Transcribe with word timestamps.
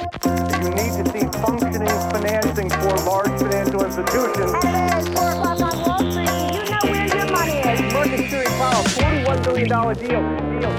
You 0.00 0.70
need 0.70 0.92
to 0.96 1.04
see 1.12 1.26
functioning 1.44 1.98
financing 2.14 2.70
for 2.70 2.94
large 3.10 3.34
financial 3.42 3.84
institutions. 3.84 4.52
It's 4.64 5.08
four 5.08 5.28
o'clock 5.30 5.60
on 5.60 5.74
Wall 5.84 5.98
Street. 6.10 6.30
You 6.56 6.70
know 6.70 6.84
where 6.92 7.06
your 7.16 7.26
money 7.36 7.56
is. 7.72 7.92
Market 7.92 8.30
Series 8.30 8.54
Powell, 8.60 8.84
$41 8.84 9.54
billion 9.54 9.68
deal. 9.68 10.60
deal. 10.60 10.72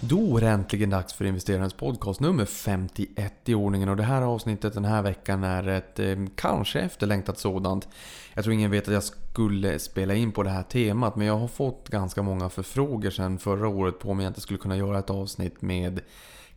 Då 0.00 0.36
är 0.36 0.40
det 0.40 0.48
äntligen 0.48 0.90
dags 0.90 1.12
för 1.12 1.24
investerarens 1.24 1.74
podcast 1.74 2.20
nummer 2.20 2.44
51 2.44 3.34
i 3.44 3.54
ordningen 3.54 3.88
och 3.88 3.96
det 3.96 4.02
här 4.02 4.22
avsnittet 4.22 4.74
den 4.74 4.84
här 4.84 5.02
veckan 5.02 5.44
är 5.44 5.68
ett 5.68 5.98
eh, 5.98 6.16
kanske 6.36 6.80
efterlängtat 6.80 7.38
sådant. 7.38 7.88
Jag 8.34 8.44
tror 8.44 8.54
ingen 8.54 8.70
vet 8.70 8.88
att 8.88 8.94
jag 8.94 9.02
skulle 9.02 9.78
spela 9.78 10.14
in 10.14 10.32
på 10.32 10.42
det 10.42 10.50
här 10.50 10.62
temat 10.62 11.16
men 11.16 11.26
jag 11.26 11.36
har 11.38 11.48
fått 11.48 11.88
ganska 11.88 12.22
många 12.22 12.48
förfrågor 12.48 13.10
sedan 13.10 13.38
förra 13.38 13.68
året 13.68 13.98
på 13.98 14.10
om 14.10 14.20
jag 14.20 14.30
inte 14.30 14.40
skulle 14.40 14.58
kunna 14.58 14.76
göra 14.76 14.98
ett 14.98 15.10
avsnitt 15.10 15.62
med 15.62 16.00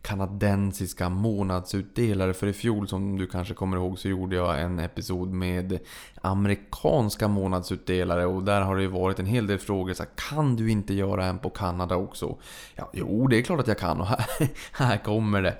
kanadensiska 0.02 1.08
månadsutdelare. 1.08 2.34
För 2.34 2.46
i 2.46 2.52
fjol 2.52 2.88
som 2.88 3.18
du 3.18 3.26
kanske 3.26 3.54
kommer 3.54 3.76
ihåg 3.76 3.98
så 3.98 4.08
gjorde 4.08 4.36
jag 4.36 4.60
en 4.62 4.78
episod 4.78 5.28
med 5.28 5.78
amerikanska 6.20 7.28
månadsutdelare. 7.28 8.26
Och 8.26 8.42
där 8.42 8.60
har 8.60 8.76
det 8.76 8.82
ju 8.82 8.88
varit 8.88 9.18
en 9.18 9.26
hel 9.26 9.46
del 9.46 9.58
frågor. 9.58 9.94
Så 9.94 10.02
här, 10.02 10.10
kan 10.30 10.56
du 10.56 10.70
inte 10.70 10.94
göra 10.94 11.24
en 11.24 11.38
på 11.38 11.50
Kanada 11.50 11.96
också? 11.96 12.36
Ja, 12.74 12.90
jo, 12.92 13.26
det 13.26 13.38
är 13.38 13.42
klart 13.42 13.60
att 13.60 13.68
jag 13.68 13.78
kan 13.78 14.00
och 14.00 14.06
här, 14.06 14.26
här 14.72 14.96
kommer 14.96 15.42
det. 15.42 15.58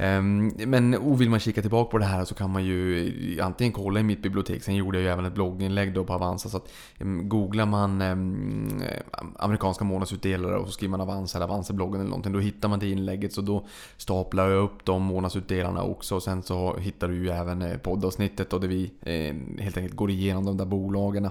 Ehm, 0.00 0.52
men 0.56 1.16
vill 1.16 1.30
man 1.30 1.40
kika 1.40 1.60
tillbaka 1.60 1.90
på 1.90 1.98
det 1.98 2.04
här 2.04 2.24
så 2.24 2.34
kan 2.34 2.50
man 2.50 2.64
ju 2.64 3.40
antingen 3.42 3.72
kolla 3.72 4.00
i 4.00 4.02
mitt 4.02 4.22
bibliotek, 4.22 4.62
sen 4.62 4.76
gjorde 4.76 4.98
jag 4.98 5.02
ju 5.02 5.10
även 5.10 5.24
ett 5.24 5.34
blogginlägg 5.34 5.94
då 5.94 6.04
på 6.04 6.12
Avanza. 6.12 6.48
Så 6.48 6.56
att 6.56 6.72
ehm, 6.98 7.28
googlar 7.28 7.66
man 7.66 8.02
ehm, 8.02 8.82
eh, 8.82 9.18
amerikanska 9.38 9.84
månadsutdelare 9.84 10.56
och 10.56 10.66
så 10.66 10.72
skriver 10.72 10.90
man 10.90 11.00
Avanza 11.00 11.38
eller 11.38 11.46
Avanza-bloggen 11.46 12.00
eller 12.00 12.10
någonting, 12.10 12.32
då 12.32 12.38
hittar 12.38 12.68
man 12.68 12.78
det 12.78 12.90
inlägget. 12.90 13.32
Så 13.32 13.40
då 13.40 13.66
staplar 13.96 14.50
jag 14.50 14.64
upp 14.64 14.84
de 14.84 15.02
månadsutdelarna 15.02 15.82
också. 15.82 16.14
Och 16.14 16.22
sen 16.22 16.42
så 16.42 16.76
hittar 16.76 17.08
du 17.08 17.14
ju 17.14 17.30
även 17.30 17.62
eh, 17.62 17.76
poddavsnittet 17.78 18.52
och 18.52 18.60
där 18.60 18.68
vi 18.68 18.92
eh, 19.00 19.62
helt 19.62 19.76
enkelt 19.76 19.96
går 19.96 20.10
igenom 20.10 20.44
de 20.44 20.56
där 20.56 20.64
bolagen. 20.64 21.30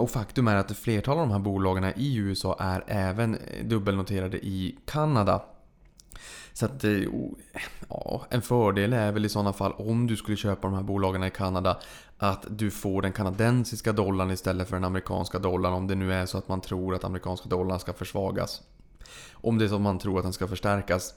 Och 0.00 0.10
faktum 0.10 0.48
är 0.48 0.56
att 0.56 0.76
flertalet 0.76 1.20
av 1.20 1.28
de 1.28 1.32
här 1.32 1.38
bolagen 1.38 1.92
i 1.96 2.16
USA 2.16 2.56
är 2.58 2.84
även 2.86 3.36
dubbelnoterade 3.64 4.46
i 4.46 4.76
Kanada. 4.84 5.42
Så 6.56 6.66
att, 6.66 6.84
eh, 6.84 7.02
ja, 7.88 8.26
en 8.30 8.42
fördel 8.42 8.92
är 8.92 9.12
väl 9.12 9.24
i 9.24 9.28
sådana 9.28 9.52
fall 9.52 9.72
om 9.72 10.06
du 10.06 10.16
skulle 10.16 10.36
köpa 10.36 10.68
de 10.68 10.74
här 10.74 10.82
bolagen 10.82 11.24
i 11.24 11.30
Kanada 11.30 11.78
att 12.18 12.46
du 12.50 12.70
får 12.70 13.02
den 13.02 13.12
kanadensiska 13.12 13.92
dollarn 13.92 14.30
istället 14.30 14.68
för 14.68 14.76
den 14.76 14.84
amerikanska 14.84 15.38
dollarn 15.38 15.72
om 15.72 15.86
det 15.86 15.94
nu 15.94 16.12
är 16.12 16.26
så 16.26 16.38
att 16.38 16.48
man 16.48 16.60
tror 16.60 16.94
att 16.94 17.04
amerikanska 17.04 17.48
dollarn 17.48 17.80
ska 17.80 17.92
försvagas. 17.92 18.62
Om 19.32 19.58
det 19.58 19.64
är 19.64 19.68
så 19.68 19.74
att 19.74 19.80
man 19.80 19.98
tror 19.98 20.18
att 20.18 20.24
den 20.24 20.32
ska 20.32 20.48
förstärkas 20.48 21.14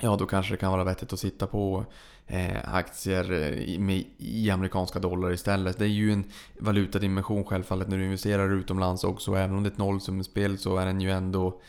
Ja, 0.00 0.16
då 0.16 0.26
kanske 0.26 0.52
det 0.54 0.58
kan 0.58 0.72
vara 0.72 0.84
vettigt 0.84 1.12
att 1.12 1.18
sitta 1.18 1.46
på 1.46 1.84
eh, 2.26 2.74
aktier 2.74 3.32
eh, 3.32 3.48
i, 3.48 3.78
med, 3.78 4.04
i 4.18 4.50
amerikanska 4.50 4.98
dollar 4.98 5.32
istället. 5.32 5.78
Det 5.78 5.84
är 5.84 5.88
ju 5.88 6.12
en 6.12 6.24
valutadimension 6.58 7.44
självfallet 7.44 7.88
när 7.88 7.98
du 7.98 8.04
investerar 8.04 8.52
utomlands 8.52 9.04
också. 9.04 9.34
Även 9.34 9.56
om 9.56 9.62
det 9.62 9.68
är 9.68 9.72
ett 9.72 9.78
nollsummespel 9.78 10.58
så 10.58 10.76
är 10.76 10.86
den 10.86 11.00
ju 11.00 11.10
ändå 11.10 11.60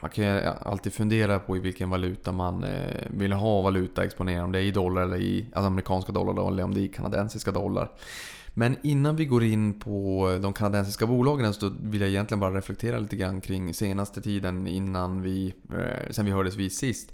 man 0.00 0.10
kan 0.10 0.24
ju 0.24 0.40
alltid 0.60 0.92
fundera 0.92 1.38
på 1.38 1.56
i 1.56 1.60
vilken 1.60 1.90
valuta 1.90 2.32
man 2.32 2.64
eh, 2.64 3.06
vill 3.10 3.32
ha 3.32 3.62
valutaexponering. 3.62 4.42
Om 4.42 4.52
det 4.52 4.58
är 4.58 4.62
i 4.62 4.70
dollar 4.70 5.02
eller 5.02 5.16
i 5.16 5.46
alltså 5.52 5.66
amerikanska 5.66 6.12
dollar 6.12 6.48
eller 6.48 6.62
om 6.62 6.74
det 6.74 6.80
är 6.80 6.84
i 6.84 6.88
kanadensiska 6.88 7.52
dollar. 7.52 7.90
Men 8.54 8.76
innan 8.82 9.16
vi 9.16 9.24
går 9.24 9.44
in 9.44 9.80
på 9.80 10.38
de 10.42 10.52
kanadensiska 10.52 11.06
bolagen 11.06 11.54
så 11.54 11.72
vill 11.80 12.00
jag 12.00 12.10
egentligen 12.10 12.40
bara 12.40 12.56
reflektera 12.56 12.98
lite 12.98 13.16
grann 13.16 13.40
kring 13.40 13.74
senaste 13.74 14.22
tiden 14.22 14.66
innan 14.66 15.22
vi, 15.22 15.54
eh, 15.72 16.10
sen 16.10 16.26
vi 16.26 16.32
hördes 16.32 16.56
vid 16.56 16.72
sist. 16.72 17.12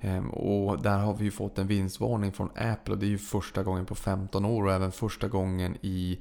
Ehm, 0.00 0.30
och 0.30 0.82
där 0.82 0.98
har 0.98 1.14
vi 1.14 1.24
ju 1.24 1.30
fått 1.30 1.58
en 1.58 1.66
vinstvarning 1.66 2.32
från 2.32 2.50
Apple 2.54 2.94
och 2.94 2.98
det 2.98 3.06
är 3.06 3.10
ju 3.10 3.18
första 3.18 3.62
gången 3.62 3.86
på 3.86 3.94
15 3.94 4.44
år 4.44 4.64
och 4.64 4.72
även 4.72 4.92
första 4.92 5.28
gången 5.28 5.76
i 5.80 6.18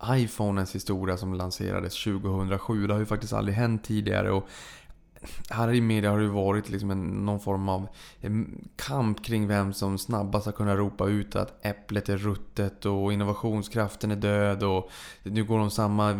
iPhone's 0.00 0.72
historia 0.72 1.16
som 1.16 1.34
lanserades 1.34 2.04
2007. 2.04 2.86
Det 2.86 2.92
har 2.92 3.00
ju 3.00 3.06
faktiskt 3.06 3.32
aldrig 3.32 3.56
hänt 3.56 3.84
tidigare 3.84 4.30
och 4.30 4.48
här 5.50 5.72
i 5.72 5.80
media 5.80 6.10
har 6.10 6.18
det 6.18 6.28
varit 6.28 6.70
liksom 6.70 6.90
en, 6.90 7.24
någon 7.24 7.40
form 7.40 7.68
av 7.68 7.88
kamp 8.76 9.24
kring 9.24 9.48
vem 9.48 9.72
som 9.72 9.98
snabbast 9.98 10.46
har 10.46 10.52
kunnat 10.52 10.78
ropa 10.78 11.08
ut 11.08 11.36
att 11.36 11.66
äpplet 11.66 12.08
är 12.08 12.16
ruttet 12.16 12.86
och 12.86 13.12
innovationskraften 13.12 14.10
är 14.10 14.16
död 14.16 14.62
och 14.62 14.90
nu 15.22 15.44
går 15.44 15.58
de 15.58 15.70
samma 15.70 16.10
eh, 16.10 16.16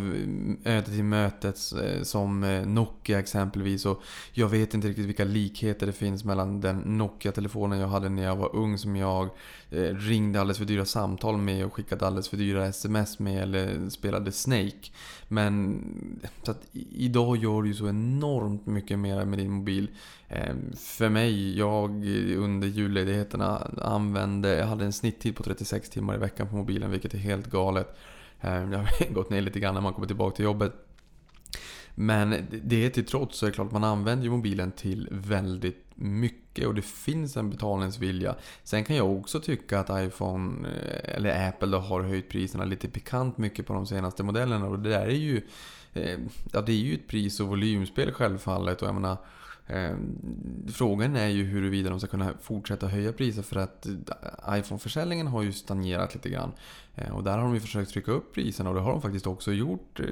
öde 0.64 0.86
till 0.86 1.04
mötet 1.04 1.58
eh, 1.82 2.02
som 2.02 2.44
eh, 2.44 2.66
Nokia 2.66 3.18
exempelvis 3.18 3.86
och 3.86 4.02
jag 4.32 4.48
vet 4.48 4.74
inte 4.74 4.88
riktigt 4.88 5.06
vilka 5.06 5.24
likheter 5.24 5.86
det 5.86 5.92
finns 5.92 6.24
mellan 6.24 6.60
den 6.60 6.78
Nokia-telefonen 6.78 7.78
jag 7.78 7.88
hade 7.88 8.08
när 8.08 8.22
jag 8.22 8.36
var 8.36 8.56
ung 8.56 8.78
som 8.78 8.96
jag 8.96 9.28
ringde 9.90 10.40
alldeles 10.40 10.58
för 10.58 10.64
dyra 10.64 10.84
samtal 10.84 11.36
med 11.36 11.66
och 11.66 11.74
skickade 11.74 12.06
alldeles 12.06 12.28
för 12.28 12.36
dyra 12.36 12.66
sms 12.66 13.18
med 13.18 13.42
eller 13.42 13.90
spelade 13.90 14.32
Snake. 14.32 14.90
Men 15.32 15.84
så 16.42 16.50
att 16.50 16.66
idag 16.90 17.36
gör 17.36 17.62
du 17.62 17.68
ju 17.68 17.74
så 17.74 17.88
enormt 17.88 18.66
mycket 18.66 18.98
mer 18.98 19.24
med 19.24 19.38
din 19.38 19.50
mobil. 19.50 19.88
Ehm, 20.28 20.72
för 20.76 21.08
mig, 21.08 21.58
jag 21.58 21.90
under 22.36 22.68
julledigheterna 22.68 23.70
använde, 23.82 24.56
jag 24.56 24.66
hade 24.66 24.84
en 24.84 24.92
snitttid 24.92 25.36
på 25.36 25.42
36 25.42 25.90
timmar 25.90 26.14
i 26.14 26.18
veckan 26.18 26.48
på 26.48 26.56
mobilen 26.56 26.90
vilket 26.90 27.14
är 27.14 27.18
helt 27.18 27.46
galet. 27.46 27.98
Ehm, 28.40 28.72
jag 28.72 28.80
det 28.80 29.06
har 29.06 29.14
gått 29.14 29.30
ner 29.30 29.40
lite 29.40 29.60
grann 29.60 29.74
när 29.74 29.80
man 29.80 29.94
kommer 29.94 30.06
tillbaka 30.06 30.36
till 30.36 30.44
jobbet. 30.44 30.72
Men 31.94 32.46
det 32.64 32.90
till 32.90 33.06
trots 33.06 33.38
så 33.38 33.46
är 33.46 33.50
det 33.50 33.54
klart 33.54 33.66
att 33.66 33.72
man 33.72 33.84
använder 33.84 34.24
ju 34.24 34.30
mobilen 34.30 34.72
till 34.72 35.08
väldigt 35.10 35.86
mycket 35.94 36.66
och 36.66 36.74
det 36.74 36.82
finns 36.82 37.36
en 37.36 37.50
betalningsvilja. 37.50 38.34
Sen 38.64 38.84
kan 38.84 38.96
jag 38.96 39.12
också 39.18 39.40
tycka 39.40 39.80
att 39.80 40.06
iPhone 40.06 40.68
eh, 40.68 41.14
eller 41.16 41.48
Apple 41.48 41.68
då 41.68 41.78
har 41.78 42.02
höjt 42.02 42.28
priserna 42.28 42.64
lite 42.64 42.88
pikant 42.88 43.38
mycket 43.38 43.66
på 43.66 43.72
de 43.72 43.86
senaste 43.86 44.22
modellerna 44.22 44.66
och 44.66 44.78
det 44.78 44.90
där 44.90 45.06
är 45.06 45.10
ju 45.10 45.42
eh, 45.92 46.18
Ja, 46.52 46.60
det 46.60 46.72
är 46.72 46.76
ju 46.76 46.94
ett 46.94 47.08
pris 47.08 47.40
och 47.40 47.48
volymspel 47.48 48.12
självfallet 48.12 48.82
och 48.82 48.88
jag 48.88 48.94
menar 48.94 49.16
Ehm, 49.66 50.66
frågan 50.72 51.16
är 51.16 51.28
ju 51.28 51.44
huruvida 51.44 51.90
de 51.90 52.00
ska 52.00 52.08
kunna 52.08 52.32
fortsätta 52.40 52.86
höja 52.86 53.12
priser 53.12 53.42
för 53.42 53.56
att 53.56 53.86
eh, 53.86 54.58
iPhone-försäljningen 54.58 55.26
har 55.26 55.42
ju 55.42 55.52
stagnerat 55.52 56.14
lite 56.14 56.28
grann. 56.28 56.52
Eh, 56.94 57.16
och 57.16 57.24
där 57.24 57.38
har 57.38 57.44
de 57.44 57.54
ju 57.54 57.60
försökt 57.60 57.90
trycka 57.90 58.12
upp 58.12 58.34
priserna 58.34 58.70
och 58.70 58.74
det 58.74 58.80
har 58.80 58.92
de 58.92 59.02
faktiskt 59.02 59.26
också 59.26 59.52
gjort 59.52 60.00
eh, 60.00 60.06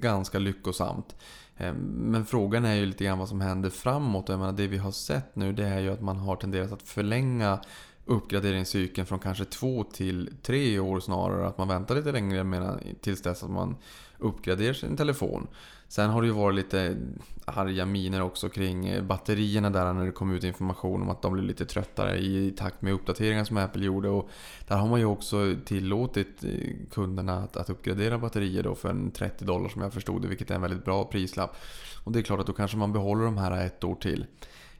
ganska 0.00 0.38
lyckosamt. 0.38 1.16
Ehm, 1.56 1.76
men 1.86 2.26
frågan 2.26 2.64
är 2.64 2.74
ju 2.74 2.86
lite 2.86 3.04
grann 3.04 3.18
vad 3.18 3.28
som 3.28 3.40
händer 3.40 3.70
framåt. 3.70 4.28
Jag 4.28 4.38
menar, 4.38 4.52
det 4.52 4.66
vi 4.66 4.78
har 4.78 4.92
sett 4.92 5.36
nu 5.36 5.52
det 5.52 5.66
är 5.66 5.80
ju 5.80 5.92
att 5.92 6.00
man 6.00 6.16
har 6.16 6.36
tenderat 6.36 6.72
att 6.72 6.82
förlänga 6.82 7.60
uppgraderingscykeln 8.04 9.06
från 9.06 9.18
kanske 9.18 9.44
två 9.44 9.84
till 9.84 10.30
tre 10.42 10.78
år 10.78 11.00
snarare. 11.00 11.46
Att 11.48 11.58
man 11.58 11.68
väntar 11.68 11.94
lite 11.94 12.12
längre 12.12 12.44
medan, 12.44 12.80
tills 13.00 13.22
dess 13.22 13.42
att 13.42 13.50
man 13.50 13.76
uppgraderar 14.18 14.72
sin 14.72 14.96
telefon. 14.96 15.46
Sen 15.90 16.10
har 16.10 16.22
det 16.22 16.28
ju 16.28 16.34
varit 16.34 16.54
lite 16.54 16.96
arga 17.44 17.86
miner 17.86 18.22
också 18.22 18.48
kring 18.48 18.86
eh, 18.86 19.02
batterierna 19.02 19.70
där 19.70 19.92
när 19.92 20.06
det 20.06 20.12
kom 20.12 20.32
ut 20.32 20.44
information 20.44 21.02
om 21.02 21.10
att 21.10 21.22
de 21.22 21.32
blev 21.32 21.44
lite 21.44 21.66
tröttare 21.66 22.18
i 22.18 22.50
takt 22.50 22.82
med 22.82 22.92
uppdateringar 22.92 23.44
som 23.44 23.56
Apple 23.56 23.84
gjorde. 23.84 24.08
Och 24.08 24.30
där 24.68 24.76
har 24.76 24.88
man 24.88 25.00
ju 25.00 25.06
också 25.06 25.54
tillåtit 25.64 26.44
eh, 26.44 26.50
kunderna 26.90 27.38
att, 27.38 27.56
att 27.56 27.70
uppgradera 27.70 28.18
batterier 28.18 28.62
då 28.62 28.74
för 28.74 28.90
en 28.90 29.10
30 29.10 29.44
dollar 29.44 29.68
som 29.68 29.82
jag 29.82 29.92
förstod 29.92 30.22
det, 30.22 30.28
vilket 30.28 30.50
är 30.50 30.54
en 30.54 30.62
väldigt 30.62 30.84
bra 30.84 31.04
prislapp. 31.04 31.56
Och 32.04 32.12
det 32.12 32.18
är 32.18 32.22
klart 32.22 32.40
att 32.40 32.46
då 32.46 32.52
kanske 32.52 32.76
man 32.76 32.92
behåller 32.92 33.24
de 33.24 33.38
här 33.38 33.66
ett 33.66 33.84
år 33.84 33.94
till. 33.94 34.26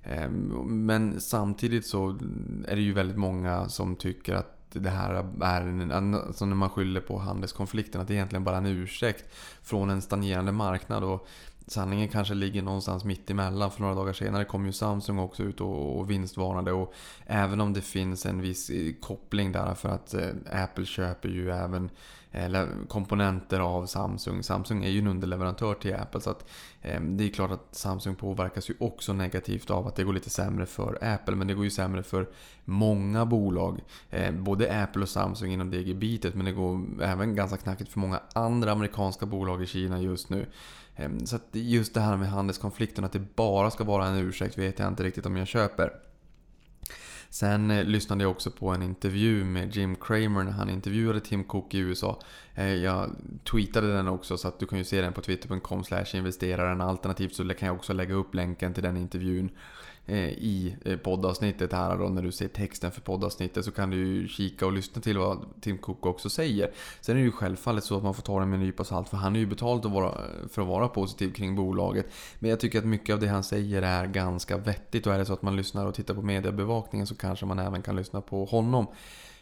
Ehm, 0.02 0.86
men 0.86 1.20
samtidigt 1.20 1.86
så 1.86 2.18
är 2.68 2.76
det 2.76 2.82
ju 2.82 2.92
väldigt 2.92 3.18
många 3.18 3.68
som 3.68 3.96
tycker 3.96 4.34
att 4.34 4.59
det 4.72 4.90
här 4.90 5.24
är 5.40 5.60
en, 5.60 6.14
alltså 6.14 6.44
när 6.44 6.56
man 6.56 6.70
skyller 6.70 7.00
på 7.00 7.18
handelskonflikten, 7.18 8.00
att 8.00 8.08
det 8.08 8.14
egentligen 8.14 8.44
bara 8.44 8.56
är 8.56 8.60
en 8.60 8.66
ursäkt 8.66 9.24
från 9.62 9.90
en 9.90 10.02
stagnerande 10.02 10.52
marknad. 10.52 11.04
Och 11.04 11.26
sanningen 11.66 12.08
kanske 12.08 12.34
ligger 12.34 12.62
någonstans 12.62 13.04
mitt 13.04 13.30
emellan. 13.30 13.70
För 13.70 13.80
några 13.80 13.94
dagar 13.94 14.12
senare 14.12 14.44
kom 14.44 14.66
ju 14.66 14.72
Samsung 14.72 15.18
också 15.18 15.42
ut 15.42 15.60
och, 15.60 15.98
och 15.98 16.10
vinstvarnade. 16.10 16.72
Och 16.72 16.94
även 17.26 17.60
om 17.60 17.72
det 17.72 17.82
finns 17.82 18.26
en 18.26 18.40
viss 18.40 18.70
koppling 19.00 19.52
där 19.52 19.74
för 19.74 19.88
att 19.88 20.14
eh, 20.14 20.28
Apple 20.52 20.86
köper 20.86 21.28
ju 21.28 21.50
även 21.50 21.90
eller 22.32 22.68
komponenter 22.88 23.60
av 23.60 23.86
Samsung. 23.86 24.42
Samsung 24.42 24.84
är 24.84 24.88
ju 24.88 24.98
en 24.98 25.06
underleverantör 25.06 25.74
till 25.74 25.94
Apple 25.94 26.20
så 26.20 26.30
att 26.30 26.48
eh, 26.82 27.00
det 27.00 27.24
är 27.24 27.28
klart 27.28 27.50
att 27.50 27.74
Samsung 27.74 28.14
påverkas 28.14 28.70
ju 28.70 28.74
också 28.78 29.12
negativt 29.12 29.70
av 29.70 29.86
att 29.86 29.96
det 29.96 30.04
går 30.04 30.12
lite 30.12 30.30
sämre 30.30 30.66
för 30.66 30.98
Apple. 31.00 31.36
Men 31.36 31.46
det 31.46 31.54
går 31.54 31.64
ju 31.64 31.70
sämre 31.70 32.02
för 32.02 32.28
många 32.64 33.26
bolag. 33.26 33.80
Eh, 34.10 34.32
både 34.32 34.82
Apple 34.82 35.02
och 35.02 35.08
Samsung 35.08 35.52
inom 35.52 35.70
DG-bitet 35.70 36.34
men 36.34 36.44
det 36.44 36.52
går 36.52 37.02
även 37.02 37.34
ganska 37.34 37.56
knackigt 37.56 37.92
för 37.92 38.00
många 38.00 38.20
andra 38.32 38.72
amerikanska 38.72 39.26
bolag 39.26 39.62
i 39.62 39.66
Kina 39.66 40.00
just 40.00 40.30
nu. 40.30 40.46
Eh, 40.96 41.10
så 41.24 41.36
att 41.36 41.48
just 41.52 41.94
det 41.94 42.00
här 42.00 42.16
med 42.16 42.28
handelskonflikten, 42.28 43.04
att 43.04 43.12
det 43.12 43.36
bara 43.36 43.70
ska 43.70 43.84
vara 43.84 44.06
en 44.06 44.16
ursäkt 44.16 44.58
vet 44.58 44.78
jag 44.78 44.88
inte 44.88 45.02
riktigt 45.02 45.26
om 45.26 45.36
jag 45.36 45.46
köper. 45.46 46.09
Sen 47.30 47.70
eh, 47.70 47.84
lyssnade 47.84 48.24
jag 48.24 48.30
också 48.30 48.50
på 48.50 48.68
en 48.68 48.82
intervju 48.82 49.44
med 49.44 49.76
Jim 49.76 49.96
Cramer 49.96 50.44
när 50.44 50.52
han 50.52 50.70
intervjuade 50.70 51.20
Tim 51.20 51.44
Cook 51.44 51.74
i 51.74 51.78
USA. 51.78 52.20
Eh, 52.54 52.74
jag 52.74 53.10
tweetade 53.50 53.92
den 53.92 54.08
också 54.08 54.38
så 54.38 54.48
att 54.48 54.58
du 54.58 54.66
kan 54.66 54.78
ju 54.78 54.84
se 54.84 55.00
den 55.00 55.12
på 55.12 55.20
twitter.com 55.20 55.84
investeraren. 56.14 56.80
Alternativt 56.80 57.34
så 57.34 57.48
kan 57.48 57.66
jag 57.66 57.76
också 57.76 57.92
lägga 57.92 58.14
upp 58.14 58.34
länken 58.34 58.74
till 58.74 58.82
den 58.82 58.96
intervjun 58.96 59.50
Eh, 60.10 60.28
i 60.28 60.76
eh, 60.84 60.96
poddavsnittet 60.96 61.72
här 61.72 61.98
då, 61.98 62.08
när 62.08 62.22
du 62.22 62.32
ser 62.32 62.48
texten 62.48 62.90
för 62.90 63.00
poddavsnittet 63.00 63.64
så 63.64 63.70
kan 63.70 63.90
du 63.90 63.96
ju 63.96 64.28
kika 64.28 64.66
och 64.66 64.72
lyssna 64.72 65.02
till 65.02 65.18
vad 65.18 65.44
Tim 65.60 65.78
Cook 65.78 66.06
också 66.06 66.30
säger. 66.30 66.70
Sen 67.00 67.16
är 67.16 67.20
det 67.20 67.24
ju 67.24 67.32
självfallet 67.32 67.84
så 67.84 67.96
att 67.96 68.02
man 68.02 68.14
får 68.14 68.22
ta 68.22 68.40
det 68.40 68.46
med 68.46 68.54
en 68.54 68.64
nypa 68.66 68.84
salt 68.84 69.08
för 69.08 69.16
han 69.16 69.36
är 69.36 69.40
ju 69.40 69.46
betald 69.46 69.86
att 69.86 69.92
vara, 69.92 70.14
för 70.50 70.62
att 70.62 70.68
vara 70.68 70.88
positiv 70.88 71.32
kring 71.32 71.56
bolaget. 71.56 72.06
Men 72.38 72.50
jag 72.50 72.60
tycker 72.60 72.78
att 72.78 72.84
mycket 72.84 73.14
av 73.14 73.20
det 73.20 73.26
han 73.26 73.44
säger 73.44 73.82
är 73.82 74.06
ganska 74.06 74.56
vettigt 74.56 75.06
och 75.06 75.14
är 75.14 75.18
det 75.18 75.24
så 75.24 75.32
att 75.32 75.42
man 75.42 75.56
lyssnar 75.56 75.86
och 75.86 75.94
tittar 75.94 76.14
på 76.14 76.22
mediebevakningen 76.22 77.06
så 77.06 77.14
kanske 77.14 77.46
man 77.46 77.58
även 77.58 77.82
kan 77.82 77.96
lyssna 77.96 78.20
på 78.20 78.44
honom. 78.44 78.86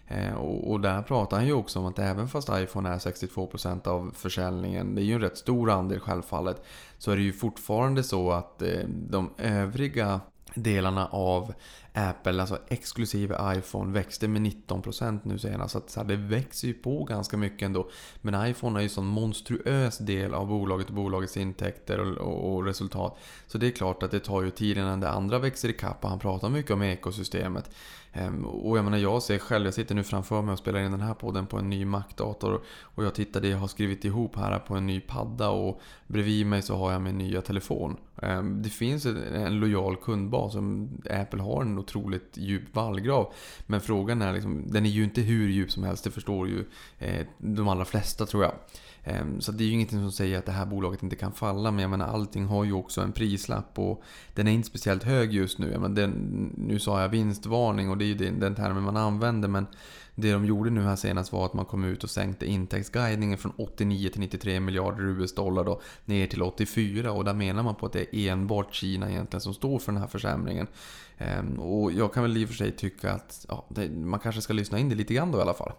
Eh, 0.06 0.34
och, 0.34 0.80
där 0.80 1.02
pratar 1.02 1.36
han 1.36 1.46
ju 1.46 1.52
också 1.52 1.78
om 1.78 1.86
att 1.86 1.98
även 1.98 2.28
fast 2.28 2.48
iPhone 2.52 2.88
är 2.88 2.98
62% 2.98 3.88
av 3.88 4.12
försäljningen, 4.16 4.94
det 4.94 5.02
är 5.02 5.04
ju 5.04 5.14
en 5.14 5.20
rätt 5.20 5.38
stor 5.38 5.70
andel 5.70 6.00
självfallet, 6.00 6.62
så 6.98 7.10
är 7.10 7.16
det 7.16 7.22
ju 7.22 7.32
fortfarande 7.32 8.02
så 8.02 8.32
att 8.32 8.62
de 8.86 9.30
övriga 9.38 10.20
delarna 10.54 11.06
av 11.06 11.52
Apple, 11.92 12.40
alltså 12.40 12.58
exklusive 12.68 13.56
iPhone, 13.56 13.92
växte 13.92 14.28
med 14.28 14.42
19% 14.42 15.20
nu 15.22 15.38
senast. 15.38 15.72
Så, 15.72 15.78
att, 15.78 15.90
så 15.90 16.00
här, 16.00 16.08
det 16.08 16.16
växer 16.16 16.68
ju 16.68 16.74
på 16.74 17.04
ganska 17.04 17.36
mycket 17.36 17.66
ändå. 17.66 17.90
Men 18.20 18.46
iPhone 18.50 18.78
är 18.78 18.80
ju 18.80 18.84
en 18.84 18.90
sån 18.90 19.06
monstruös 19.06 19.98
del 19.98 20.34
av 20.34 20.46
bolaget 20.46 20.88
och 20.88 20.94
bolagets 20.94 21.36
intäkter 21.36 22.00
och, 22.00 22.16
och, 22.16 22.54
och, 22.54 22.64
resultat. 22.64 23.18
Så 23.46 23.58
det 23.58 23.66
är 23.66 23.70
klart 23.70 24.02
att 24.02 24.10
det 24.10 24.20
tar 24.20 24.42
ju 24.42 24.50
tid 24.50 24.78
innan 24.78 25.00
det 25.00 25.10
andra 25.10 25.38
växer 25.38 25.68
ikapp 25.68 26.04
och 26.04 26.10
han 26.10 26.18
pratar 26.18 26.48
mycket 26.48 26.70
om 26.70 26.82
ekosystemet. 26.82 27.70
Ehm, 28.12 28.44
och 28.44 28.78
jag 28.78 28.84
menar 28.84 28.98
jag 28.98 29.22
ser 29.22 29.38
själv, 29.38 29.64
jag 29.64 29.74
sitter 29.74 29.94
nu 29.94 30.04
framför 30.04 30.42
mig 30.42 30.52
och 30.52 30.58
spelar 30.58 30.80
in 30.80 30.90
den 30.90 31.00
här 31.00 31.14
podden 31.14 31.46
på 31.46 31.56
en 31.56 31.70
ny 31.70 31.84
Mac-dator. 31.84 32.60
Och 32.80 33.04
jag 33.04 33.14
tittar 33.14 33.40
det 33.40 33.48
jag 33.48 33.58
har 33.58 33.68
skrivit 33.68 34.04
ihop 34.04 34.36
här 34.36 34.58
på 34.58 34.74
en 34.74 34.86
ny 34.86 35.00
padda 35.00 35.50
och 35.50 35.80
bredvid 36.06 36.46
mig 36.46 36.62
så 36.62 36.76
har 36.76 36.92
jag 36.92 37.02
min 37.02 37.18
nya 37.18 37.42
telefon. 37.42 37.96
Ehm, 38.22 38.62
det 38.62 38.68
finns 38.68 39.06
en 39.06 39.60
lojal 39.60 39.96
kundbas 39.96 40.56
Apple 41.10 41.42
har 41.42 41.62
en 41.62 41.78
otroligt 41.78 42.36
djup 42.36 42.74
vallgrav. 42.74 43.32
Men 43.66 43.80
frågan 43.80 44.22
är 44.22 44.32
liksom, 44.32 44.64
den 44.66 44.86
är 44.86 44.90
ju 44.90 45.04
inte 45.04 45.20
hur 45.20 45.48
djup 45.48 45.70
som 45.70 45.84
helst, 45.84 46.04
det 46.04 46.10
förstår 46.10 46.48
ju 46.48 46.64
eh, 46.98 47.26
de 47.38 47.68
allra 47.68 47.84
flesta 47.84 48.26
tror 48.26 48.42
jag. 48.42 48.54
Ehm, 49.04 49.40
så 49.40 49.52
det 49.52 49.64
är 49.64 49.66
ju 49.66 49.72
ingenting 49.72 49.98
som 49.98 50.12
säger 50.12 50.38
att 50.38 50.46
det 50.46 50.52
här 50.52 50.66
bolaget 50.66 51.02
inte 51.02 51.16
kan 51.16 51.32
falla. 51.32 51.70
Men 51.70 51.82
jag 51.82 51.90
menar 51.90 52.06
allting 52.06 52.44
har 52.44 52.64
ju 52.64 52.72
också 52.72 53.00
en 53.00 53.12
prislapp 53.12 53.78
och 53.78 54.02
den 54.34 54.48
är 54.48 54.52
inte 54.52 54.68
speciellt 54.68 55.02
hög 55.02 55.32
just 55.32 55.58
nu. 55.58 55.70
Jag 55.72 55.80
menar, 55.80 55.94
den, 55.94 56.10
nu 56.56 56.78
sa 56.78 57.00
jag 57.00 57.08
vinstvarning 57.08 57.90
och 57.90 57.98
det 57.98 58.04
är 58.04 58.06
ju 58.06 58.14
den, 58.14 58.40
den 58.40 58.54
termen 58.54 58.82
man 58.82 58.96
använder. 58.96 59.48
Men 59.48 59.66
det 60.20 60.32
de 60.32 60.44
gjorde 60.44 60.70
nu 60.70 60.82
här 60.82 60.96
senast 60.96 61.32
var 61.32 61.46
att 61.46 61.54
man 61.54 61.64
kom 61.64 61.84
ut 61.84 62.04
och 62.04 62.10
sänkte 62.10 62.46
intäktsguidningen 62.46 63.38
från 63.38 63.52
89 63.56 64.08
till 64.08 64.20
93 64.20 64.60
miljarder 64.60 65.02
US-dollar 65.02 65.64
då 65.64 65.80
ner 66.04 66.26
till 66.26 66.42
84 66.42 67.12
och 67.12 67.24
där 67.24 67.34
menar 67.34 67.62
man 67.62 67.74
på 67.74 67.86
att 67.86 67.92
det 67.92 68.16
är 68.16 68.32
enbart 68.32 68.74
Kina 68.74 69.10
egentligen 69.10 69.40
som 69.40 69.54
står 69.54 69.78
för 69.78 69.92
den 69.92 70.00
här 70.00 70.08
försämringen. 70.08 70.66
Ehm, 71.18 71.60
och 71.60 71.92
jag 71.92 72.14
kan 72.14 72.22
väl 72.22 72.36
i 72.36 72.44
och 72.44 72.48
för 72.48 72.56
sig 72.56 72.72
tycka 72.72 73.12
att 73.12 73.46
ja, 73.48 73.64
det, 73.68 73.90
man 73.90 74.20
kanske 74.20 74.40
ska 74.40 74.52
lyssna 74.52 74.78
in 74.78 74.88
det 74.88 74.94
lite 74.94 75.14
grann 75.14 75.32
då 75.32 75.38
i 75.38 75.42
alla 75.42 75.54
fall. 75.54 75.72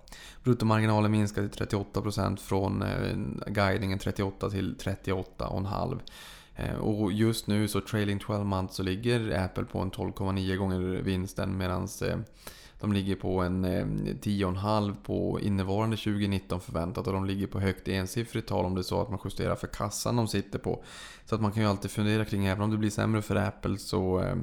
Bruttomarginalen 0.43 1.11
minskade 1.11 1.49
till 1.49 1.65
38% 1.65 2.37
från 2.37 2.81
eh, 2.81 3.17
guidningen 3.47 3.99
38 3.99 4.49
till 4.49 4.75
38,5%. 4.75 5.99
Ehm, 6.55 6.81
och 6.81 7.11
just 7.11 7.47
nu 7.47 7.67
så 7.67 7.81
trailing 7.81 8.19
12 8.19 8.45
months 8.45 8.75
så 8.75 8.83
ligger 8.83 9.43
Apple 9.45 9.63
på 9.63 9.79
en 9.79 9.91
12,9 9.91 10.55
gånger 10.55 10.79
vinsten 10.79 11.57
medan 11.57 11.87
eh, 12.01 12.17
de 12.79 12.93
ligger 12.93 13.15
på 13.15 13.41
en 13.41 13.65
eh, 13.65 13.85
10,5 13.85 14.95
på 15.03 15.39
innevarande 15.39 15.97
2019 15.97 16.61
förväntat 16.61 17.07
och 17.07 17.13
de 17.13 17.25
ligger 17.25 17.47
på 17.47 17.59
högt 17.59 17.87
ensiffrigt 17.87 18.47
tal 18.47 18.65
om 18.65 18.75
det 18.75 18.81
är 18.81 18.83
så 18.83 19.01
att 19.01 19.09
man 19.09 19.19
justerar 19.25 19.55
för 19.55 19.67
kassan 19.67 20.15
de 20.15 20.27
sitter 20.27 20.59
på. 20.59 20.83
Så 21.25 21.35
att 21.35 21.41
man 21.41 21.51
kan 21.51 21.63
ju 21.63 21.69
alltid 21.69 21.91
fundera 21.91 22.25
kring, 22.25 22.45
även 22.45 22.63
om 22.63 22.71
det 22.71 22.77
blir 22.77 22.89
sämre 22.89 23.21
för 23.21 23.35
Apple 23.35 23.77
så 23.77 24.19
eh, 24.19 24.35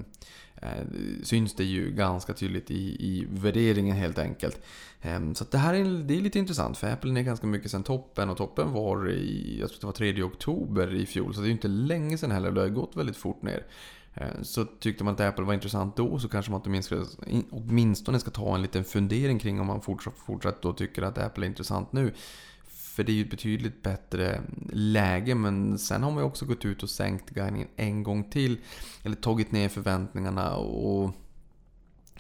eh 0.57 0.87
syns 1.23 1.55
det 1.55 1.65
ju 1.65 1.91
ganska 1.91 2.33
tydligt 2.33 2.71
i, 2.71 3.07
i 3.07 3.27
värderingen 3.31 3.97
helt 3.97 4.19
enkelt. 4.19 4.61
Eh, 5.03 5.33
så 5.33 5.45
det 5.51 5.59
här 5.59 5.75
är, 5.75 5.85
det 5.85 6.17
är 6.17 6.21
lite 6.21 6.39
intressant 6.39 6.79
för 6.79 6.93
Apple 6.93 7.21
är 7.21 7.25
ganska 7.25 7.47
mycket 7.47 7.71
sen 7.71 7.83
toppen 7.83 8.31
och 8.31 8.37
toppen 8.37 8.73
var 8.73 9.11
i, 9.11 9.57
jag 9.61 9.69
tror 9.69 9.81
det 9.81 9.87
var 9.87 9.93
3 10.13 10.23
oktober 10.23 10.95
i 10.95 11.07
fjol 11.07 11.35
så 11.35 11.41
det 11.41 11.45
är 11.45 11.49
ju 11.49 11.53
inte 11.53 11.69
länge 11.69 12.19
sen 12.19 12.31
heller, 12.31 12.53
det 12.53 12.61
har 12.61 12.69
gått 12.69 12.97
väldigt 12.97 13.17
fort 13.17 13.43
ner. 13.43 13.67
Eh, 14.17 14.43
så 14.43 14.65
tyckte 14.65 15.05
man 15.05 15.15
att 15.15 15.21
Apple 15.21 15.45
var 15.45 15.55
intressant 15.55 15.97
då 15.97 16.19
så 16.19 16.29
kanske 16.29 16.53
man 16.53 16.83
åtminstone 17.51 18.21
ska 18.21 18.31
ta 18.31 18.55
en 18.55 18.63
liten 18.63 18.85
fundering 18.85 19.39
kring 19.39 19.61
om 19.61 19.67
man 19.67 19.81
fortsatt, 19.81 20.19
fortsatt 20.27 20.63
då 20.63 20.73
tycker 20.73 21.03
att 21.03 21.19
Apple 21.19 21.47
är 21.47 21.49
intressant 21.49 21.93
nu. 21.93 22.15
För 22.69 23.05
det 23.05 23.13
är 23.13 23.15
ju 23.15 23.23
ett 23.25 23.31
betydligt 23.31 23.83
bättre 23.83 24.41
läge 24.73 25.35
men 25.35 25.79
sen 25.79 26.03
har 26.03 26.11
man 26.11 26.19
ju 26.19 26.27
också 26.27 26.47
gått 26.47 26.65
ut 26.65 26.83
och 26.83 26.91
sänkt 26.91 27.31
guidningen 27.31 27.69
en 27.77 28.03
gång 28.03 28.31
till. 28.31 28.59
Eller 29.03 29.17
tagit 29.17 29.53
ner 29.53 29.69
förväntningarna 29.69 30.57
och... 30.57 31.11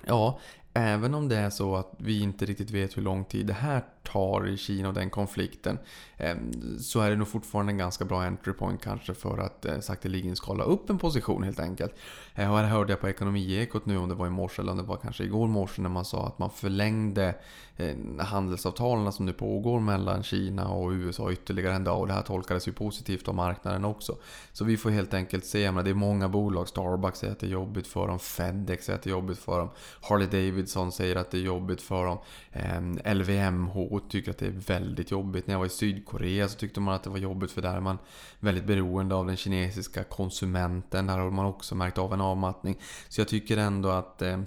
Ja, 0.06 0.38
även 0.76 1.14
om 1.14 1.28
det 1.28 1.37
är 1.37 1.50
så 1.50 1.76
att 1.76 1.93
vi 1.99 2.20
inte 2.20 2.46
riktigt 2.46 2.70
vet 2.70 2.96
hur 2.96 3.02
lång 3.02 3.25
tid 3.25 3.46
det 3.46 3.52
här 3.52 3.82
tar 4.02 4.49
i 4.49 4.56
Kina 4.56 4.88
och 4.88 4.94
den 4.94 5.11
konflikten 5.11 5.78
ehm, 6.17 6.78
så 6.81 7.00
är 7.00 7.11
det 7.11 7.17
nog 7.17 7.28
fortfarande 7.28 7.73
en 7.73 7.78
ganska 7.78 8.05
bra 8.05 8.23
entry 8.23 8.52
point 8.52 8.82
kanske 8.82 9.14
för 9.14 9.38
att 9.38 9.64
eh, 9.64 9.81
sakteligen 9.81 10.37
skala 10.37 10.64
upp 10.64 10.90
en 10.90 10.99
position 10.99 11.43
helt 11.43 11.61
enkelt. 11.61 11.94
Eh, 12.34 12.50
och 12.50 12.58
här 12.58 12.64
hörde 12.64 12.93
jag 12.93 13.00
på 13.00 13.08
Ekonomiekot 13.08 13.87
nu 13.87 13.96
om 13.96 14.08
det 14.08 14.14
var 14.14 14.26
i 14.26 14.31
morse 14.31 14.62
eller 14.62 14.73
om 14.73 14.78
det 14.78 14.84
var 14.84 14.96
kanske 14.96 15.25
igår 15.25 15.49
morse 15.49 15.82
när 15.82 15.88
man 15.88 16.05
sa 16.05 16.26
att 16.26 16.38
man 16.38 16.50
förlängde 16.50 17.34
eh, 17.76 17.96
handelsavtalen 18.19 19.12
som 19.12 19.26
nu 19.26 19.32
pågår 19.32 19.81
mellan 19.81 20.22
Kina 20.22 20.69
och 20.69 20.90
USA 20.90 21.32
ytterligare 21.32 21.75
en 21.75 21.84
dag. 21.84 22.00
Och 22.00 22.06
det 22.06 22.12
här 22.12 22.22
tolkades 22.22 22.69
ju 22.69 22.72
positivt 22.72 23.29
av 23.29 23.34
marknaden 23.34 23.84
också. 23.84 24.17
Så 24.52 24.64
vi 24.64 24.76
får 24.76 24.90
helt 24.90 25.14
enkelt 25.14 25.44
se, 25.44 25.72
men 25.72 25.84
det 25.84 25.90
är 25.90 25.94
många 25.94 26.29
bolag, 26.29 26.69
Starbucks 26.69 27.19
säger 27.19 27.32
att 27.32 27.40
det 27.40 27.46
är 27.46 27.50
jobbigt 27.50 27.87
för 27.87 28.08
dem, 28.08 28.19
Fedex 28.19 28.87
säger 28.87 28.99
att 28.99 29.02
det 29.02 29.11
är 29.11 29.12
jobbigt 29.12 29.38
för 29.38 29.58
dem, 29.58 29.70
Harley 30.00 30.26
Davidson 30.26 30.66
säger 30.67 31.17
att 31.17 31.31
det 31.31 31.39
är 31.39 31.43
jobbigt 31.43 31.83
för 31.83 32.07
dem, 32.07 32.19
ehm, 32.53 32.99
LVMH 33.05 34.01
tycker 34.09 34.31
att 34.31 34.39
det 34.39 34.47
är 34.47 34.51
väldigt 34.67 35.11
jobbigt. 35.11 35.47
När 35.47 35.55
jag 35.55 35.59
var 35.59 35.67
i 35.67 35.69
Sydkorea 35.69 36.49
så 36.49 36.59
tyckte 36.59 36.81
man 36.81 36.95
att 36.95 37.03
det 37.03 37.11
var 37.11 37.19
jobbigt 37.19 37.51
för 37.51 37.63
där 37.63 37.77
är 37.77 37.81
man 37.81 37.99
väldigt 38.41 38.65
beroende 38.65 39.15
av 39.15 39.27
den 39.27 39.37
kinesiska 39.37 40.05
konsumenten. 40.05 41.07
Där 41.07 41.19
har 41.19 41.31
man 41.31 41.47
också 41.47 41.75
märkt 41.75 41.99
av 41.99 42.13
en 42.13 42.21
avmattning. 42.21 42.79
Så 43.09 43.21
jag 43.21 43.29
tycker 43.29 43.57
ändå 43.57 43.89
att 43.89 44.23
ehm, 44.23 44.47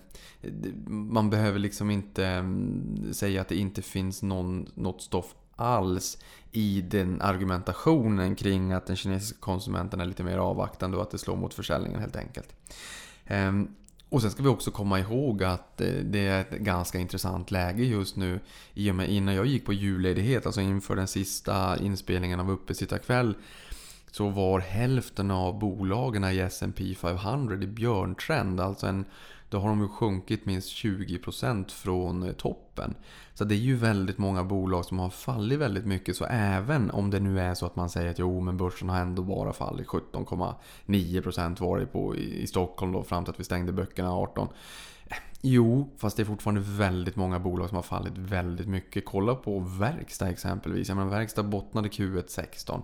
man 0.88 1.30
behöver 1.30 1.60
liksom 1.60 1.92
inte 1.92 2.25
ehm, 2.25 3.13
säga 3.13 3.42
att 3.42 3.48
det 3.48 3.56
inte 3.56 3.81
finns 3.81 4.24
någon, 4.24 4.71
något 4.75 5.01
stoff 5.01 5.36
alls 5.56 6.18
i 6.51 6.81
den 6.81 7.21
argumentationen 7.21 8.36
kring 8.36 8.71
att 8.71 8.86
den 8.88 8.95
kinesiska 8.95 9.38
konsumenten 9.39 10.01
är 10.01 10.06
lite 10.06 10.24
mer 10.24 10.38
avvaktande 10.38 10.98
och 10.98 11.04
att 11.04 11.12
det 11.12 11.18
slår 11.18 11.36
mot 11.36 11.54
försäljningen 11.54 12.00
helt 12.00 12.16
enkelt. 12.16 12.56
Och 14.09 14.21
sen 14.21 14.31
ska 14.31 14.44
vi 14.44 14.50
också 14.50 14.71
komma 14.71 15.00
ihåg 15.00 15.44
att 15.44 15.81
eh, 15.81 15.88
det 15.88 16.27
är 16.27 16.41
ett 16.41 16.51
ganska 16.51 17.00
intressant 17.00 17.51
läge 17.51 17.83
just 17.83 18.16
nu. 18.16 18.39
I 18.73 18.92
och 18.92 18.95
med 18.95 19.09
innan 19.09 19.35
jag 19.35 19.45
gick 19.45 19.66
på 19.66 19.73
julledighet, 19.73 20.45
alltså 20.45 20.61
inför 20.61 20.95
den 20.95 21.07
sista 21.07 21.78
inspelningen 21.78 22.39
av 22.39 22.51
Uppesittarkväll 22.51 23.35
så 24.11 24.30
var 24.30 24.59
hälften 24.59 25.31
av 25.31 25.59
bolagen 25.59 26.23
i 26.23 26.39
S&P 26.39 26.95
500 26.95 27.56
i 27.56 27.68
björntrend. 27.68 28.59
Alltså 28.59 28.87
en 28.87 29.06
då 29.49 29.59
har 29.59 29.69
de 29.69 29.81
ju 29.81 29.87
sjunkit 29.87 30.45
minst 30.45 30.69
20% 30.69 31.71
från 31.71 32.23
eh, 32.23 32.31
toppen. 32.31 32.95
Så 33.33 33.44
det 33.44 33.56
är 33.56 33.59
ju 33.59 33.75
väldigt 33.75 34.18
många 34.18 34.44
bolag 34.44 34.85
som 34.85 34.99
har 34.99 35.09
fallit 35.09 35.59
väldigt 35.59 35.85
mycket. 35.85 36.15
Så 36.15 36.25
även 36.29 36.91
om 36.91 37.09
det 37.09 37.19
nu 37.19 37.39
är 37.39 37.53
så 37.53 37.65
att 37.65 37.75
man 37.75 37.89
säger 37.89 38.11
att 38.11 38.19
jo 38.19 38.41
men 38.41 38.57
börsen 38.57 38.89
har 38.89 38.99
ändå 38.99 39.21
bara 39.21 39.53
fallit 39.53 39.87
17,9% 39.87 41.61
var 41.61 41.79
det 41.79 41.85
på 41.85 42.15
i 42.15 42.47
Stockholm 42.47 42.91
då 42.91 43.03
fram 43.03 43.23
till 43.23 43.33
att 43.33 43.39
vi 43.39 43.44
stängde 43.44 43.71
böckerna 43.71 44.13
18. 44.13 44.47
Eh, 45.07 45.18
jo, 45.41 45.89
fast 45.97 46.18
det 46.18 46.23
är 46.23 46.25
fortfarande 46.25 46.61
väldigt 46.61 47.15
många 47.15 47.39
bolag 47.39 47.69
som 47.69 47.75
har 47.75 47.83
fallit 47.83 48.18
väldigt 48.18 48.68
mycket. 48.68 49.06
Kolla 49.06 49.35
på 49.35 49.59
verkstad 49.59 50.29
exempelvis. 50.29 50.87
Jag 50.87 50.97
menar, 50.97 51.11
verkstad 51.11 51.44
bottnade 51.44 51.89
Q1 51.89 52.23
16. 52.27 52.81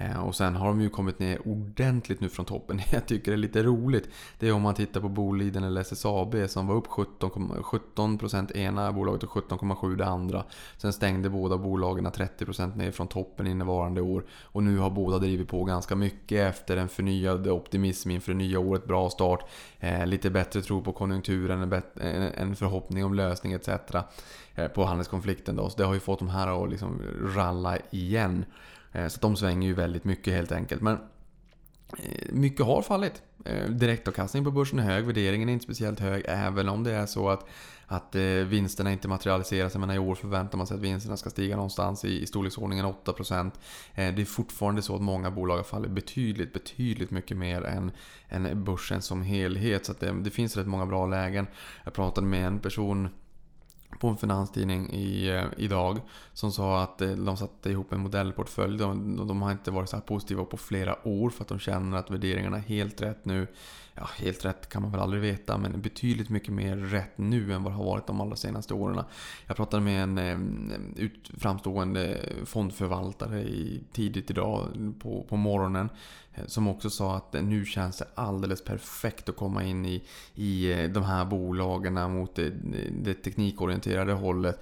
Eh, 0.00 0.20
och 0.20 0.34
sen 0.34 0.56
har 0.56 0.68
de 0.68 0.80
ju 0.80 0.88
kommit 0.88 1.18
ner 1.18 1.48
ordentligt 1.48 2.20
nu 2.20 2.28
från 2.28 2.46
toppen. 2.46 2.80
Jag 2.90 3.06
tycker 3.06 3.30
det 3.30 3.34
är 3.34 3.38
lite 3.38 3.62
roligt. 3.62 4.08
Det 4.38 4.48
är 4.48 4.52
om 4.52 4.62
man 4.62 4.74
tittar 4.74 5.00
på 5.00 5.08
Boliden 5.08 5.64
eller 5.64 5.80
SSAB 5.80 6.36
som 6.48 6.66
var 6.66 6.74
upp 6.74 6.86
17%, 6.86 7.62
17 7.62 8.56
ena 8.56 8.92
bolaget 8.92 9.22
och 9.22 9.30
17,7% 9.30 9.96
det 9.96 10.06
andra. 10.06 10.44
Sen 10.76 10.92
stängde 10.92 11.30
båda 11.30 11.58
bolagen 11.58 12.06
30% 12.06 12.76
ner 12.76 12.90
från 12.90 13.08
toppen 13.08 13.46
innevarande 13.46 14.00
år. 14.00 14.24
Och 14.42 14.62
nu 14.62 14.78
har 14.78 14.90
båda 14.90 15.18
drivit 15.18 15.48
på 15.48 15.64
ganska 15.64 15.96
mycket 15.96 16.48
efter 16.48 16.76
en 16.76 16.88
förnyad 16.88 17.48
optimism 17.48 18.10
inför 18.10 18.32
det 18.32 18.38
nya 18.38 18.58
året. 18.58 18.86
Bra 18.86 19.10
start, 19.10 19.50
eh, 19.80 20.06
lite 20.06 20.30
bättre 20.30 20.62
tro 20.62 20.82
på 20.82 20.92
konjunkturen, 20.92 21.72
en 22.36 22.56
förhoppning 22.56 23.04
om 23.04 23.14
lösning 23.14 23.52
etc. 23.52 23.68
Eh, 24.54 24.68
på 24.68 24.84
handelskonflikten 24.84 25.56
då. 25.56 25.70
Så 25.70 25.76
det 25.78 25.84
har 25.84 25.94
ju 25.94 26.00
fått 26.00 26.18
de 26.18 26.28
här 26.28 26.64
att 26.64 26.70
liksom 26.70 27.02
ralla 27.34 27.78
igen. 27.90 28.44
Eh, 28.92 29.08
så 29.08 29.20
de 29.20 29.36
svänger 29.36 29.68
ju 29.68 29.74
väldigt 29.74 30.04
mycket 30.04 30.34
helt 30.34 30.52
enkelt. 30.52 30.82
Men 30.82 30.98
eh, 31.98 32.32
mycket 32.32 32.66
har 32.66 32.82
fallit. 32.82 33.22
Eh, 33.44 33.70
direktavkastningen 33.70 34.44
på 34.44 34.50
börsen 34.50 34.78
är 34.78 34.82
hög, 34.82 35.04
värderingen 35.04 35.48
är 35.48 35.52
inte 35.52 35.64
speciellt 35.64 36.00
hög, 36.00 36.22
även 36.28 36.68
om 36.68 36.84
det 36.84 36.92
är 36.92 37.06
så 37.06 37.28
att 37.28 37.48
att 37.92 38.14
vinsterna 38.46 38.92
inte 38.92 39.08
materialiseras. 39.08 39.74
Jag 39.74 39.80
menar 39.80 39.94
i 39.94 39.98
år 39.98 40.14
förväntar 40.14 40.58
man 40.58 40.66
sig 40.66 40.74
att 40.74 40.80
vinsterna 40.80 41.16
ska 41.16 41.30
stiga 41.30 41.56
någonstans 41.56 42.04
i, 42.04 42.22
i 42.22 42.26
storleksordningen 42.26 42.86
8%. 42.86 43.50
Det 43.94 44.02
är 44.02 44.24
fortfarande 44.24 44.82
så 44.82 44.94
att 44.94 45.02
många 45.02 45.30
bolag 45.30 45.56
har 45.56 45.62
fallit 45.62 45.90
betydligt, 45.90 46.52
betydligt 46.52 47.10
mycket 47.10 47.36
mer 47.36 47.62
än, 47.62 47.90
än 48.28 48.64
börsen 48.64 49.02
som 49.02 49.22
helhet. 49.22 49.86
Så 49.86 49.92
det, 50.00 50.12
det 50.12 50.30
finns 50.30 50.56
rätt 50.56 50.66
många 50.66 50.86
bra 50.86 51.06
lägen. 51.06 51.46
Jag 51.84 51.92
pratade 51.92 52.26
med 52.26 52.46
en 52.46 52.58
person 52.58 53.08
på 53.98 54.08
en 54.08 54.16
finanstidning 54.16 54.90
i, 54.90 55.28
eh, 55.28 55.44
idag 55.56 56.00
som 56.32 56.52
sa 56.52 56.82
att 56.82 57.02
eh, 57.02 57.10
de 57.10 57.36
satte 57.36 57.70
ihop 57.70 57.92
en 57.92 58.00
modellportfölj. 58.00 58.78
De, 58.78 59.26
de 59.26 59.42
har 59.42 59.52
inte 59.52 59.70
varit 59.70 59.88
så 59.88 59.96
här 59.96 60.02
positiva 60.02 60.44
på 60.44 60.56
flera 60.56 61.08
år 61.08 61.30
för 61.30 61.44
att 61.44 61.48
de 61.48 61.58
känner 61.58 61.98
att 61.98 62.10
värderingarna 62.10 62.56
är 62.56 62.60
helt 62.62 63.02
rätt 63.02 63.24
nu 63.24 63.46
ja, 64.00 64.08
helt 64.16 64.44
rätt 64.44 64.68
kan 64.68 64.82
man 64.82 64.90
väl 64.90 65.00
aldrig 65.00 65.22
veta, 65.22 65.58
men 65.58 65.80
betydligt 65.80 66.28
mycket 66.28 66.54
mer 66.54 66.76
rätt 66.76 67.18
nu 67.18 67.52
än 67.52 67.62
vad 67.62 67.72
det 67.72 67.76
har 67.76 67.84
varit 67.84 68.06
de 68.06 68.20
allra 68.20 68.36
senaste 68.36 68.74
åren. 68.74 69.04
Jag 69.46 69.56
pratade 69.56 69.82
med 69.82 70.02
en 70.02 70.18
eh, 70.18 71.08
framstående 71.38 72.28
fondförvaltare 72.44 73.42
i, 73.42 73.82
tidigt 73.92 74.30
idag 74.30 74.68
på, 75.00 75.26
på 75.28 75.36
morgonen 75.36 75.88
Eh, 76.34 76.46
som 76.46 76.68
också 76.68 76.90
sa 76.90 77.16
att 77.16 77.34
eh, 77.34 77.42
nu 77.42 77.64
känns 77.64 77.98
det 77.98 78.06
alldeles 78.14 78.64
perfekt 78.64 79.28
att 79.28 79.36
komma 79.36 79.64
in 79.64 79.86
i, 79.86 80.02
i 80.34 80.72
eh, 80.72 80.90
de 80.90 81.02
här 81.02 81.24
bolagen 81.24 82.12
mot 82.12 82.34
det, 82.34 82.52
det 82.90 83.14
teknikorienterade 83.14 84.12
hållet. 84.12 84.60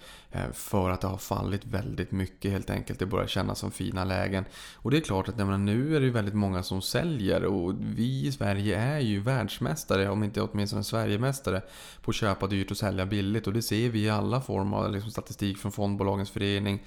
För 0.53 0.91
att 0.91 1.01
det 1.01 1.07
har 1.07 1.19
fallit 1.19 1.65
väldigt 1.65 2.11
mycket 2.11 2.51
helt 2.51 2.71
enkelt. 2.71 2.99
Det 2.99 3.07
börjar 3.07 3.27
kännas 3.27 3.59
som 3.59 3.71
fina 3.71 4.05
lägen. 4.05 4.45
Och 4.77 4.91
det 4.91 4.97
är 4.97 5.01
klart 5.01 5.29
att 5.29 5.37
menar, 5.37 5.59
nu 5.59 5.97
är 5.97 6.01
det 6.01 6.11
väldigt 6.11 6.35
många 6.35 6.63
som 6.63 6.83
säljer 6.83 7.45
och 7.45 7.75
vi 7.81 8.27
i 8.27 8.33
Sverige 8.33 8.79
är 8.79 8.99
ju 8.99 9.21
världsmästare, 9.21 10.09
om 10.09 10.25
inte 10.25 10.43
åtminstone 10.43 10.85
Sverigemästare, 10.85 11.63
på 12.03 12.11
att 12.11 12.15
köpa 12.15 12.47
dyrt 12.47 12.71
och 12.71 12.77
sälja 12.77 13.07
billigt. 13.07 13.47
Och 13.47 13.53
det 13.53 13.63
ser 13.63 13.89
vi 13.89 14.05
i 14.05 14.11
alla 14.11 14.41
former 14.41 14.77
av 14.77 14.93
liksom, 14.93 15.11
statistik 15.11 15.59
från 15.59 15.73
Fondbolagens 15.73 16.31
förening. 16.31 16.83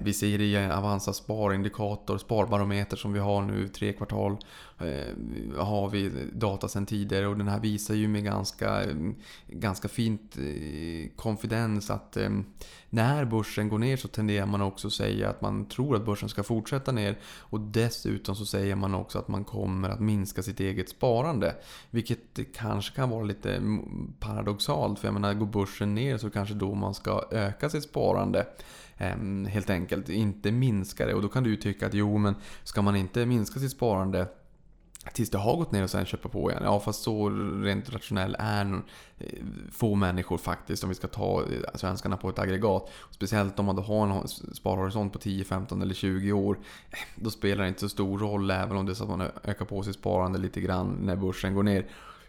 Vi 0.00 0.12
ser 0.12 0.38
det 0.38 0.44
i 0.44 0.56
Avanza 0.70 1.12
sparindikator, 1.12 2.18
sparbarometer 2.18 2.96
som 2.96 3.12
vi 3.12 3.18
har 3.18 3.42
nu 3.42 3.68
tre 3.68 3.92
kvartal 3.92 4.15
kvartal 4.16 4.36
eh, 4.78 5.64
har 5.64 5.88
vi 5.88 6.12
data 6.32 6.68
sedan 6.68 6.86
tidigare 6.86 7.26
och 7.26 7.36
den 7.36 7.48
här 7.48 7.60
visar 7.60 7.94
ju 7.94 8.08
med 8.08 8.24
ganska, 8.24 8.82
ganska 9.46 9.88
fint 9.88 10.36
eh, 10.36 11.10
konfidens 11.16 11.90
att 11.90 12.16
eh, 12.16 12.30
när 12.90 13.24
börsen 13.24 13.68
går 13.68 13.78
ner 13.78 13.96
så 13.96 14.08
tenderar 14.08 14.46
man 14.46 14.60
också 14.60 14.86
att 14.86 14.92
säga 14.92 15.30
att 15.30 15.40
man 15.40 15.66
tror 15.66 15.96
att 15.96 16.04
börsen 16.04 16.28
ska 16.28 16.42
fortsätta 16.42 16.92
ner 16.92 17.18
och 17.38 17.60
dessutom 17.60 18.36
så 18.36 18.46
säger 18.46 18.76
man 18.76 18.94
också 18.94 19.18
att 19.18 19.28
man 19.28 19.44
kommer 19.44 19.88
att 19.88 20.00
minska 20.00 20.42
sitt 20.42 20.60
eget 20.60 20.88
sparande. 20.88 21.54
Vilket 21.90 22.38
kanske 22.54 22.96
kan 22.96 23.10
vara 23.10 23.24
lite 23.24 23.62
paradoxalt 24.18 24.98
för 24.98 25.08
jag 25.08 25.14
menar 25.14 25.34
går 25.34 25.46
börsen 25.46 25.94
ner 25.94 26.18
så 26.18 26.30
kanske 26.30 26.54
då 26.54 26.74
man 26.74 26.94
ska 26.94 27.24
öka 27.30 27.68
sitt 27.68 27.84
sparande. 27.84 28.46
Ehm, 28.98 29.46
helt 29.46 29.70
enkelt, 29.70 30.08
inte 30.08 30.52
minska 30.52 31.06
det. 31.06 31.14
Och 31.14 31.22
då 31.22 31.28
kan 31.28 31.42
du 31.42 31.50
ju 31.50 31.56
tycka 31.56 31.86
att 31.86 31.94
jo, 31.94 32.18
men 32.18 32.34
ska 32.64 32.82
man 32.82 32.96
inte 32.96 33.26
minska 33.26 33.60
sitt 33.60 33.70
sparande 33.70 34.26
tills 35.12 35.30
det 35.30 35.38
har 35.38 35.56
gått 35.56 35.72
ner 35.72 35.82
och 35.82 35.90
sen 35.90 36.06
köpa 36.06 36.28
på 36.28 36.50
igen. 36.50 36.62
Ja, 36.64 36.80
fast 36.80 37.02
så 37.02 37.30
rent 37.62 37.90
rationell 37.90 38.36
är 38.38 38.82
eh, 39.18 39.44
få 39.72 39.94
människor 39.94 40.38
faktiskt 40.38 40.82
om 40.82 40.88
vi 40.88 40.94
ska 40.94 41.08
ta 41.08 41.42
eh, 41.42 41.46
svenskarna 41.74 42.16
på 42.16 42.28
ett 42.28 42.38
aggregat. 42.38 42.90
Speciellt 43.10 43.58
om 43.58 43.66
man 43.66 43.76
då 43.76 43.82
har 43.82 44.06
en 44.06 44.28
sparhorisont 44.54 45.12
på 45.12 45.18
10, 45.18 45.44
15 45.44 45.82
eller 45.82 45.94
20 45.94 46.32
år. 46.32 46.58
Eh, 46.90 46.98
då 47.14 47.30
spelar 47.30 47.62
det 47.62 47.68
inte 47.68 47.80
så 47.80 47.88
stor 47.88 48.18
roll 48.18 48.50
även 48.50 48.76
om 48.76 48.86
det 48.86 48.92
är 48.92 48.94
så 48.94 49.04
att 49.04 49.10
man 49.10 49.28
ökar 49.44 49.64
på 49.64 49.82
sitt 49.82 49.94
sparande 49.94 50.38
lite 50.38 50.60
grann 50.60 50.98
när 51.02 51.16
börsen 51.16 51.54
går 51.54 51.62
ner. 51.62 51.86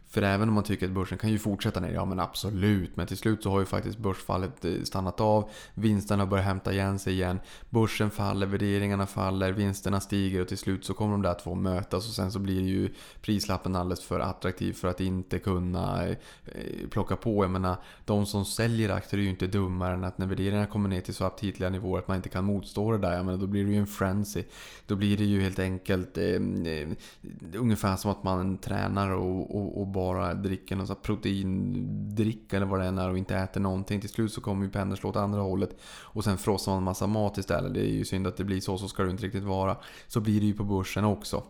För 0.10 0.22
även 0.22 0.48
om 0.48 0.56
man 0.56 0.64
tycker 0.64 0.86
att 0.86 0.92
börsen 0.92 1.18
kan 1.18 1.30
ju 1.30 1.40
fortsätta 1.40 1.80
ner, 1.80 1.94
ja 1.94 2.06
men 2.06 2.20
absolut. 2.20 2.96
Men 2.96 3.08
till 3.08 3.18
slut 3.18 3.44
så 3.44 3.50
har 3.50 3.60
ju 3.60 3.66
faktiskt 3.66 3.98
börsfallet 3.98 4.66
eh, 4.66 4.84
stannat 4.84 5.22
av. 5.22 5.50
Vinsterna 5.74 6.26
börjar 6.26 6.44
hämta 6.44 6.74
igen 6.74 7.00
sig 7.00 7.14
igen. 7.14 7.40
Börsen 7.70 8.10
faller, 8.10 8.48
värderingarna 8.48 9.08
faller, 9.08 9.52
vinsterna 9.52 10.00
stiger 10.00 10.42
och 10.42 10.48
till 10.48 10.58
slut 10.58 10.86
så 10.86 10.94
kommer 10.94 11.12
de 11.12 11.22
där 11.22 11.34
två 11.34 11.56
mötas. 11.56 12.08
Och 12.08 12.14
sen 12.14 12.32
så 12.32 12.40
blir 12.40 12.62
ju 12.62 12.90
prislappen 13.22 13.76
alldeles 13.76 14.04
för 14.04 14.20
attraktiv 14.20 14.74
för 14.74 14.88
att 14.88 15.02
inte 15.02 15.40
kunna 15.40 16.08
eh, 16.08 16.16
plocka 16.90 17.16
på. 17.16 17.44
Jag 17.44 17.52
menar, 17.52 17.76
de 18.06 18.26
som 18.26 18.46
säljer 18.46 18.90
aktier 18.90 19.20
är 19.20 19.24
ju 19.24 19.30
inte 19.30 19.48
dummare 19.48 19.94
än 19.94 20.04
att 20.04 20.18
när 20.18 20.28
värderingarna 20.28 20.66
kommer 20.66 20.90
ner 20.90 21.02
till 21.02 21.14
så 21.14 21.26
aptitliga 21.26 21.70
nivåer 21.70 22.00
att 22.00 22.08
man 22.08 22.18
inte 22.18 22.30
kan 22.30 22.44
motstå 22.44 22.92
det 22.92 22.98
där. 22.98 23.14
Jag 23.14 23.26
menar, 23.26 23.38
då 23.38 23.48
blir 23.48 23.66
det 23.66 23.72
ju 23.72 23.78
en 23.78 23.88
frenzy. 23.88 24.44
Då 24.86 24.96
blir 24.96 25.18
det 25.18 25.26
ju 25.26 25.42
helt 25.42 25.60
enkelt 25.60 26.18
eh, 26.18 26.26
eh 26.26 26.88
ungefär 27.54 27.96
som 27.96 28.12
att 28.12 28.24
man 28.24 28.58
tränar 28.58 29.12
och, 29.12 29.56
och, 29.56 29.82
och 29.82 29.88
bara 29.98 30.34
dricker 30.34 30.76
någon 30.76 30.96
proteindricka 31.02 32.56
eller 32.56 32.66
vad 32.66 32.80
det 32.80 32.86
än 32.86 32.98
är 32.98 33.10
och 33.10 33.18
inte 33.18 33.36
äter 33.36 33.62
någonting. 33.62 34.02
Till 34.02 34.10
slut 34.10 34.34
så 34.34 34.42
kommer 34.42 34.66
ju 34.66 34.72
pendeln 34.72 34.98
slå 34.98 35.10
åt 35.10 35.16
andra 35.16 35.42
hållet. 35.42 35.70
Och 35.86 36.24
sen 36.24 36.38
frossar 36.38 36.72
man 36.72 36.78
en 36.78 36.84
massa 36.84 37.08
mat 37.08 37.38
istället. 37.38 37.74
Det 37.74 37.82
är 37.82 37.92
ju 37.92 38.06
synd 38.06 38.28
att 38.28 38.38
det 38.38 38.44
blir 38.44 38.60
så, 38.60 38.78
så 38.78 38.88
ska 38.88 39.04
det 39.04 39.12
inte 39.12 39.24
riktigt 39.24 39.44
vara. 39.44 39.78
Så 40.08 40.20
blir 40.20 40.40
det 40.40 40.46
ju 40.46 40.54
på 40.54 40.64
börsen 40.64 41.06
också. 41.06 41.44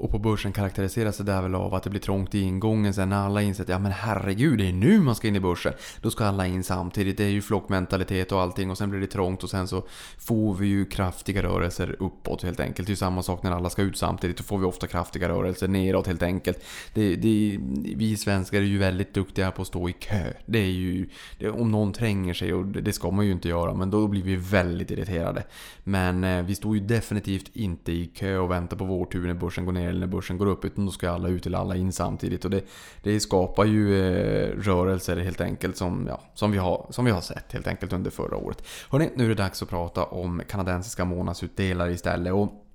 Och 0.00 0.10
på 0.10 0.18
börsen 0.18 0.52
karaktäriseras 0.52 1.16
det 1.18 1.24
där 1.24 1.42
väl 1.42 1.54
av 1.54 1.74
att 1.74 1.82
det 1.82 1.90
blir 1.90 2.00
trångt 2.00 2.34
i 2.34 2.40
ingången 2.40 2.94
sen 2.94 3.08
när 3.08 3.16
alla 3.16 3.42
inser 3.42 3.62
att 3.62 3.68
ja 3.68 3.78
men 3.78 3.92
herregud, 3.92 4.58
det 4.58 4.68
är 4.68 4.72
nu 4.72 5.00
man 5.00 5.14
ska 5.14 5.28
in 5.28 5.36
i 5.36 5.40
börsen. 5.40 5.72
Då 6.00 6.10
ska 6.10 6.24
alla 6.24 6.46
in 6.46 6.64
samtidigt, 6.64 7.16
det 7.16 7.24
är 7.24 7.28
ju 7.28 7.42
flockmentalitet 7.42 8.32
och 8.32 8.40
allting 8.40 8.70
och 8.70 8.78
sen 8.78 8.90
blir 8.90 9.00
det 9.00 9.06
trångt 9.06 9.44
och 9.44 9.50
sen 9.50 9.68
så 9.68 9.84
får 10.18 10.54
vi 10.54 10.66
ju 10.66 10.84
kraftiga 10.84 11.42
rörelser 11.42 11.96
uppåt 11.98 12.42
helt 12.42 12.60
enkelt. 12.60 12.86
Det 12.86 12.90
är 12.90 12.92
ju 12.92 12.96
samma 12.96 13.22
sak 13.22 13.42
när 13.42 13.50
alla 13.50 13.70
ska 13.70 13.82
ut 13.82 13.96
samtidigt, 13.96 14.36
då 14.36 14.42
får 14.42 14.58
vi 14.58 14.64
ofta 14.64 14.86
kraftiga 14.86 15.28
rörelser 15.28 15.68
neråt 15.68 16.06
helt 16.06 16.22
enkelt. 16.22 16.64
Det, 16.94 17.16
det, 17.16 17.58
vi 17.96 18.16
svenskar 18.16 18.58
är 18.58 18.62
ju 18.62 18.78
väldigt 18.78 19.14
duktiga 19.14 19.50
på 19.50 19.62
att 19.62 19.68
stå 19.68 19.88
i 19.88 19.92
kö. 19.92 20.32
Det 20.46 20.58
är 20.58 20.70
ju, 20.70 21.08
det, 21.38 21.50
om 21.50 21.70
någon 21.70 21.92
tränger 21.92 22.34
sig, 22.34 22.54
och 22.54 22.66
det 22.66 22.92
ska 22.92 23.10
man 23.10 23.26
ju 23.26 23.32
inte 23.32 23.48
göra, 23.48 23.74
men 23.74 23.90
då 23.90 24.08
blir 24.08 24.22
vi 24.22 24.36
väldigt 24.36 24.90
irriterade. 24.90 25.44
Men 25.84 26.24
eh, 26.24 26.42
vi 26.42 26.54
står 26.54 26.76
ju 26.76 26.80
definitivt 26.82 27.50
inte 27.52 27.92
i 27.92 28.06
kö 28.06 28.38
och 28.38 28.50
väntar 28.50 28.76
på 28.76 28.84
vår 28.84 29.04
tur 29.04 29.26
när 29.26 29.34
börsen 29.34 29.64
går 29.64 29.72
ner 29.72 29.89
eller 29.90 30.00
när 30.00 30.06
börsen 30.06 30.38
går 30.38 30.46
upp. 30.46 30.64
Utan 30.64 30.86
då 30.86 30.92
ska 30.92 31.10
alla 31.10 31.28
ut 31.28 31.46
eller 31.46 31.58
alla 31.58 31.76
in 31.76 31.92
samtidigt. 31.92 32.44
Och 32.44 32.50
det, 32.50 32.64
det 33.02 33.20
skapar 33.20 33.64
ju 33.64 34.00
eh, 34.00 34.56
rörelser 34.56 35.16
helt 35.16 35.40
enkelt 35.40 35.76
som, 35.76 36.06
ja, 36.08 36.20
som, 36.34 36.50
vi 36.50 36.58
har, 36.58 36.86
som 36.90 37.04
vi 37.04 37.10
har 37.10 37.20
sett 37.20 37.52
helt 37.52 37.66
enkelt 37.66 37.92
under 37.92 38.10
förra 38.10 38.36
året. 38.36 38.62
Hörrni, 38.90 39.10
nu 39.14 39.24
är 39.24 39.28
det 39.28 39.34
dags 39.34 39.62
att 39.62 39.68
prata 39.68 40.04
om 40.04 40.42
kanadensiska 40.48 41.04
månadsutdelare 41.04 41.92
istället. 41.92 42.32
Och 42.32 42.66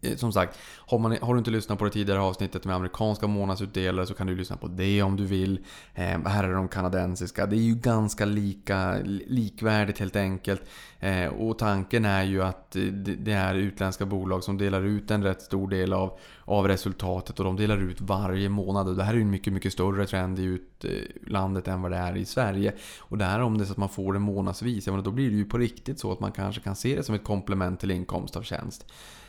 eh, 0.00 0.16
som 0.16 0.32
sagt, 0.32 0.58
har, 0.86 0.98
man, 0.98 1.16
har, 1.20 1.34
du 1.34 1.38
inte 1.38 1.50
lyssnat 1.50 1.78
på 1.78 1.84
det 1.84 1.90
tidigare 1.90 2.20
avsnittet 2.20 2.64
med 2.64 2.76
amerikanska 2.76 3.26
månadsutdelare 3.26 4.06
så 4.06 4.14
kan 4.14 4.26
du 4.26 4.34
lyssna 4.34 4.56
på 4.56 4.66
det 4.66 5.02
om 5.02 5.16
du 5.16 5.24
vill. 5.24 5.58
Eh, 5.94 6.26
här 6.26 6.44
är 6.44 6.54
de 6.54 6.68
kanadensiska. 6.68 7.46
Det 7.46 7.56
är 7.56 7.60
ju 7.60 7.74
ganska 7.74 8.24
lika, 8.24 8.96
likvärdigt 9.26 9.98
helt 9.98 10.16
enkelt. 10.16 10.62
Eh, 11.04 11.26
och 11.26 11.58
tanken 11.58 12.04
är 12.04 12.22
ju 12.22 12.42
att 12.42 12.76
det 13.18 13.32
är 13.32 13.54
utländska 13.54 14.06
bolag 14.06 14.44
som 14.44 14.58
delar 14.58 14.82
ut 14.82 15.10
en 15.10 15.22
rätt 15.22 15.42
stor 15.42 15.68
del 15.68 15.92
av, 15.92 16.18
av 16.44 16.68
resultatet 16.68 17.38
och 17.38 17.44
de 17.44 17.56
delar 17.56 17.78
ut 17.78 18.00
varje 18.00 18.48
månad. 18.48 18.88
Och 18.88 18.96
det 18.96 19.04
här 19.04 19.12
är 19.12 19.16
ju 19.16 19.22
en 19.22 19.30
mycket, 19.30 19.52
mycket 19.52 19.72
större 19.72 20.06
trend 20.06 20.38
i 20.38 20.42
utlandet 20.42 21.68
eh, 21.68 21.74
än 21.74 21.82
vad 21.82 21.90
det 21.90 21.96
är 21.96 22.16
i 22.16 22.24
Sverige. 22.24 22.72
Och 22.98 23.18
där 23.18 23.40
om 23.40 23.58
det 23.58 23.64
är 23.64 23.66
så 23.66 23.72
att 23.72 23.78
man 23.78 23.88
får 23.88 24.12
det 24.12 24.18
månadsvis, 24.18 24.84
då 24.84 25.10
blir 25.10 25.30
det 25.30 25.36
ju 25.36 25.44
på 25.44 25.58
riktigt 25.58 25.98
så 25.98 26.12
att 26.12 26.20
man 26.20 26.32
kanske 26.32 26.60
kan 26.60 26.76
se 26.76 26.96
det 26.96 27.02
som 27.02 27.14
ett 27.14 27.24
komplement 27.24 27.80
till 27.80 27.90
inkomst 27.90 28.36
av 28.36 28.42
tjänst. 28.42 28.86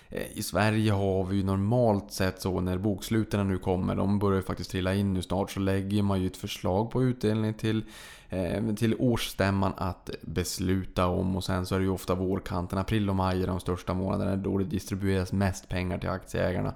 Eh, 0.10 0.38
I 0.38 0.44
Sverige 0.44 0.91
har 0.91 1.24
vi 1.24 1.38
ju 1.38 1.44
normalt 1.44 2.12
sett 2.12 2.41
så 2.41 2.62
när 2.62 2.77
boksluten 2.77 3.48
nu 3.48 3.58
kommer, 3.58 3.96
de 3.96 4.20
börjar 4.20 4.41
faktiskt 4.41 4.72
trilla 4.72 4.94
in 4.94 5.13
nu 5.13 5.22
snart, 5.22 5.51
så 5.51 5.60
lägger 5.60 6.03
man 6.03 6.22
ju 6.22 6.27
ett 6.27 6.38
förslag 6.38 6.91
på 6.91 7.03
utdelning 7.03 7.53
till, 7.53 7.84
Eh, 8.29 8.74
till 8.75 8.96
årsstämman 9.00 9.74
att 9.77 10.10
besluta 10.22 11.08
om. 11.08 11.36
Och 11.36 11.44
sen 11.44 11.65
så 11.65 11.75
är 11.75 11.79
det 11.79 11.86
ju 11.86 11.91
ofta 11.91 12.15
vårkanten, 12.15 12.79
april 12.79 13.10
och 13.10 13.15
maj 13.15 13.44
är 13.44 13.48
de 13.48 13.60
största 13.60 13.94
månaderna 13.94 14.36
då 14.36 14.58
det 14.58 14.63
distribueras 14.63 15.34
mest 15.34 15.70
pengar 15.70 15.98
till 15.98 16.10
aktieägarna. 16.10 16.74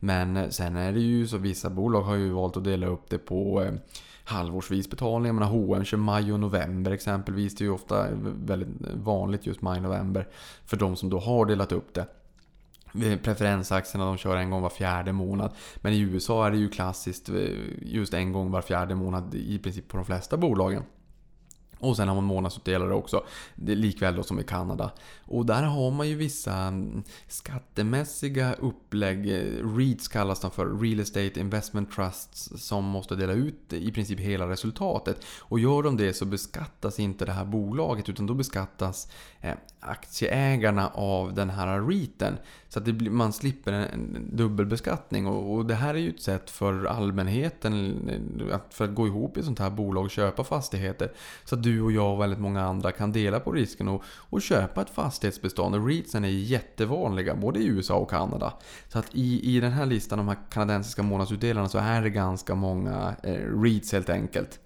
Men 0.00 0.36
eh, 0.36 0.48
sen 0.48 0.76
är 0.76 0.92
det 0.92 1.00
ju 1.00 1.26
så 1.26 1.38
vissa 1.38 1.70
bolag 1.70 2.02
har 2.02 2.14
ju 2.14 2.30
valt 2.30 2.56
att 2.56 2.64
dela 2.64 2.86
upp 2.86 3.10
det 3.10 3.18
på 3.18 3.62
eh, 3.62 3.72
halvårsvis 4.24 4.90
betalning. 4.90 5.26
Jag 5.26 5.34
menar 5.34 5.46
H&M 5.46 5.84
kör 5.84 5.98
maj 5.98 6.32
och 6.32 6.40
november 6.40 6.90
exempelvis. 6.90 7.56
Det 7.56 7.62
är 7.62 7.66
ju 7.66 7.72
ofta 7.72 8.06
väldigt 8.22 8.68
vanligt 8.94 9.46
just 9.46 9.62
maj 9.62 9.76
och 9.76 9.82
november 9.82 10.28
för 10.64 10.76
de 10.76 10.96
som 10.96 11.10
då 11.10 11.18
har 11.18 11.46
delat 11.46 11.72
upp 11.72 11.94
det. 11.94 12.06
Preferensaktierna 13.22 14.04
de 14.04 14.16
kör 14.16 14.36
en 14.36 14.50
gång 14.50 14.62
var 14.62 14.70
fjärde 14.70 15.12
månad. 15.12 15.52
Men 15.76 15.92
i 15.92 16.00
USA 16.00 16.46
är 16.46 16.50
det 16.50 16.56
ju 16.56 16.68
klassiskt 16.68 17.28
eh, 17.28 17.34
just 17.82 18.14
en 18.14 18.32
gång 18.32 18.50
var 18.50 18.62
fjärde 18.62 18.94
månad 18.94 19.34
i 19.34 19.58
princip 19.58 19.88
på 19.88 19.96
de 19.96 20.06
flesta 20.06 20.36
bolagen. 20.36 20.82
Och 21.80 21.96
sen 21.96 22.08
har 22.08 22.14
man 22.14 22.24
månadsutdelare 22.24 22.94
också, 22.94 23.24
det 23.54 23.72
är 23.72 23.76
likväl 23.76 24.16
då 24.16 24.22
som 24.22 24.40
i 24.40 24.42
Kanada. 24.42 24.90
Och 25.24 25.46
där 25.46 25.62
har 25.62 25.90
man 25.90 26.08
ju 26.08 26.14
vissa 26.14 26.54
mm, 26.54 27.02
skattemässiga 27.28 28.52
upplägg, 28.52 29.32
REITs 29.78 30.08
kallas 30.08 30.40
de 30.40 30.50
för, 30.50 30.78
Real 30.80 31.00
Estate 31.00 31.40
Investment 31.40 31.92
Trusts, 31.92 32.50
som 32.56 32.84
måste 32.84 33.16
dela 33.16 33.32
ut 33.32 33.72
i 33.72 33.92
princip 33.92 34.20
hela 34.20 34.48
resultatet. 34.48 35.24
Och 35.40 35.58
gör 35.58 35.82
de 35.82 35.96
det 35.96 36.12
så 36.12 36.24
beskattas 36.24 37.00
inte 37.00 37.24
det 37.24 37.32
här 37.32 37.44
bolaget 37.44 38.08
utan 38.08 38.26
då 38.26 38.34
beskattas 38.34 39.08
eh, 39.40 39.54
aktieägarna 39.80 40.88
av 40.88 41.34
den 41.34 41.50
här 41.50 41.80
REITen. 41.80 42.36
Så 42.68 42.78
att 42.78 42.84
blir, 42.84 43.10
man 43.10 43.32
slipper 43.32 43.72
en 43.72 44.30
dubbelbeskattning 44.32 45.26
och, 45.26 45.54
och, 45.54 45.66
det 45.66 45.74
här 45.74 45.94
är 45.94 45.98
ju 45.98 46.10
ett 46.10 46.22
sätt 46.22 46.50
för 46.50 46.84
allmänheten 46.84 47.96
eh, 48.48 48.54
att, 48.56 48.74
för 48.74 48.84
att 48.84 48.94
gå 48.94 49.06
ihop 49.06 49.36
i 49.36 49.40
ett 49.40 49.46
sånt 49.46 49.58
här 49.58 49.70
bolag 49.70 50.04
och 50.04 50.10
köpa 50.10 50.44
fastigheter. 50.44 51.12
Så 51.44 51.54
att 51.54 51.62
du 51.62 51.82
och 51.82 51.92
jag 51.92 52.12
och 52.12 52.20
väldigt 52.20 52.40
många 52.40 52.64
andra 52.64 52.92
kan 52.92 53.12
dela 53.12 53.40
på 53.40 53.52
risken 53.52 53.88
och, 53.88 54.02
och 54.06 54.42
köpa 54.42 54.82
ett 54.82 54.90
fastighetsbestånd. 54.90 55.74
Och 55.74 55.86
REITsen 55.86 56.24
är 56.24 56.28
jättevanliga 56.28 57.34
både 57.34 57.58
i 57.58 57.66
USA 57.66 57.94
och 57.94 58.10
Kanada. 58.10 58.52
Så 58.88 58.98
att 58.98 59.14
i, 59.14 59.56
i 59.56 59.60
den 59.60 59.72
här 59.72 59.86
listan, 59.86 60.18
de 60.18 60.28
här 60.28 60.38
kanadensiska 60.50 61.02
månadsutdelarna, 61.02 61.68
så 61.68 61.78
är 61.78 62.02
det 62.02 62.10
ganska 62.10 62.54
många 62.54 63.16
eh, 63.22 63.62
REITs 63.62 63.92
helt 63.92 64.10
enkelt. 64.10 64.60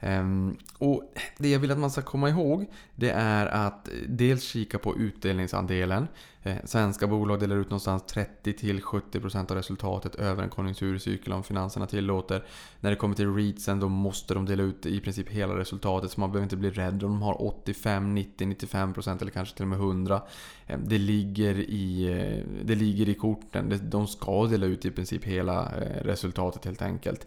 Ehm, 0.00 0.56
och 0.78 1.12
Det 1.38 1.48
jag 1.48 1.58
vill 1.58 1.70
att 1.70 1.78
man 1.78 1.90
ska 1.90 2.02
komma 2.02 2.28
ihåg 2.28 2.66
det 2.94 3.10
är 3.10 3.46
att 3.46 3.88
dels 4.08 4.42
kika 4.42 4.78
på 4.78 4.96
utdelningsandelen. 4.96 6.08
Eh, 6.42 6.56
svenska 6.64 7.06
bolag 7.06 7.40
delar 7.40 7.56
ut 7.56 7.70
någonstans 7.70 8.02
30-70% 8.02 9.50
av 9.50 9.56
resultatet 9.56 10.14
över 10.14 10.42
en 10.42 10.50
konjunkturcykel 10.50 11.32
om 11.32 11.42
finanserna 11.44 11.86
tillåter. 11.86 12.44
När 12.80 12.90
det 12.90 12.96
kommer 12.96 13.14
till 13.14 13.34
REITsen 13.34 13.80
då 13.80 13.88
måste 13.88 14.34
de 14.34 14.46
dela 14.46 14.62
ut 14.62 14.86
i 14.86 15.00
princip 15.00 15.28
hela 15.28 15.58
resultatet 15.58 16.10
så 16.10 16.20
man 16.20 16.32
behöver 16.32 16.44
inte 16.44 16.56
bli 16.56 16.70
rädd 16.70 17.04
om 17.04 17.10
de 17.10 17.22
har 17.22 17.42
85, 17.42 18.14
90, 18.14 18.46
95% 18.46 19.20
eller 19.20 19.30
kanske 19.30 19.56
till 19.56 19.64
och 19.64 19.68
med 19.68 19.78
100%. 19.78 20.22
Ehm, 20.66 20.80
det 20.88 20.98
ligger 20.98 21.54
i, 21.54 22.08
eh, 22.08 22.64
det 22.64 22.74
ligger 22.74 23.08
i 23.08 23.14
korten. 23.14 23.80
De 23.82 24.06
ska 24.06 24.46
dela 24.46 24.66
ut 24.66 24.84
i 24.84 24.90
princip 24.90 25.24
hela 25.24 25.76
eh, 25.76 26.04
resultatet 26.04 26.64
helt 26.64 26.82
enkelt. 26.82 27.26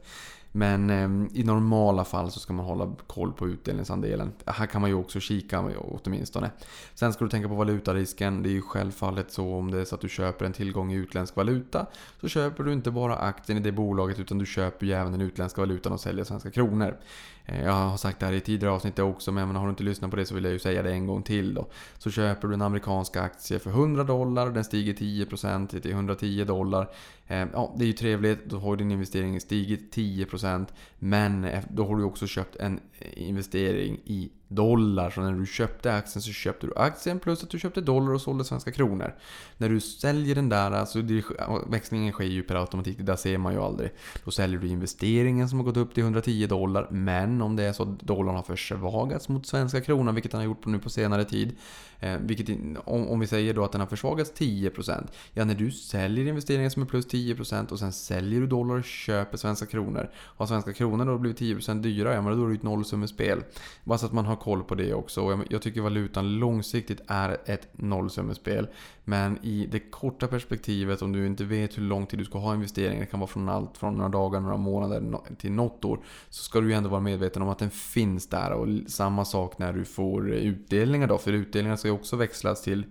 Men 0.51 0.89
eh, 0.89 1.39
i 1.39 1.43
normala 1.43 2.05
fall 2.05 2.31
så 2.31 2.39
ska 2.39 2.53
man 2.53 2.65
hålla 2.65 2.95
koll 3.07 3.33
på 3.33 3.47
utdelningsandelen. 3.47 4.31
Här 4.45 4.65
kan 4.65 4.81
man 4.81 4.89
ju 4.89 4.95
också 4.95 5.19
kika 5.19 5.59
åtminstone. 5.77 6.51
Sen 6.93 7.13
ska 7.13 7.23
du 7.25 7.29
tänka 7.29 7.47
på 7.47 7.55
valutarisken. 7.55 8.43
Det 8.43 8.49
är 8.49 8.51
ju 8.51 8.61
självfallet 8.61 9.31
så 9.31 9.55
om 9.55 9.71
det 9.71 9.81
är 9.81 9.85
så 9.85 9.95
att 9.95 10.01
du 10.01 10.09
köper 10.09 10.45
en 10.45 10.53
tillgång 10.53 10.91
i 10.91 10.95
utländsk 10.95 11.35
valuta. 11.35 11.85
Så 12.21 12.27
köper 12.27 12.63
du 12.63 12.73
inte 12.73 12.91
bara 12.91 13.15
aktien 13.15 13.57
i 13.57 13.61
det 13.61 13.71
bolaget 13.71 14.19
utan 14.19 14.37
du 14.37 14.45
köper 14.45 14.85
ju 14.85 14.93
även 14.93 15.11
den 15.11 15.21
utländska 15.21 15.61
valutan 15.61 15.93
och 15.93 15.99
säljer 15.99 16.23
svenska 16.23 16.51
kronor. 16.51 16.97
Eh, 17.45 17.63
jag 17.63 17.71
har 17.71 17.97
sagt 17.97 18.19
det 18.19 18.25
här 18.25 18.33
i 18.33 18.39
tidigare 18.39 18.73
avsnitt 18.73 18.99
också 18.99 19.31
men 19.31 19.55
har 19.55 19.63
du 19.65 19.69
inte 19.69 19.83
lyssnat 19.83 20.11
på 20.11 20.17
det 20.17 20.25
så 20.25 20.35
vill 20.35 20.43
jag 20.43 20.53
ju 20.53 20.59
säga 20.59 20.83
det 20.83 20.91
en 20.91 21.07
gång 21.07 21.23
till 21.23 21.53
då. 21.53 21.67
Så 21.97 22.11
köper 22.11 22.47
du 22.47 22.53
en 22.53 22.61
amerikansk 22.61 23.15
aktie 23.15 23.59
för 23.59 23.69
100 23.69 24.03
dollar 24.03 24.47
och 24.47 24.53
den 24.53 24.63
stiger 24.63 24.93
10% 24.93 25.81
till 25.81 25.91
110 25.91 26.43
dollar. 26.43 26.89
Eh, 27.27 27.47
ja, 27.53 27.75
det 27.77 27.83
är 27.83 27.87
ju 27.87 27.93
trevligt, 27.93 28.45
då 28.45 28.59
har 28.59 28.75
din 28.75 28.91
investering 28.91 29.41
stigit 29.41 29.95
10% 29.95 30.65
men 30.99 31.43
eh, 31.43 31.63
då 31.69 31.85
har 31.85 31.95
du 31.95 32.03
också 32.03 32.27
köpt 32.27 32.55
en 32.55 32.79
investering 33.13 33.99
i 34.05 34.31
dollar. 34.51 35.09
Så 35.09 35.21
när 35.21 35.31
du 35.31 35.45
köpte 35.45 35.93
aktien 35.93 36.21
så 36.21 36.31
köpte 36.31 36.67
du 36.67 36.73
aktien 36.75 37.19
plus 37.19 37.43
att 37.43 37.49
du 37.49 37.59
köpte 37.59 37.81
dollar 37.81 38.13
och 38.13 38.21
sålde 38.21 38.43
svenska 38.43 38.71
kronor. 38.71 39.15
När 39.57 39.69
du 39.69 39.79
säljer 39.79 40.35
den 40.35 40.49
där, 40.49 40.71
alltså 40.71 41.01
det, 41.01 41.23
växlingen 41.67 42.13
sker 42.13 42.23
ju 42.23 42.43
per 42.43 42.55
automatik, 42.55 42.97
det 42.97 43.03
där 43.03 43.15
ser 43.15 43.37
man 43.37 43.53
ju 43.53 43.59
aldrig. 43.59 43.91
Då 44.25 44.31
säljer 44.31 44.59
du 44.59 44.67
investeringen 44.67 45.49
som 45.49 45.59
har 45.59 45.65
gått 45.65 45.77
upp 45.77 45.93
till 45.93 46.03
110 46.03 46.47
dollar. 46.47 46.87
Men 46.91 47.41
om 47.41 47.55
det 47.55 47.63
är 47.63 47.73
så 47.73 47.83
att 47.83 47.99
dollarn 47.99 48.35
har 48.35 48.43
försvagats 48.43 49.29
mot 49.29 49.45
svenska 49.45 49.81
kronan, 49.81 50.15
vilket 50.15 50.31
den 50.31 50.39
har 50.39 50.45
gjort 50.45 50.65
nu 50.65 50.79
på 50.79 50.89
senare 50.89 51.25
tid. 51.25 51.55
Eh, 52.01 52.17
vilket, 52.19 52.57
om, 52.85 53.09
om 53.09 53.19
vi 53.19 53.27
säger 53.27 53.53
då 53.53 53.63
att 53.63 53.71
den 53.71 53.81
har 53.81 53.87
försvagats 53.87 54.33
10%. 54.33 55.07
Ja, 55.33 55.45
när 55.45 55.55
du 55.55 55.71
säljer 55.71 56.27
investeringar 56.27 56.69
som 56.69 56.81
är 56.81 56.85
plus 56.85 57.07
10% 57.07 57.71
och 57.71 57.79
sen 57.79 57.91
säljer 57.93 58.41
du 58.41 58.47
dollar 58.47 58.75
och 58.75 58.83
köper 58.83 59.37
svenska 59.37 59.65
kronor. 59.65 60.09
Har 60.15 60.45
svenska 60.45 60.73
kronor 60.73 61.05
då 61.05 61.17
blivit 61.17 61.39
10% 61.39 61.81
dyrare, 61.81 62.13
ja 62.13 62.21
men 62.21 62.37
då 62.37 62.43
är 62.43 62.47
det 62.47 62.53
ju 62.53 62.57
ett 62.57 62.63
nollsummespel. 62.63 63.43
Bara 63.83 63.97
så 63.97 64.05
att 64.05 64.11
man 64.11 64.25
har 64.25 64.35
koll 64.35 64.63
på 64.63 64.75
det 64.75 64.93
också. 64.93 65.21
Och 65.21 65.39
jag 65.49 65.61
tycker 65.61 65.81
valutan 65.81 66.39
långsiktigt 66.39 67.01
är 67.07 67.37
ett 67.45 67.67
nollsummespel. 67.71 68.67
Men 69.03 69.45
i 69.45 69.67
det 69.71 69.79
korta 69.79 70.27
perspektivet, 70.27 71.01
om 71.01 71.11
du 71.11 71.25
inte 71.25 71.43
vet 71.43 71.77
hur 71.77 71.83
lång 71.83 72.05
tid 72.05 72.19
du 72.19 72.25
ska 72.25 72.39
ha 72.39 72.53
investeringar 72.53 72.99
det 73.01 73.05
kan 73.05 73.19
vara 73.19 73.27
från 73.27 73.49
allt 73.49 73.77
från 73.77 73.93
några 73.93 74.09
dagar, 74.09 74.39
några 74.39 74.57
månader 74.57 75.17
till 75.37 75.51
något 75.51 75.85
år. 75.85 75.99
Så 76.29 76.43
ska 76.43 76.61
du 76.61 76.67
ju 76.67 76.73
ändå 76.73 76.89
vara 76.89 77.01
medveten 77.01 77.41
om 77.41 77.49
att 77.49 77.59
den 77.59 77.71
finns 77.71 78.27
där. 78.27 78.51
Och 78.51 78.67
samma 78.87 79.25
sak 79.25 79.57
när 79.57 79.73
du 79.73 79.85
får 79.85 80.31
utdelningar 80.31 81.07
då. 81.07 81.17
För 81.17 81.33
utdelningar 81.33 81.75
ska 81.75 81.90
ju 81.91 81.99
också 81.99 82.15
växlas 82.15 82.61
till 82.61 82.85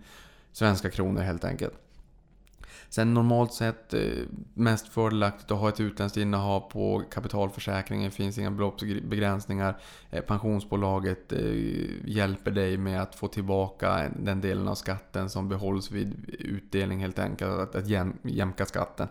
svenska 0.52 0.90
kronor 0.90 1.20
helt 1.20 1.44
enkelt. 1.44 1.74
Sen 2.90 3.14
normalt 3.14 3.52
sett 3.52 3.94
eh, 3.94 4.00
mest 4.54 4.88
fördelaktigt 4.88 5.50
att 5.50 5.58
ha 5.58 5.68
ett 5.68 5.80
utländskt 5.80 6.16
innehav 6.16 6.60
på 6.60 7.02
kapitalförsäkringen. 7.10 8.10
finns 8.10 8.38
inga 8.38 8.50
beloppsbegränsningar. 8.50 9.78
Eh, 10.10 10.22
pensionsbolaget 10.22 11.32
eh, 11.32 11.40
hjälper 12.04 12.50
dig 12.50 12.76
med 12.76 13.02
att 13.02 13.14
få 13.14 13.28
tillbaka 13.28 14.10
den 14.16 14.40
delen 14.40 14.68
av 14.68 14.74
skatten 14.74 15.30
som 15.30 15.48
behålls 15.48 15.90
vid 15.90 16.34
utdelning 16.38 17.00
helt 17.00 17.18
enkelt. 17.18 17.50
Att, 17.50 17.74
att 17.74 17.86
jämka 18.22 18.66
skatten. 18.66 19.08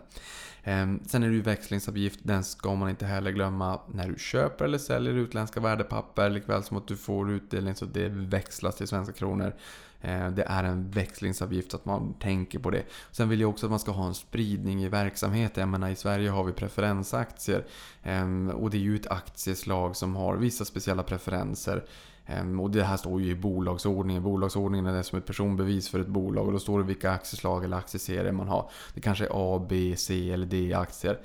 Ehm, 0.64 1.00
sen 1.06 1.22
är 1.22 1.28
det 1.28 1.34
ju 1.34 1.42
växlingsavgift, 1.42 2.20
den 2.22 2.44
ska 2.44 2.74
man 2.74 2.90
inte 2.90 3.06
heller 3.06 3.30
glömma 3.30 3.80
när 3.92 4.08
du 4.08 4.18
köper 4.18 4.64
eller 4.64 4.78
säljer 4.78 5.14
utländska 5.14 5.60
värdepapper. 5.60 6.30
Likväl 6.30 6.62
som 6.62 6.76
att 6.76 6.88
du 6.88 6.96
får 6.96 7.30
utdelning 7.30 7.74
så 7.74 7.84
det 7.84 8.08
växlas 8.08 8.76
till 8.76 8.88
svenska 8.88 9.12
kronor. 9.12 9.54
Ehm, 10.02 10.34
det 10.34 10.42
är 10.42 10.64
en 10.64 10.90
växlingsavgift 10.90 11.70
så 11.70 11.76
att 11.76 11.84
man 11.84 12.14
tänker 12.14 12.58
på 12.58 12.70
det. 12.70 12.82
Sen 13.10 13.28
vill 13.28 13.40
jag 13.40 13.50
också 13.50 13.66
att 13.66 13.70
man 13.70 13.80
ska 13.80 13.90
ha 13.90 14.06
en 14.06 14.14
spridning 14.14 14.82
i 14.82 14.88
verksamheten. 14.88 15.60
Jag 15.60 15.68
menar 15.68 15.90
i 15.90 15.96
Sverige 15.96 16.30
har 16.30 16.44
vi 16.44 16.52
preferensaktier. 16.52 17.66
Ehm, 18.02 18.50
och 18.50 18.70
det 18.70 18.76
är 18.76 18.80
ju 18.80 18.96
ett 18.96 19.06
aktieslag 19.06 19.96
som 19.96 20.16
har 20.16 20.36
vissa 20.36 20.64
speciella 20.64 21.02
preferenser. 21.02 21.84
Ehm, 22.26 22.60
och 22.60 22.70
det 22.70 22.84
här 22.84 22.96
står 22.96 23.20
ju 23.20 23.30
i 23.30 23.34
bolagsordningen. 23.34 24.22
Bolagsordningen 24.22 24.86
är 24.86 25.02
som 25.02 25.18
ett 25.18 25.26
personbevis 25.26 25.88
för 25.88 26.00
ett 26.00 26.06
bolag 26.06 26.46
och 26.46 26.52
då 26.52 26.58
står 26.58 26.78
det 26.78 26.84
vilka 26.84 27.10
aktieslag 27.10 27.64
eller 27.64 27.76
aktieserier 27.76 28.32
man 28.32 28.48
har. 28.48 28.70
Det 28.94 29.00
kanske 29.00 29.24
är 29.24 29.30
A, 29.32 29.66
B, 29.68 29.94
C 29.96 30.32
eller 30.32 30.46
D-aktier. 30.46 31.18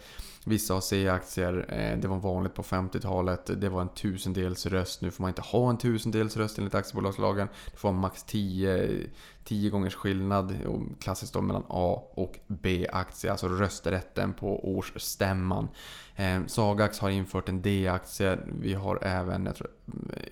Vissa 0.48 0.74
har 0.74 0.82
C-aktier, 0.82 1.66
ehm, 1.70 2.02
det 2.02 2.08
var 2.08 2.18
vanligt 2.18 2.54
på 2.54 2.64
50-talet. 2.64 3.62
Det 3.62 3.70
var 3.70 3.82
en 3.82 3.90
tusendels 3.90 4.66
röst. 4.66 5.02
Nu 5.02 5.12
får 5.12 5.24
man 5.24 5.30
inte 5.30 5.42
ha 5.42 5.70
en 5.70 5.78
tusendels 5.78 6.38
röst 6.38 6.58
enligt 6.58 6.76
aktiebolagslagen. 6.76 7.48
Det 7.72 7.78
får 7.78 7.90
vara 7.90 8.02
max 8.02 8.24
10, 8.24 9.00
10 9.46 9.70
gångers 9.70 9.96
skillnad, 9.96 10.56
klassiskt 11.00 11.34
då 11.34 11.42
mellan 11.42 11.64
A 11.68 12.04
och 12.14 12.40
B-aktie, 12.48 13.32
alltså 13.32 13.48
rösträtten 13.48 14.34
på 14.34 14.76
årsstämman. 14.78 15.68
Eh, 16.16 16.46
Sagax 16.48 17.00
har 17.00 17.10
infört 17.10 17.50
en 17.50 17.62
D-aktie. 17.62 18.40
Vi 18.46 18.74
har 18.74 19.00
även 19.04 19.46
jag 19.46 19.56
tror, 19.56 19.70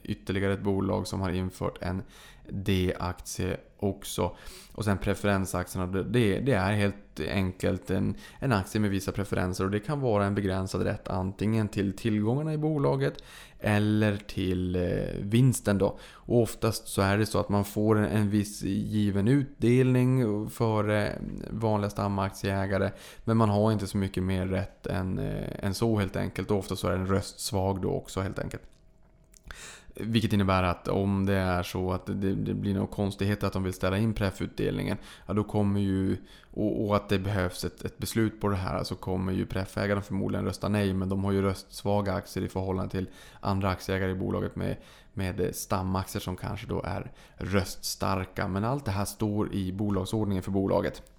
ytterligare 0.03 0.53
ett 0.53 0.61
bolag 0.61 1.07
som 1.07 1.21
har 1.21 1.29
infört 1.29 1.77
en 1.81 2.03
D-aktie 2.49 3.57
också. 3.83 4.35
Och 4.75 4.85
sen 4.85 4.97
preferensaktierna, 4.97 5.87
det, 5.87 6.39
det 6.39 6.53
är 6.53 6.71
helt 6.71 7.19
enkelt 7.29 7.89
en, 7.89 8.15
en 8.39 8.51
aktie 8.51 8.81
med 8.81 8.89
vissa 8.89 9.11
preferenser 9.11 9.63
och 9.63 9.71
det 9.71 9.79
kan 9.79 9.99
vara 9.99 10.25
en 10.25 10.35
begränsad 10.35 10.81
rätt 10.81 11.07
antingen 11.07 11.67
till 11.67 11.97
tillgångarna 11.97 12.53
i 12.53 12.57
bolaget 12.57 13.23
eller 13.59 14.17
till 14.17 14.75
eh, 14.75 14.81
vinsten 15.19 15.77
då. 15.77 15.97
Och 16.11 16.41
oftast 16.41 16.87
så 16.87 17.01
är 17.01 17.17
det 17.17 17.25
så 17.25 17.39
att 17.39 17.49
man 17.49 17.65
får 17.65 17.97
en, 17.97 18.05
en 18.05 18.29
viss 18.29 18.63
given 18.63 19.27
utdelning 19.27 20.49
för 20.49 21.11
vanliga 21.49 21.89
stamaktieägare 21.89 22.91
men 23.23 23.37
man 23.37 23.49
har 23.49 23.71
inte 23.71 23.87
så 23.87 23.97
mycket 23.97 24.23
mer 24.23 24.45
rätt 24.47 24.87
än, 24.87 25.19
eh, 25.19 25.65
än 25.65 25.73
så 25.73 25.99
helt 25.99 26.15
enkelt. 26.15 26.51
Och 26.51 26.57
ofta 26.57 26.75
så 26.75 26.87
är 26.87 26.91
den 26.91 27.07
röstsvag 27.07 27.81
då 27.81 27.91
också 27.91 28.21
helt 28.21 28.39
enkelt. 28.39 28.63
Vilket 29.95 30.33
innebär 30.33 30.63
att 30.63 30.87
om 30.87 31.25
det 31.25 31.33
är 31.33 31.63
så 31.63 31.93
att 31.93 32.05
det, 32.05 32.35
det 32.35 32.53
blir 32.53 32.73
någon 32.73 32.87
konstighet 32.87 33.43
att 33.43 33.53
de 33.53 33.63
vill 33.63 33.73
ställa 33.73 33.97
in 33.97 34.13
preffutdelningen. 34.13 34.97
Ja, 35.25 35.33
då 35.33 35.43
kommer 35.43 35.79
ju, 35.79 36.17
och, 36.53 36.85
och, 36.85 36.95
att 36.95 37.09
det 37.09 37.19
behövs 37.19 37.65
ett, 37.65 37.85
ett 37.85 37.97
beslut 37.97 38.41
på 38.41 38.47
det 38.47 38.55
här 38.55 38.83
så 38.83 38.95
kommer 38.95 39.31
ju 39.31 39.45
preffägarna 39.45 40.01
förmodligen 40.01 40.45
rösta 40.45 40.69
nej. 40.69 40.93
Men 40.93 41.09
de 41.09 41.23
har 41.23 41.31
ju 41.31 41.41
röstsvaga 41.41 42.13
aktier 42.13 42.43
i 42.43 42.49
förhållande 42.49 42.91
till 42.91 43.09
andra 43.39 43.69
aktieägare 43.69 44.11
i 44.11 44.15
bolaget 44.15 44.55
med, 44.55 44.77
med 45.13 45.55
stamaktier 45.55 46.21
som 46.21 46.35
kanske 46.35 46.67
då 46.67 46.81
är 46.81 47.11
röststarka. 47.37 48.47
Men 48.47 48.63
allt 48.63 48.85
det 48.85 48.91
här 48.91 49.05
står 49.05 49.53
i 49.53 49.71
bolagsordningen 49.71 50.43
för 50.43 50.51
bolaget. 50.51 51.12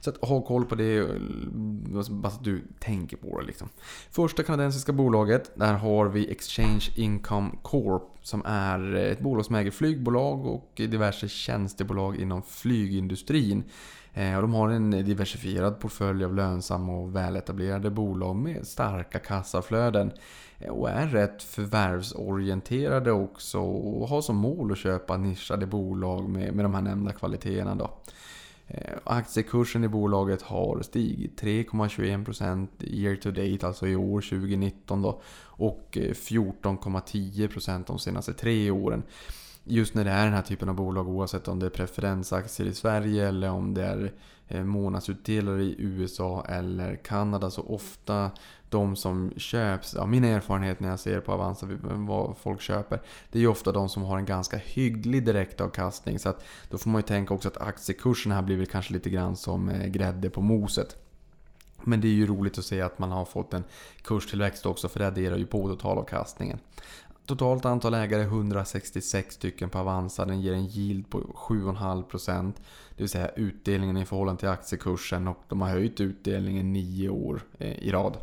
Så 0.00 0.10
att 0.10 0.16
ha 0.16 0.40
koll 0.40 0.64
på 0.64 0.74
det, 0.74 1.08
bara 1.50 2.02
så 2.02 2.26
att 2.26 2.44
du 2.44 2.62
tänker 2.78 3.16
på 3.16 3.40
det 3.40 3.46
liksom. 3.46 3.68
Första 4.10 4.42
kanadensiska 4.42 4.92
bolaget, 4.92 5.52
där 5.54 5.74
har 5.74 6.06
vi 6.06 6.30
Exchange 6.30 6.88
Income 6.94 7.50
Corp. 7.62 8.02
Som 8.22 8.42
är 8.46 8.94
ett 8.94 9.20
bolag 9.20 9.44
som 9.44 9.54
äger 9.54 9.70
flygbolag 9.70 10.46
och 10.46 10.70
diverse 10.74 11.28
tjänstebolag 11.28 12.16
inom 12.16 12.42
flygindustrin. 12.42 13.64
Eh, 14.14 14.36
och 14.36 14.42
de 14.42 14.54
har 14.54 14.68
en 14.68 14.90
diversifierad 14.90 15.80
portfölj 15.80 16.24
av 16.24 16.34
lönsamma 16.34 16.92
och 16.92 17.16
väletablerade 17.16 17.90
bolag 17.90 18.36
med 18.36 18.66
starka 18.66 19.18
kassaflöden. 19.18 20.12
Eh, 20.58 20.70
och 20.70 20.90
är 20.90 21.06
rätt 21.06 21.42
förvärvsorienterade 21.42 23.12
också 23.12 23.58
och 23.60 24.08
har 24.08 24.22
som 24.22 24.36
mål 24.36 24.72
att 24.72 24.78
köpa 24.78 25.16
nischade 25.16 25.66
bolag 25.66 26.28
med, 26.28 26.54
med 26.54 26.64
de 26.64 26.74
här 26.74 26.82
nämnda 26.82 27.12
kvaliteterna. 27.12 27.74
Då. 27.74 27.90
Eh, 28.70 28.98
aktiekursen 29.04 29.84
i 29.84 29.88
bolaget 29.88 30.42
har 30.42 30.82
stigit 30.82 31.42
3,21% 31.42 32.68
year 32.80 33.16
to 33.16 33.30
date, 33.30 33.66
alltså 33.66 33.86
i 33.86 33.96
år 33.96 34.20
2019 34.20 35.02
då. 35.02 35.20
Och 35.42 35.98
eh, 36.00 36.10
14,10% 36.10 37.84
de 37.86 37.98
senaste 37.98 38.32
tre 38.32 38.70
åren 38.70 39.02
just 39.64 39.94
när 39.94 40.04
det 40.04 40.10
är 40.10 40.24
den 40.24 40.34
här 40.34 40.42
typen 40.42 40.68
av 40.68 40.74
bolag 40.74 41.08
oavsett 41.08 41.48
om 41.48 41.58
det 41.58 41.66
är 41.66 41.70
preferensaktier 41.70 42.66
i 42.66 42.74
Sverige 42.74 43.28
eller 43.28 43.50
om 43.50 43.74
det 43.74 43.84
är 43.84 44.12
eh, 44.48 44.64
månadsutdelare 44.64 45.62
i 45.62 45.76
USA 45.78 46.44
eller 46.48 46.96
Kanada 46.96 47.50
så 47.50 47.62
ofta 47.62 48.30
de 48.70 48.96
som 48.96 49.32
köps, 49.36 49.94
ja, 49.94 50.06
min 50.06 50.24
erfarenhet 50.24 50.80
när 50.80 50.88
jag 50.88 50.98
ser 51.00 51.20
på 51.20 51.32
Avanza 51.32 51.66
vad 51.82 52.36
folk 52.36 52.60
köper 52.60 53.00
det 53.30 53.38
är 53.38 53.40
ju 53.40 53.48
ofta 53.48 53.72
de 53.72 53.88
som 53.88 54.02
har 54.02 54.18
en 54.18 54.24
ganska 54.24 54.56
hygglig 54.56 55.24
direktavkastning 55.24 56.18
så 56.18 56.28
att 56.28 56.44
då 56.68 56.78
får 56.78 56.90
man 56.90 56.98
ju 56.98 57.06
tänka 57.06 57.34
också 57.34 57.48
att 57.48 57.56
aktiekursen 57.56 58.32
här 58.32 58.42
blir 58.42 58.56
väl 58.56 58.66
kanske 58.66 58.92
lite 58.92 59.10
grann 59.10 59.36
som 59.36 59.68
eh, 59.68 59.86
grädde 59.86 60.30
på 60.30 60.40
moset. 60.40 60.96
Men 61.84 62.00
det 62.00 62.08
är 62.08 62.12
ju 62.12 62.26
roligt 62.26 62.58
att 62.58 62.64
se 62.64 62.80
att 62.80 62.98
man 62.98 63.10
har 63.10 63.24
fått 63.24 63.54
en 63.54 63.64
kurstillväxt 64.02 64.66
också 64.66 64.88
för 64.88 65.00
det 65.00 65.06
adderar 65.06 65.36
ju 65.36 65.46
på 65.46 65.68
totalavkastningen. 65.68 66.58
Totalt 67.26 67.64
antal 67.64 67.94
ägare 67.94 68.22
166 68.22 69.34
stycken 69.34 69.70
på 69.70 69.78
Avanza. 69.78 70.24
Den 70.24 70.40
ger 70.40 70.52
en 70.52 70.66
yield 70.66 71.10
på 71.10 71.20
7,5%. 71.20 72.52
Det 72.96 73.02
vill 73.02 73.08
säga 73.08 73.28
utdelningen 73.28 73.96
i 73.96 74.04
förhållande 74.04 74.40
till 74.40 74.48
aktiekursen 74.48 75.28
och 75.28 75.38
de 75.48 75.60
har 75.60 75.68
höjt 75.68 76.00
utdelningen 76.00 76.72
9 76.72 77.08
år 77.08 77.42
eh, 77.58 77.72
i 77.72 77.92
rad. 77.92 78.16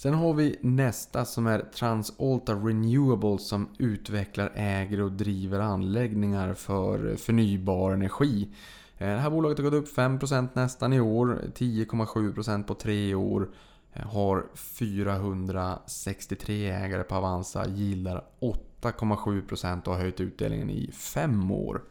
Sen 0.00 0.14
har 0.14 0.34
vi 0.34 0.56
nästa 0.60 1.24
som 1.24 1.46
är 1.46 1.58
Transalta 1.58 2.54
Renewables 2.54 3.48
som 3.48 3.68
utvecklar, 3.78 4.52
äger 4.54 5.00
och 5.00 5.12
driver 5.12 5.60
anläggningar 5.60 6.54
för 6.54 7.16
förnybar 7.16 7.92
energi. 7.92 8.48
Eh, 8.98 9.08
det 9.08 9.18
här 9.18 9.30
bolaget 9.30 9.58
har 9.58 9.64
gått 9.64 9.74
upp 9.74 9.96
5% 9.96 10.48
nästan 10.52 10.92
i 10.92 11.00
år, 11.00 11.40
10,7% 11.54 12.62
på 12.62 12.74
tre 12.74 13.14
år. 13.14 13.50
Eh, 13.92 14.06
har 14.06 14.46
463 14.54 16.70
ägare 16.70 17.02
på 17.02 17.14
Avanza, 17.14 17.68
gillar 17.68 18.24
8,7% 18.40 19.88
och 19.88 19.94
har 19.94 20.00
höjt 20.00 20.20
utdelningen 20.20 20.70
i 20.70 20.90
5 20.92 21.50
år. 21.50 21.82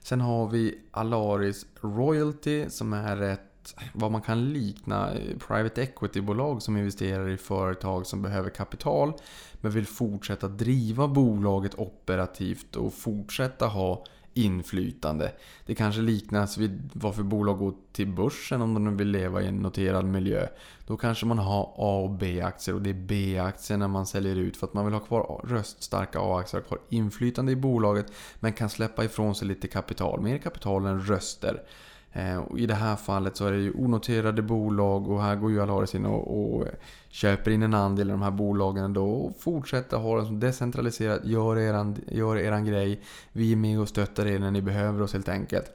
Sen 0.00 0.20
har 0.20 0.48
vi 0.48 0.78
Alaris 0.90 1.66
Royalty 1.80 2.70
som 2.70 2.92
är 2.92 3.22
ett 3.22 3.47
vad 3.92 4.10
man 4.10 4.22
kan 4.22 4.52
likna 4.52 5.12
private 5.48 5.82
equity-bolag 5.82 6.62
som 6.62 6.76
investerar 6.76 7.28
i 7.28 7.36
företag 7.36 8.06
som 8.06 8.22
behöver 8.22 8.50
kapital 8.50 9.12
men 9.60 9.72
vill 9.72 9.86
fortsätta 9.86 10.48
driva 10.48 11.08
bolaget 11.08 11.78
operativt 11.78 12.76
och 12.76 12.94
fortsätta 12.94 13.66
ha 13.66 14.04
inflytande. 14.34 15.32
Det 15.66 15.74
kanske 15.74 16.00
liknas 16.00 16.58
vid 16.58 16.90
varför 16.92 17.22
bolag 17.22 17.58
går 17.58 17.74
till 17.92 18.06
börsen 18.06 18.62
om 18.62 18.74
de 18.74 18.96
vill 18.96 19.10
leva 19.10 19.42
i 19.42 19.46
en 19.46 19.56
noterad 19.56 20.04
miljö. 20.04 20.46
Då 20.86 20.96
kanske 20.96 21.26
man 21.26 21.38
har 21.38 21.62
A 21.76 22.00
och 22.04 22.10
B-aktier 22.10 22.74
och 22.74 22.82
det 22.82 22.90
är 22.90 22.94
B-aktierna 22.94 23.88
man 23.88 24.06
säljer 24.06 24.36
ut 24.36 24.56
för 24.56 24.66
att 24.66 24.74
man 24.74 24.84
vill 24.84 24.94
ha 24.94 25.00
kvar 25.00 25.44
röststarka 25.44 26.20
A-aktier, 26.20 26.60
ha 26.60 26.68
kvar 26.68 26.78
inflytande 26.88 27.52
i 27.52 27.56
bolaget 27.56 28.06
men 28.40 28.52
kan 28.52 28.70
släppa 28.70 29.04
ifrån 29.04 29.34
sig 29.34 29.48
lite 29.48 29.68
kapital. 29.68 30.20
Mer 30.20 30.38
kapital 30.38 30.86
än 30.86 31.00
röster. 31.00 31.62
Eh, 32.12 32.42
I 32.56 32.66
det 32.66 32.74
här 32.74 32.96
fallet 32.96 33.36
så 33.36 33.46
är 33.46 33.52
det 33.52 33.58
ju 33.58 33.72
onoterade 33.72 34.42
bolag 34.42 35.08
och 35.08 35.22
här 35.22 35.36
går 35.36 35.50
ju 35.50 35.62
Alaris 35.62 35.94
in 35.94 36.06
och, 36.06 36.54
och 36.54 36.66
köper 37.08 37.50
in 37.50 37.62
en 37.62 37.74
andel 37.74 38.08
i 38.08 38.10
de 38.10 38.22
här 38.22 38.30
bolagen 38.30 38.92
då 38.92 39.10
och 39.10 39.40
fortsätter 39.40 39.96
ha 39.96 40.16
den 40.16 40.26
som 40.26 40.40
decentraliserat. 40.40 41.24
Gör 41.24 41.58
eran, 41.58 41.96
gör 42.06 42.36
eran 42.36 42.64
grej. 42.64 43.00
Vi 43.32 43.52
är 43.52 43.56
med 43.56 43.80
och 43.80 43.88
stöttar 43.88 44.26
er 44.26 44.38
när 44.38 44.50
ni 44.50 44.62
behöver 44.62 45.02
oss 45.02 45.12
helt 45.12 45.28
enkelt. 45.28 45.72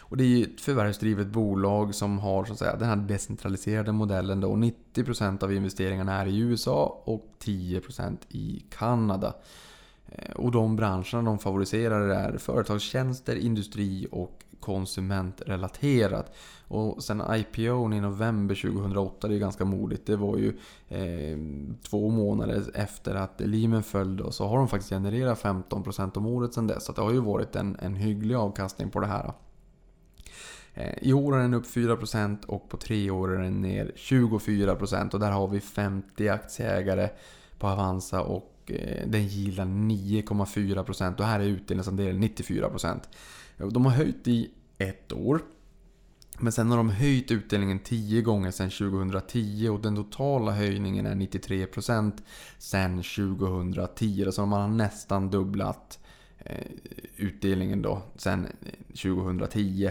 Och 0.00 0.16
det 0.16 0.24
är 0.24 0.28
ju 0.28 0.42
ett 0.42 0.60
förvärvsdrivet 0.60 1.26
bolag 1.26 1.94
som 1.94 2.18
har 2.18 2.44
så 2.44 2.52
att 2.52 2.58
säga, 2.58 2.76
den 2.76 2.88
här 2.88 2.96
decentraliserade 2.96 3.92
modellen 3.92 4.40
då. 4.40 4.48
90% 4.52 5.44
av 5.44 5.52
investeringarna 5.52 6.20
är 6.20 6.26
i 6.26 6.38
USA 6.38 7.02
och 7.04 7.34
10% 7.44 8.16
i 8.28 8.64
Kanada. 8.70 9.34
Eh, 10.08 10.32
och 10.32 10.52
de 10.52 10.76
branscherna 10.76 11.22
de 11.22 11.38
favoriserar 11.38 12.08
är 12.08 12.38
företagstjänster, 12.38 13.36
industri 13.36 14.06
och 14.10 14.44
konsumentrelaterat. 14.60 16.34
Och 16.68 17.04
sen 17.04 17.22
IPO 17.30 17.92
i 17.92 18.00
november 18.00 18.54
2008, 18.54 19.28
det 19.28 19.34
är 19.34 19.38
ganska 19.38 19.64
modigt. 19.64 20.06
Det 20.06 20.16
var 20.16 20.36
ju 20.36 20.58
eh, 20.88 21.38
två 21.90 22.08
månader 22.08 22.64
efter 22.74 23.14
att 23.14 23.40
Lehman 23.40 23.82
föll 23.82 24.16
då, 24.16 24.30
så 24.30 24.46
har 24.46 24.58
de 24.58 24.68
faktiskt 24.68 24.90
genererat 24.90 25.42
15% 25.42 26.18
om 26.18 26.26
året 26.26 26.54
sen 26.54 26.66
dess. 26.66 26.84
Så 26.84 26.92
det 26.92 27.02
har 27.02 27.12
ju 27.12 27.20
varit 27.20 27.56
en, 27.56 27.76
en 27.80 27.96
hygglig 27.96 28.34
avkastning 28.34 28.90
på 28.90 29.00
det 29.00 29.06
här. 29.06 29.32
Eh, 30.74 30.94
I 31.00 31.12
år 31.12 31.36
är 31.36 31.42
den 31.42 31.54
upp 31.54 31.66
4% 31.66 32.44
och 32.46 32.68
på 32.68 32.76
tre 32.76 33.10
år 33.10 33.34
är 33.34 33.42
den 33.42 33.62
ner 33.62 33.92
24% 33.96 35.14
och 35.14 35.20
där 35.20 35.30
har 35.30 35.48
vi 35.48 35.60
50 35.60 36.28
aktieägare 36.28 37.08
på 37.58 37.68
Avanza 37.68 38.22
och 38.22 38.54
eh, 38.66 39.06
den 39.06 39.26
gillar 39.26 39.64
9,4% 39.64 41.18
och 41.18 41.24
här 41.24 41.40
är 41.40 41.44
utdelningsandelen 41.44 42.22
94%. 42.22 43.00
De 43.58 43.84
har 43.84 43.92
höjt 43.92 44.28
i 44.28 44.50
ett 44.78 45.12
år. 45.12 45.42
Men 46.40 46.52
sen 46.52 46.70
har 46.70 46.76
de 46.76 46.90
höjt 46.90 47.30
utdelningen 47.30 47.78
10 47.78 48.22
gånger 48.22 48.50
sedan 48.50 48.70
2010 48.70 49.68
och 49.68 49.80
den 49.80 49.96
totala 49.96 50.52
höjningen 50.52 51.06
är 51.06 51.14
93% 51.14 52.12
sedan 52.58 52.96
2010. 52.96 54.28
Så 54.32 54.46
man 54.46 54.60
har 54.60 54.68
nästan 54.68 55.30
dubblat 55.30 55.98
eh, 56.38 56.66
utdelningen 57.16 57.82
då 57.82 58.02
sedan 58.16 58.46
eh, 58.46 58.72
2010. 58.88 59.90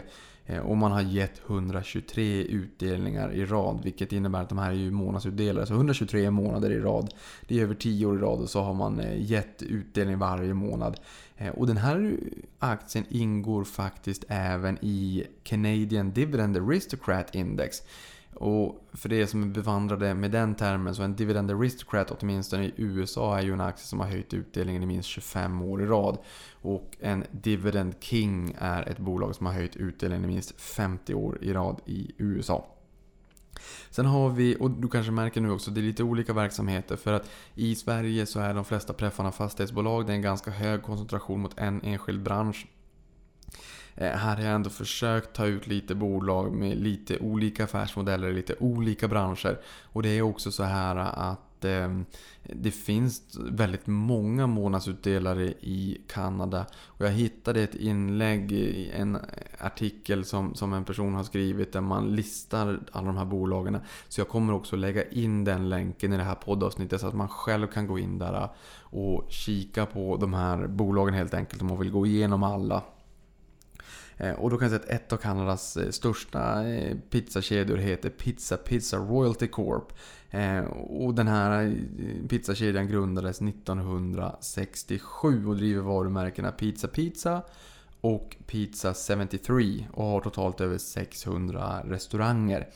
Eh, 0.49 0.59
och 0.59 0.77
man 0.77 0.91
har 0.91 1.01
gett 1.01 1.41
123 1.47 2.43
utdelningar 2.43 3.31
i 3.31 3.45
rad, 3.45 3.79
vilket 3.83 4.13
innebär 4.13 4.41
att 4.41 4.49
de 4.49 4.57
här 4.57 4.69
är 4.69 4.75
ju 4.75 4.91
månadsutdelare. 4.91 5.65
Så 5.65 5.73
123 5.73 6.31
månader 6.31 6.71
i 6.71 6.79
rad. 6.79 7.13
Det 7.47 7.59
är 7.59 7.63
över 7.63 7.75
10 7.75 8.05
år 8.05 8.15
i 8.15 8.21
rad 8.21 8.39
och 8.39 8.49
så 8.49 8.61
har 8.61 8.73
man 8.73 8.99
eh, 8.99 9.31
gett 9.31 9.61
utdelning 9.61 10.19
varje 10.19 10.53
månad. 10.53 10.99
Eh, 11.37 11.49
och 11.49 11.67
den 11.67 11.77
här 11.77 12.17
aktien 12.59 13.05
ingår 13.09 13.63
faktiskt 13.63 14.23
även 14.27 14.77
i 14.81 15.23
Canadian 15.43 16.11
Dividend 16.11 16.57
Aristocrat 16.57 17.35
Index. 17.35 17.81
Och 18.33 18.87
för 18.93 19.13
er 19.13 19.25
som 19.25 19.43
är 19.43 19.47
bevandrade 19.47 20.13
med 20.13 20.31
den 20.31 20.55
termen 20.55 20.95
så 20.95 21.03
en 21.03 21.15
Dividend 21.15 21.51
Aristocrat 21.51 22.11
åtminstone 22.11 22.65
i 22.65 22.73
USA 22.77 23.37
är 23.37 23.43
ju 23.43 23.53
en 23.53 23.61
aktie 23.61 23.85
som 23.85 23.99
har 23.99 24.07
höjt 24.07 24.33
utdelningen 24.33 24.83
i 24.83 24.85
minst 24.85 25.09
25 25.09 25.61
år 25.61 25.81
i 25.81 25.85
rad. 25.85 26.17
Och 26.61 26.97
en 26.99 27.23
Dividend 27.31 27.95
King 27.99 28.55
är 28.59 28.89
ett 28.89 28.97
bolag 28.97 29.35
som 29.35 29.45
har 29.45 29.53
höjt 29.53 29.75
utdelningen 29.75 30.25
i 30.25 30.33
minst 30.33 30.61
50 30.61 31.13
år 31.13 31.37
i 31.41 31.53
rad 31.53 31.81
i 31.85 32.11
USA. 32.17 32.65
Sen 33.89 34.05
har 34.05 34.29
vi, 34.29 34.57
och 34.59 34.71
du 34.71 34.87
kanske 34.87 35.11
märker 35.11 35.41
nu 35.41 35.51
också, 35.51 35.71
det 35.71 35.79
är 35.79 35.83
lite 35.83 36.03
olika 36.03 36.33
verksamheter. 36.33 36.95
För 36.95 37.13
att 37.13 37.29
i 37.55 37.75
Sverige 37.75 38.25
så 38.25 38.39
är 38.39 38.53
de 38.53 38.65
flesta 38.65 38.93
preffarna 38.93 39.31
fastighetsbolag. 39.31 40.05
Det 40.05 40.11
är 40.11 40.15
en 40.15 40.21
ganska 40.21 40.51
hög 40.51 40.83
koncentration 40.83 41.41
mot 41.41 41.57
en 41.57 41.81
enskild 41.81 42.23
bransch. 42.23 42.67
Eh, 43.97 44.11
här 44.11 44.35
har 44.35 44.43
jag 44.43 44.55
ändå 44.55 44.69
försökt 44.69 45.33
ta 45.33 45.45
ut 45.45 45.67
lite 45.67 45.95
bolag 45.95 46.53
med 46.53 46.77
lite 46.77 47.17
olika 47.17 47.63
affärsmodeller, 47.63 48.33
lite 48.33 48.55
olika 48.59 49.07
branscher. 49.07 49.59
Och 49.93 50.03
det 50.03 50.09
är 50.09 50.21
också 50.21 50.51
så 50.51 50.63
här 50.63 50.95
att 50.95 51.65
ehm, 51.65 52.05
det 52.43 52.71
finns 52.71 53.37
väldigt 53.49 53.87
många 53.87 54.47
månadsutdelare 54.47 55.45
i 55.61 56.01
Kanada. 56.07 56.65
Och 56.85 57.05
jag 57.05 57.11
hittade 57.11 57.61
ett 57.61 57.75
inlägg 57.75 58.51
i 58.51 58.91
en 58.91 59.17
artikel 59.59 60.25
som, 60.25 60.55
som 60.55 60.73
en 60.73 60.85
person 60.85 61.13
har 61.13 61.23
skrivit 61.23 61.73
där 61.73 61.81
man 61.81 62.15
listar 62.15 62.79
alla 62.91 63.07
de 63.07 63.17
här 63.17 63.25
bolagen. 63.25 63.77
Så 64.07 64.21
jag 64.21 64.29
kommer 64.29 64.53
också 64.53 64.75
lägga 64.75 65.09
in 65.09 65.43
den 65.43 65.69
länken 65.69 66.13
i 66.13 66.17
det 66.17 66.23
här 66.23 66.35
poddavsnittet 66.35 67.01
så 67.01 67.07
att 67.07 67.13
man 67.13 67.29
själv 67.29 67.67
kan 67.67 67.87
gå 67.87 67.99
in 67.99 68.19
där 68.19 68.49
och 68.79 69.25
kika 69.29 69.85
på 69.85 70.17
de 70.17 70.33
här 70.33 70.67
bolagen 70.67 71.13
helt 71.13 71.33
enkelt 71.33 71.61
om 71.61 71.67
man 71.67 71.79
vill 71.79 71.91
gå 71.91 72.05
igenom 72.05 72.43
alla. 72.43 72.83
Eh, 74.17 74.31
och 74.31 74.49
då 74.49 74.57
kan 74.57 74.71
jag 74.71 74.81
säga 74.81 74.95
att 74.95 75.01
ett 75.01 75.13
av 75.13 75.17
Kanadas 75.17 75.77
eh, 75.77 75.89
största 75.89 76.67
eh, 76.67 76.97
pizzakedjor 77.09 77.77
heter 77.77 78.09
Pizza 78.09 78.57
Pizza 78.57 78.97
Royalty 78.97 79.47
Corp. 79.47 79.93
Och 80.89 81.13
den 81.13 81.27
här 81.27 81.77
pizzakedjan 82.29 82.87
grundades 82.87 83.41
1967 83.41 85.47
och 85.47 85.55
driver 85.55 85.81
varumärkena 85.81 86.51
Pizza 86.51 86.87
Pizza 86.87 87.41
och 88.01 88.35
Pizza 88.47 88.93
73 88.93 89.85
och 89.93 90.05
har 90.05 90.21
totalt 90.21 90.61
över 90.61 90.77
600 90.77 91.81
restauranger. 91.85 92.67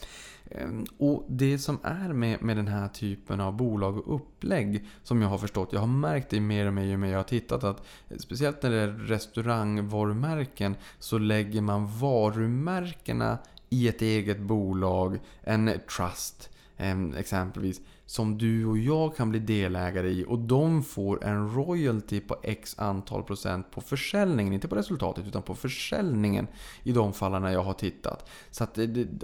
Ehm, 0.51 0.85
och 0.97 1.25
det 1.29 1.59
som 1.59 1.79
är 1.83 2.13
med, 2.13 2.41
med 2.41 2.57
den 2.57 2.67
här 2.67 2.87
typen 2.87 3.41
av 3.41 3.53
bolag 3.53 3.97
och 3.97 4.15
upplägg 4.15 4.85
som 5.03 5.21
jag 5.21 5.29
har 5.29 5.37
förstått, 5.37 5.69
jag 5.73 5.79
har 5.79 5.87
märkt 5.87 6.29
det 6.29 6.39
mer 6.39 6.67
och 6.67 6.73
mer 6.73 6.83
ju 6.83 6.97
mer 6.97 7.11
jag 7.11 7.19
har 7.19 7.23
tittat 7.23 7.63
att 7.63 7.83
eh, 8.09 8.17
speciellt 8.17 8.63
när 8.63 8.69
det 8.69 8.77
är 8.77 8.87
restaurangvarumärken 8.87 10.75
så 10.99 11.17
lägger 11.17 11.61
man 11.61 11.99
varumärkena 11.99 13.37
i 13.69 13.87
ett 13.87 14.01
eget 14.01 14.39
bolag, 14.39 15.19
en 15.41 15.71
trust. 15.97 16.49
Ehm, 16.81 17.13
exempelvis 17.17 17.81
som 18.05 18.37
du 18.37 18.65
och 18.65 18.77
jag 18.77 19.15
kan 19.15 19.29
bli 19.29 19.39
delägare 19.39 20.09
i 20.09 20.25
och 20.27 20.39
de 20.39 20.83
får 20.83 21.23
en 21.23 21.55
royalty 21.55 22.19
på 22.19 22.35
x 22.43 22.75
antal 22.77 23.23
procent 23.23 23.71
på 23.71 23.81
försäljningen. 23.81 24.53
Inte 24.53 24.67
på 24.67 24.75
resultatet 24.75 25.27
utan 25.27 25.41
på 25.41 25.55
försäljningen 25.55 26.47
i 26.83 26.91
de 26.91 27.13
fallen 27.13 27.43
jag 27.43 27.63
har 27.63 27.73
tittat. 27.73 28.29
Så 28.51 28.63
att, 28.63 28.77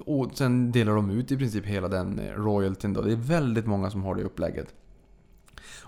och 0.06 0.32
sen 0.34 0.72
delar 0.72 0.96
de 0.96 1.10
ut 1.10 1.32
i 1.32 1.38
princip 1.38 1.66
hela 1.66 1.88
den 1.88 2.20
eh, 2.20 2.32
royaltyn. 2.32 2.94
Då. 2.94 3.02
Det 3.02 3.12
är 3.12 3.16
väldigt 3.16 3.66
många 3.66 3.90
som 3.90 4.04
har 4.04 4.16
det 4.16 4.24
upplägget. 4.24 4.76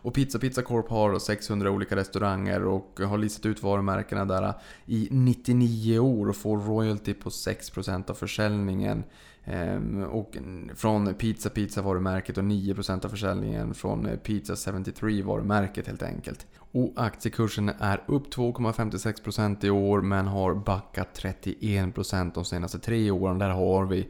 Och 0.02 0.14
Pizza 0.14 0.40
Pizza 0.40 0.62
Corp 0.62 0.90
har 0.90 1.20
600 1.20 1.72
olika 1.72 1.96
restauranger 1.96 2.66
och 2.66 3.00
har 3.00 3.18
listat 3.18 3.46
ut 3.46 3.64
varumärkena 3.64 4.26
där 4.26 4.54
i 4.86 5.08
99 5.12 6.00
år 6.00 6.30
och 6.30 6.36
får 6.36 6.58
royalty 6.58 7.14
på 7.14 7.30
6% 7.30 8.10
av 8.10 8.14
försäljningen. 8.14 9.04
Ehm, 9.50 10.04
och 10.04 10.38
från 10.76 11.14
Pizza 11.14 11.50
Pizza 11.50 11.82
varumärket 11.82 12.38
och 12.38 12.44
9% 12.44 13.06
av 13.06 13.10
försäljningen 13.10 13.74
från 13.74 14.06
eh, 14.06 14.18
Pizza 14.18 14.56
73 14.56 15.22
varumärket 15.22 15.88
helt 15.88 16.04
enkelt. 16.04 16.48
Och 16.72 16.94
aktiekursen 16.96 17.72
är 17.80 18.04
upp 18.08 18.34
2,56% 18.34 19.66
i 19.66 19.70
år 19.70 20.02
men 20.02 20.28
har 20.28 20.54
backat 20.54 21.22
31% 21.22 22.32
de 22.34 22.46
senaste 22.46 22.80
tre 22.80 23.12
åren. 23.12 23.40
Där 23.40 23.50
har 23.50 23.86
vi 23.86 24.08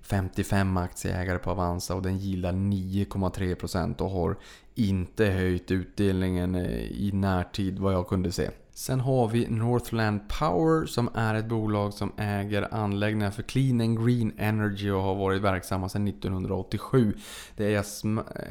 55 0.00 0.76
aktieägare 0.76 1.38
på 1.38 1.50
Avanza 1.50 1.94
och 1.94 2.02
den 2.02 2.18
gillar 2.18 2.52
9,3% 2.52 4.00
och 4.00 4.10
har 4.10 4.36
inte 4.74 5.24
höjt 5.26 5.70
utdelningen 5.70 6.54
eh, 6.54 6.82
i 6.82 7.10
närtid 7.12 7.78
vad 7.78 7.94
jag 7.94 8.08
kunde 8.08 8.32
se. 8.32 8.50
Sen 8.80 9.00
har 9.00 9.28
vi 9.28 9.46
Northland 9.48 10.20
Power 10.28 10.86
som 10.86 11.10
är 11.14 11.34
ett 11.34 11.46
bolag 11.46 11.94
som 11.94 12.12
äger 12.16 12.74
anläggningar 12.74 13.30
för 13.30 13.42
Clean 13.42 13.80
and 13.80 14.06
Green 14.06 14.32
Energy 14.38 14.90
och 14.90 15.02
har 15.02 15.14
varit 15.14 15.42
verksamma 15.42 15.88
sedan 15.88 16.08
1987. 16.08 17.14
Det 17.56 17.64
är 17.64 17.70
jag 17.70 17.86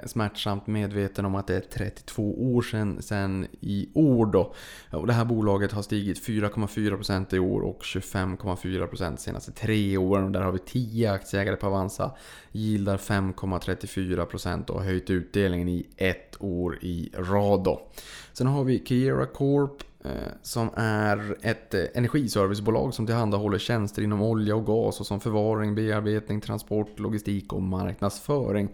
smärtsamt 0.09 0.67
medveten 0.67 1.25
om 1.25 1.35
att 1.35 1.47
det 1.47 1.55
är 1.55 1.61
32 1.61 2.55
år 2.55 2.61
sedan, 2.61 3.01
sedan 3.01 3.47
i 3.59 3.89
år 3.93 4.25
då. 4.25 4.53
Och 4.91 5.07
det 5.07 5.13
här 5.13 5.25
bolaget 5.25 5.71
har 5.71 5.81
stigit 5.81 6.27
4,4% 6.27 7.35
i 7.35 7.39
år 7.39 7.61
och 7.61 7.81
25,4% 7.81 9.17
senaste 9.17 9.51
tre 9.51 9.97
åren. 9.97 10.25
Och 10.25 10.31
där 10.31 10.41
har 10.41 10.51
vi 10.51 10.59
10 10.59 11.11
aktieägare 11.11 11.55
på 11.55 11.67
Avanza. 11.67 12.11
Gildar 12.51 12.97
5,34% 12.97 14.69
och 14.69 14.79
har 14.79 14.85
höjt 14.85 15.09
utdelningen 15.09 15.69
i 15.69 15.87
ett 15.97 16.35
år 16.39 16.77
i 16.81 17.11
rad 17.17 17.63
då. 17.63 17.87
Sen 18.33 18.47
har 18.47 18.63
vi 18.63 18.83
Kiera 18.85 19.25
Corp 19.25 19.83
Eh, 20.05 20.11
som 20.41 20.69
är 20.75 21.37
ett 21.41 21.73
eh, 21.73 21.83
energiservicebolag 21.93 22.93
som 22.93 23.05
tillhandahåller 23.05 23.57
tjänster 23.57 24.01
inom 24.01 24.21
olja 24.21 24.55
och 24.55 24.65
gas 24.65 24.99
och 24.99 25.05
som 25.05 25.19
förvaring, 25.19 25.75
bearbetning, 25.75 26.41
transport, 26.41 26.99
logistik 26.99 27.53
och 27.53 27.61
marknadsföring. 27.61 28.69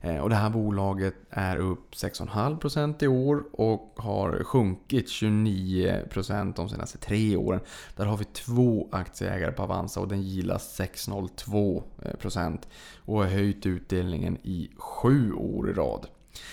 Eh, 0.00 0.18
och 0.18 0.28
det 0.28 0.34
här 0.34 0.50
bolaget 0.50 1.14
är 1.30 1.56
upp 1.56 1.94
6,5% 1.94 3.04
i 3.04 3.08
år 3.08 3.44
och 3.52 3.94
har 3.96 4.44
sjunkit 4.44 5.06
29% 5.06 6.56
de 6.56 6.68
senaste 6.68 6.98
tre 6.98 7.36
åren. 7.36 7.60
Där 7.96 8.04
har 8.04 8.16
vi 8.16 8.24
två 8.24 8.88
aktieägare 8.92 9.52
på 9.52 9.62
Avanza 9.62 10.00
och 10.00 10.08
den 10.08 10.22
gillas 10.22 10.80
6,02% 10.80 12.58
och 12.96 13.16
har 13.16 13.26
höjt 13.26 13.66
utdelningen 13.66 14.38
i 14.42 14.70
sju 14.76 15.32
år 15.32 15.70
i 15.70 15.72
rad. 15.72 16.06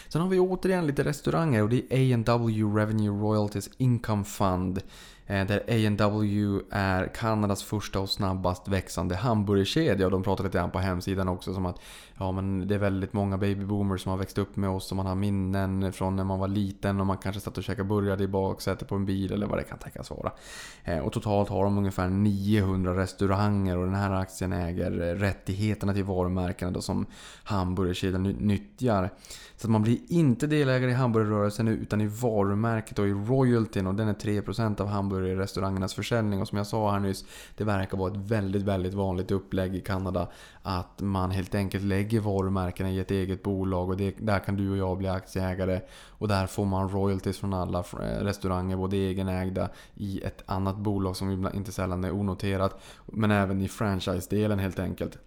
Sen 0.08 0.22
har 0.22 0.30
vi 0.30 0.40
återigen 0.40 0.88
lite 0.88 1.04
restauranger 1.04 1.64
och 1.64 1.70
det 1.70 1.84
är 1.90 2.14
A&W 2.14 2.64
Revenue 2.64 3.22
Royalties 3.22 3.70
Income 3.78 4.24
Fund. 4.24 4.82
Eh, 5.28 5.46
där 5.46 5.64
A&W 5.68 6.60
är 6.72 7.08
Kanadas 7.16 7.64
första 7.64 8.00
och 8.00 8.10
snabbast 8.10 8.68
växande 8.68 9.16
hamburgerkedja. 9.16 10.06
Och 10.06 10.12
de 10.12 10.24
pratar 10.24 10.44
lite 10.44 10.58
grann 10.58 10.72
på 10.72 10.80
hemsidan 10.80 11.28
också 11.28 11.54
som 11.54 11.66
att 11.66 11.80
ja, 12.18 12.32
men 12.32 12.68
det 12.68 12.76
är 12.76 12.80
väldigt 12.80 13.14
många 13.14 13.38
babyboomers 13.38 14.02
som 14.02 14.10
har 14.10 14.18
växt 14.18 14.38
upp 14.38 14.56
med 14.56 14.70
oss 14.70 14.92
och 14.92 14.98
man 14.98 15.06
har 15.06 15.16
minnen 15.16 15.94
från 15.94 16.16
när 16.16 16.24
man 16.24 16.40
var 16.40 16.48
liten 16.48 17.00
och 17.00 17.06
man 17.06 17.18
kanske 17.18 17.42
satt 17.42 17.58
och 17.58 17.64
käkade 17.64 17.88
burgare 17.88 18.24
i 18.24 18.28
baksätet 18.28 18.88
på 18.88 18.96
en 18.96 19.06
bil 19.06 19.34
eller 19.34 19.48
vad 19.48 19.60
det 19.60 19.64
kan 19.64 19.78
tänkas 19.78 20.10
vara. 20.10 20.32
Eh, 20.84 21.00
och 21.00 21.14
totalt 21.14 21.50
har 21.50 21.64
de 21.64 21.78
ungefär 21.78 22.10
900 22.10 22.98
restauranger 22.98 23.78
och 23.78 23.86
den 23.86 23.96
här 23.96 24.12
aktien 24.12 24.54
äger 24.54 25.02
eh, 25.02 25.16
rättigheterna 25.16 25.94
till 25.94 26.04
varumärkena 26.04 26.72
då 26.72 26.82
som 26.82 27.06
hamburgerkedjan 27.44 28.24
nyttjar. 28.24 29.10
Så 29.58 29.68
att 29.68 29.72
man 29.72 29.82
blir 29.82 29.98
inte 30.08 30.48
delägare 30.48 30.92
i 30.92 30.94
hamburgerrörelsen 30.94 31.68
utan 31.68 32.02
i 32.02 32.08
varumärket 32.08 33.00
och 33.00 33.08
i 33.08 33.12
royaltyn 33.12 33.88
och 33.88 33.96
den 33.96 34.08
är 34.08 34.14
3% 34.14 34.82
av 34.82 34.88
hamburgerrestaurangernas 34.88 35.94
försäljning. 35.94 36.42
Och 36.42 36.48
som 36.48 36.58
jag 36.58 36.68
sa 36.68 36.92
här 36.92 37.00
nyss, 37.00 37.26
det 37.58 37.64
verkar 37.64 37.98
vara 37.98 38.12
ett 38.12 38.18
väldigt, 38.18 38.62
väldigt 38.62 38.94
vanligt 38.94 39.32
upplägg 39.32 39.76
i 39.76 39.82
Kanada 39.82 40.28
att 40.68 41.02
man 41.02 41.32
helt 41.32 41.56
enkelt 41.56 41.84
lägger 41.84 42.20
varumärkena 42.20 42.90
i 42.90 43.00
ett 43.00 43.12
eget 43.12 43.44
bolag 43.44 43.90
och 43.90 43.98
det, 43.98 44.16
där 44.18 44.40
kan 44.40 44.56
du 44.56 44.72
och 44.72 44.78
jag 44.78 44.98
bli 44.98 45.08
aktieägare. 45.08 45.82
Och 46.10 46.28
där 46.28 46.48
får 46.48 46.66
man 46.66 46.90
royalties 46.90 47.40
från 47.40 47.54
alla 47.54 47.80
eh, 47.80 48.24
restauranger, 48.24 48.78
både 48.78 48.98
egenägda 48.98 49.70
i 49.96 50.22
ett 50.22 50.44
annat 50.46 50.78
bolag 50.78 51.16
som 51.16 51.50
inte 51.54 51.72
sällan 51.72 52.04
är 52.04 52.12
onoterat. 52.12 52.82
Men 53.06 53.32
även 53.32 53.62
i 53.62 53.68
franchise-delen 53.68 54.60
helt 54.60 54.80
enkelt. 54.80 55.18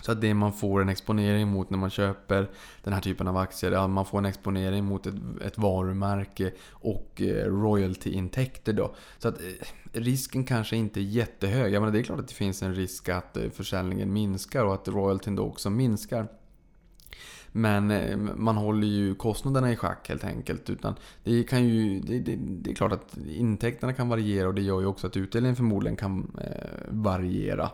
Så 0.00 0.12
att 0.12 0.20
det 0.20 0.34
man 0.34 0.52
får 0.52 0.82
en 0.82 0.88
exponering 0.88 1.48
mot 1.48 1.70
när 1.70 1.78
man 1.78 1.90
köper 1.90 2.50
den 2.82 2.92
här 2.92 3.00
typen 3.00 3.28
av 3.28 3.36
aktier, 3.36 3.72
ja, 3.72 3.88
man 3.88 4.06
får 4.06 4.18
en 4.18 4.26
exponering 4.26 4.84
mot 4.84 5.06
ett, 5.06 5.14
ett 5.44 5.58
varumärke 5.58 6.52
och 6.70 7.22
eh, 7.22 7.44
royaltyintäkter 7.44 8.72
då. 8.72 8.94
Så 9.18 9.28
att 9.28 9.40
eh, 9.40 9.66
risken 9.92 10.44
kanske 10.44 10.76
inte 10.76 11.00
är 11.00 11.02
jättehög. 11.02 11.72
Jag 11.72 11.80
menar, 11.80 11.92
det 11.92 11.98
är 11.98 12.02
klart 12.02 12.20
att 12.20 12.28
det 12.28 12.34
finns 12.34 12.62
en 12.62 12.74
risk 12.74 13.08
att 13.08 13.36
eh, 13.36 13.50
försäljningen 13.50 14.12
minskar 14.12 14.64
och 14.64 14.74
att 14.74 14.88
royaltyn 14.88 15.36
då 15.36 15.44
också 15.44 15.70
minskar. 15.70 16.28
Men 17.52 17.90
eh, 17.90 18.16
man 18.16 18.56
håller 18.56 18.86
ju 18.86 19.14
kostnaderna 19.14 19.72
i 19.72 19.76
schack 19.76 20.08
helt 20.08 20.24
enkelt. 20.24 20.70
Utan 20.70 20.94
det, 21.24 21.42
kan 21.42 21.64
ju, 21.64 22.00
det, 22.00 22.18
det, 22.18 22.36
det, 22.36 22.70
är 22.70 22.74
klart 22.74 22.92
att 22.92 23.16
intäkterna 23.28 23.92
kan 23.92 24.08
variera 24.08 24.48
och 24.48 24.54
det 24.54 24.62
gör 24.62 24.80
ju 24.80 24.86
också 24.86 25.06
att 25.06 25.16
utdelningen 25.16 25.56
förmodligen 25.56 25.96
kan 25.96 26.36
eh, 26.40 26.78
variera. 26.88 27.70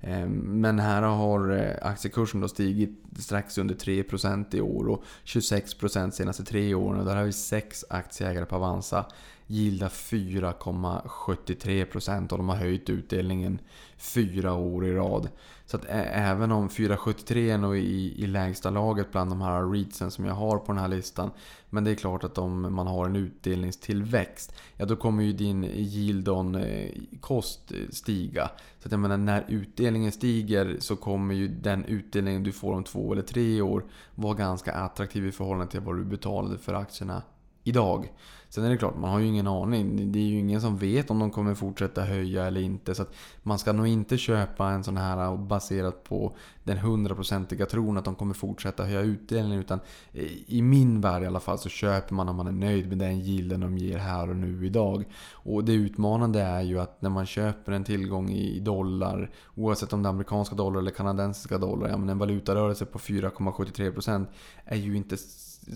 Eh, 0.00 0.26
men 0.26 0.78
här 0.78 1.02
har 1.02 1.50
eh, 1.50 1.88
aktiekursen 1.90 2.40
då 2.40 2.48
stigit 2.48 3.02
strax 3.18 3.58
under 3.58 3.74
3% 3.74 4.56
i 4.56 4.60
år 4.60 4.88
och 4.88 5.04
26% 5.24 6.10
senaste 6.10 6.44
tre 6.44 6.74
åren. 6.74 7.00
Och 7.00 7.06
där 7.06 7.16
har 7.16 7.24
vi 7.24 7.32
sex 7.32 7.84
aktieägare 7.88 8.44
på 8.44 8.56
Avanza 8.56 9.06
gilda 9.50 9.88
4,73% 9.88 12.32
och 12.32 12.38
de 12.38 12.48
har 12.48 12.56
höjt 12.56 12.90
utdelningen 12.90 13.58
fyra 13.96 14.54
år 14.54 14.86
i 14.86 14.92
rad. 14.92 15.28
Så 15.66 15.76
att 15.76 15.84
även 15.88 16.52
om 16.52 16.68
4,73 16.68 17.36
är 17.36 17.58
nog 17.58 17.76
i, 17.76 18.22
i 18.22 18.26
lägsta 18.26 18.70
laget 18.70 19.12
bland 19.12 19.30
de 19.30 19.40
här 19.40 19.70
readsen 19.70 20.10
som 20.10 20.24
jag 20.24 20.34
har 20.34 20.58
på 20.58 20.72
den 20.72 20.80
här 20.80 20.88
listan. 20.88 21.30
Men 21.70 21.84
det 21.84 21.90
är 21.90 21.94
klart 21.94 22.24
att 22.24 22.38
om 22.38 22.74
man 22.74 22.86
har 22.86 23.06
en 23.06 23.16
utdelningstillväxt, 23.16 24.54
ja 24.76 24.86
då 24.86 24.96
kommer 24.96 25.22
ju 25.22 25.32
din 25.32 25.64
yield 25.64 26.28
on 26.28 26.54
eh, 26.54 26.90
kost 27.20 27.72
eh, 27.72 27.78
stiga. 27.90 28.50
Så 28.78 28.88
att 28.88 28.92
jag 28.92 29.00
menar, 29.00 29.16
när 29.16 29.44
utdelningen 29.48 30.12
stiger 30.12 30.76
så 30.80 30.96
kommer 30.96 31.34
ju 31.34 31.48
den 31.48 31.84
utdelningen 31.84 32.42
du 32.42 32.52
får 32.52 32.74
om 32.74 32.84
två 32.84 33.12
eller 33.12 33.22
tre 33.22 33.62
år 33.62 33.84
vara 34.14 34.34
ganska 34.34 34.72
attraktiv 34.72 35.26
i 35.26 35.32
förhållande 35.32 35.70
till 35.70 35.80
vad 35.80 35.96
du 35.96 36.04
betalade 36.04 36.58
för 36.58 36.74
aktierna 36.74 37.22
idag. 37.64 38.08
Sen 38.50 38.64
är 38.64 38.70
det 38.70 38.76
klart, 38.76 38.98
man 38.98 39.10
har 39.10 39.18
ju 39.18 39.26
ingen 39.26 39.46
aning. 39.46 40.12
Det 40.12 40.18
är 40.18 40.24
ju 40.24 40.38
ingen 40.38 40.60
som 40.60 40.76
vet 40.76 41.10
om 41.10 41.18
de 41.18 41.30
kommer 41.30 41.54
fortsätta 41.54 42.02
höja 42.02 42.46
eller 42.46 42.60
inte. 42.60 42.94
Så 42.94 43.04
man 43.42 43.58
ska 43.58 43.72
nog 43.72 43.86
inte 43.86 44.18
köpa 44.18 44.68
en 44.68 44.84
sån 44.84 44.96
här 44.96 45.36
baserat 45.36 46.04
på 46.04 46.36
den 46.64 46.78
hundraprocentiga 46.78 47.66
tron 47.66 47.96
att 47.96 48.04
de 48.04 48.14
kommer 48.14 48.34
fortsätta 48.34 48.84
höja 48.84 49.00
utdelningen. 49.00 49.60
Utan 49.60 49.80
eh, 50.12 50.30
i 50.46 50.62
min 50.62 51.00
värld 51.00 51.22
i 51.22 51.26
alla 51.26 51.40
fall 51.40 51.58
så 51.58 51.68
köper 51.68 52.14
man 52.14 52.28
om 52.28 52.36
man 52.36 52.46
är 52.46 52.52
nöjd 52.52 52.88
med 52.88 52.98
den 52.98 53.20
gilden 53.20 53.60
de 53.60 53.78
ger 53.78 53.98
här 53.98 54.30
och 54.30 54.36
nu 54.36 54.66
idag. 54.66 55.04
Och 55.32 55.64
det 55.64 55.72
utmanande 55.72 56.40
är 56.40 56.62
ju 56.62 56.80
att 56.80 57.02
när 57.02 57.10
man 57.10 57.26
köper 57.26 57.72
en 57.72 57.84
tillgång 57.84 58.30
i 58.30 58.60
dollar, 58.60 59.30
oavsett 59.54 59.92
om 59.92 60.02
det 60.02 60.08
är 60.08 60.10
amerikanska 60.10 60.54
dollar 60.54 60.78
eller 60.80 60.90
kanadensiska 60.90 61.58
dollar, 61.58 61.88
ja 61.88 61.96
men 61.96 62.08
en 62.08 62.18
valutarörelse 62.18 62.84
på 62.86 62.98
4,73% 62.98 64.26
är 64.64 64.76
ju 64.76 64.96
inte 64.96 65.16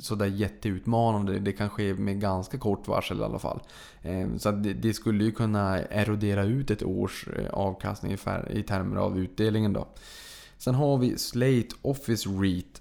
sådär 0.01 0.27
jätteutmanande. 0.27 1.39
Det 1.39 1.53
kan 1.53 1.71
ske 1.71 1.95
med 1.95 2.21
ganska 2.21 2.59
kort 2.59 2.89
varsel 2.89 3.21
i 3.21 3.23
alla 3.23 3.39
fall. 3.39 3.61
Ehm, 4.03 4.39
så 4.39 4.51
det, 4.51 4.73
det 4.73 4.95
skulle 4.95 5.25
ju 5.25 5.33
kunna 5.33 5.79
erodera 5.79 6.45
ut 6.45 6.71
ett 6.71 6.83
års 6.83 7.29
eh, 7.29 7.51
avkastning 7.51 8.13
i, 8.51 8.63
termer 8.63 8.97
av 8.97 9.19
utdelningen 9.19 9.73
då. 9.73 9.89
Sen 10.59 10.75
har 10.75 10.99
vi 10.99 11.19
Slate 11.19 11.69
Office 11.83 12.29
REIT 12.29 12.81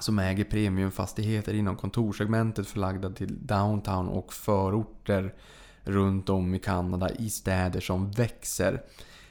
som 0.00 0.18
äger 0.18 0.44
premiumfastigheter 0.44 1.54
inom 1.54 1.76
kontorssegmentet 1.76 2.68
förlagda 2.68 3.10
till 3.10 3.46
downtown 3.46 4.08
och 4.08 4.32
förorter 4.32 5.34
runt 5.82 6.28
om 6.28 6.54
i 6.54 6.58
Kanada 6.58 7.10
i 7.10 7.30
städer 7.30 7.80
som 7.80 8.10
växer. 8.10 8.82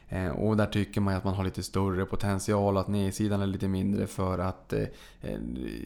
Eh, 0.10 0.30
och 0.30 0.58
där 0.58 0.66
tycker 0.66 1.02
man 1.02 1.16
att 1.16 1.24
man 1.24 1.34
har 1.34 1.44
lite 1.44 1.64
större 1.64 2.06
potential, 2.06 2.78
att 2.78 2.88
nedsidan 2.88 3.42
är 3.42 3.48
lite 3.48 3.68
mindre 3.68 4.08
för 4.08 4.40
att 4.40 4.74
eh, 4.74 4.86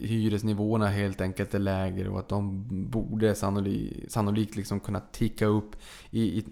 hyresnivåerna 0.02 0.88
helt 0.88 1.20
enkelt 1.20 1.54
är 1.54 1.58
lägre 1.58 2.08
och 2.08 2.18
att 2.18 2.28
de 2.28 2.64
borde 2.90 3.34
sannolikt, 3.34 4.12
sannolikt 4.12 4.56
liksom 4.56 4.80
kunna 4.80 5.00
ticka 5.00 5.46
upp 5.46 5.76
i, 6.10 6.38
i, 6.38 6.44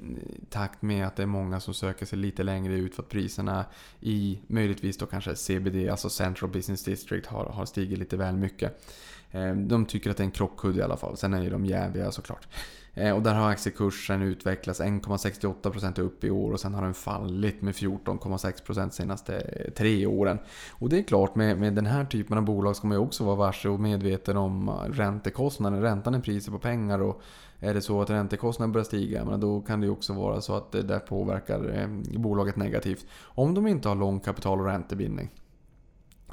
takt 0.50 0.82
med 0.82 1.06
att 1.06 1.16
det 1.16 1.22
är 1.22 1.26
många 1.26 1.60
som 1.60 1.74
söker 1.74 2.06
sig 2.06 2.18
lite 2.18 2.42
längre 2.42 2.74
ut 2.74 2.94
för 2.94 3.02
att 3.02 3.08
priserna 3.08 3.64
i 4.00 4.38
möjligtvis 4.46 4.98
då 4.98 5.06
kanske 5.06 5.36
CBD, 5.36 5.90
alltså 5.90 6.10
Central 6.10 6.50
Business 6.50 6.84
District, 6.84 7.26
har, 7.26 7.44
har 7.44 7.66
stigit 7.66 7.98
lite 7.98 8.16
väl 8.16 8.36
mycket. 8.36 8.84
Eh, 9.30 9.54
de 9.54 9.86
tycker 9.86 10.10
att 10.10 10.16
det 10.16 10.22
är 10.22 10.24
en 10.24 10.30
krockkudde 10.30 10.78
i 10.78 10.82
alla 10.82 10.96
fall. 10.96 11.16
Sen 11.16 11.34
är 11.34 11.42
ju 11.42 11.50
de 11.50 11.66
jäviga 11.66 12.12
såklart. 12.12 12.48
Eh, 12.94 13.16
och 13.16 13.22
där 13.22 13.34
har 13.34 13.50
aktiekursen 13.50 14.22
utvecklats 14.22 14.80
1,68% 14.80 16.00
upp 16.00 16.24
i 16.24 16.30
år 16.30 16.52
och 16.52 16.60
sen 16.60 16.74
har 16.74 16.82
den 16.82 16.94
fallit 16.94 17.62
med 17.62 17.74
14,6% 17.74 18.74
de 18.74 18.90
senaste 18.90 19.36
eh, 19.36 19.72
tre 19.72 20.06
åren. 20.06 20.38
Och 20.70 20.88
det 20.88 20.98
är 20.98 21.02
klart, 21.02 21.34
med, 21.34 21.58
med 21.58 21.74
den 21.74 21.86
här 21.86 22.04
typen 22.04 22.38
av 22.38 22.44
bolag 22.44 22.76
ska 22.76 22.86
man 22.86 22.96
ju 22.96 23.02
också 23.02 23.24
vara 23.24 23.36
varse 23.36 23.68
och 23.68 23.80
medveten 23.80 24.36
om 24.36 24.68
eh, 24.68 24.72
räntekostnaden. 24.72 25.82
Räntan 25.82 26.14
är 26.14 26.20
priset 26.20 26.52
på 26.52 26.58
pengar 26.58 27.02
och 27.02 27.22
är 27.58 27.74
det 27.74 27.82
så 27.82 28.02
att 28.02 28.10
räntekostnaden 28.10 28.72
börjar 28.72 28.84
stiga, 28.84 29.24
men 29.24 29.40
då 29.40 29.60
kan 29.60 29.80
det 29.80 29.86
ju 29.86 29.92
också 29.92 30.12
vara 30.12 30.40
så 30.40 30.56
att 30.56 30.72
det 30.72 30.98
påverkar 30.98 31.78
eh, 31.78 32.18
bolaget 32.20 32.56
negativt. 32.56 33.06
Om 33.20 33.54
de 33.54 33.66
inte 33.66 33.88
har 33.88 33.96
lång 33.96 34.20
kapital 34.20 34.60
och 34.60 34.66
räntebindning. 34.66 35.30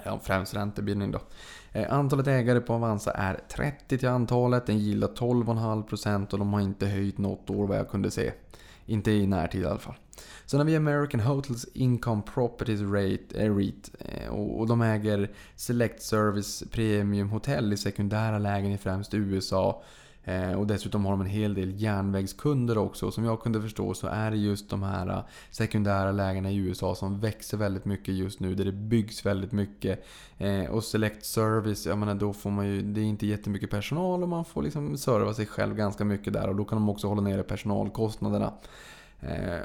Ja, 0.04 0.20
främst 0.24 0.56
räntebindning 0.56 1.12
då. 1.12 1.20
Eh, 1.78 1.94
antalet 1.94 2.28
ägare 2.28 2.60
på 2.60 2.74
Avanza 2.74 3.12
är 3.12 3.40
30 3.50 3.98
till 3.98 4.08
antalet. 4.08 4.66
Den 4.66 4.80
gillar 4.80 5.08
12,5% 5.08 6.34
och 6.34 6.40
de 6.40 6.54
har 6.54 6.62
inte 6.62 6.86
höjt 6.86 7.18
något 7.18 7.50
år 7.50 7.68
vad 7.68 7.78
jag 7.78 7.90
kunde 7.90 8.12
se. 8.12 8.32
Inte 8.86 9.12
i 9.12 9.28
närtid 9.28 9.62
i 9.62 9.66
alla 9.66 9.80
fall. 9.80 9.96
Sen 10.46 10.60
har 10.60 10.66
vi 10.66 10.76
American 10.76 11.20
Hotels 11.20 11.66
Income 11.74 12.22
Properties 12.34 12.82
Rate, 12.82 13.46
äh, 13.46 13.56
REIT. 13.56 13.92
Eh, 14.00 14.30
och 14.30 14.68
de 14.68 14.82
äger 14.82 15.32
Select 15.56 16.02
Service 16.02 16.64
Premium 16.72 17.30
Hotel 17.30 17.74
i 17.74 17.78
sekundära 17.78 18.40
lägen 18.40 18.72
i 18.72 18.78
främst 18.78 19.14
USA. 19.14 19.84
Eh, 20.28 20.52
och 20.52 20.68
dessutom 20.68 21.06
har 21.06 21.12
de 21.12 21.22
en 21.22 21.28
hel 21.28 21.54
del 21.54 21.82
järnvägskunder 21.82 22.78
också. 22.78 23.12
Som 23.12 23.24
jag 23.24 23.42
kunde 23.42 23.62
förstå 23.62 23.94
så 23.94 24.08
är 24.08 24.32
det 24.32 24.38
just 24.38 24.70
de 24.70 24.84
här 24.84 25.10
eh, 25.10 25.24
sekundära 25.52 26.12
lägena 26.12 26.52
i 26.52 26.56
USA 26.56 26.96
som 26.96 27.20
växer 27.20 27.58
väldigt 27.58 27.86
mycket 27.86 28.16
just 28.16 28.40
nu. 28.40 28.56
Där 28.56 28.66
det 28.66 28.72
byggs 28.72 29.26
väldigt 29.26 29.52
mycket. 29.52 30.06
Eh, 30.38 30.66
och 30.66 30.84
Select 30.84 31.26
Service, 31.26 31.86
jag 31.86 31.98
menar 31.98 32.16
då 32.16 32.34
får 32.34 32.52
man 32.52 32.68
ju, 32.68 32.82
det 32.82 33.02
är 33.02 33.06
inte 33.06 33.28
jättemycket 33.28 33.70
personal 33.70 34.24
och 34.24 34.30
man 34.30 34.46
får 34.46 34.64
liksom 34.64 34.98
serva 34.98 35.34
sig 35.34 35.46
själv 35.46 35.76
ganska 35.76 36.06
mycket 36.06 36.34
där. 36.34 36.48
Och 36.48 36.56
då 36.56 36.66
kan 36.66 36.78
de 36.78 36.90
också 36.90 37.08
hålla 37.08 37.22
nere 37.22 37.44
personalkostnaderna. 37.44 38.54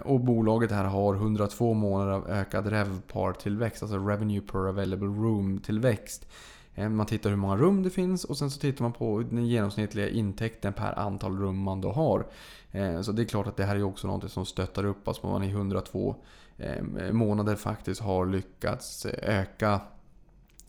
Och 0.04 0.20
bolaget 0.20 0.70
här 0.70 0.84
har 0.84 1.14
102 1.14 1.74
månader 1.74 2.12
av 2.12 2.30
ökad 2.30 2.66
RevPAR-tillväxt, 2.66 3.82
alltså 3.82 3.98
Revenue 3.98 4.40
per 4.40 4.68
Available 4.68 5.08
Room-tillväxt. 5.08 6.26
Eh, 6.74 6.88
man 6.88 7.06
tittar 7.06 7.30
hur 7.30 7.36
många 7.36 7.56
rum 7.56 7.82
det 7.82 7.90
finns 7.90 8.24
och 8.24 8.36
sen 8.36 8.50
så 8.50 8.60
tittar 8.60 8.82
man 8.82 8.92
på 8.92 9.24
den 9.30 9.46
genomsnittliga 9.46 10.08
intäkten 10.08 10.72
per 10.72 10.98
antal 10.98 11.38
rum 11.38 11.58
man 11.58 11.80
då 11.80 11.92
har. 11.92 12.26
Eh, 12.70 13.00
så 13.00 13.12
det 13.12 13.22
är 13.22 13.26
klart 13.26 13.46
att 13.46 13.56
det 13.56 13.64
här 13.64 13.76
är 13.76 13.82
också 13.82 14.06
något 14.06 14.32
som 14.32 14.46
stöttar 14.46 14.84
upp 14.84 15.08
att 15.08 15.22
man 15.22 15.44
i 15.44 15.50
102 15.50 16.16
eh, 16.58 17.12
månader 17.12 17.56
faktiskt 17.56 18.00
har 18.00 18.26
lyckats 18.26 19.06
öka 19.22 19.80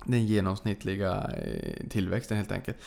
den 0.05 0.25
genomsnittliga 0.25 1.31
tillväxten 1.89 2.37
helt 2.37 2.51
enkelt. 2.51 2.77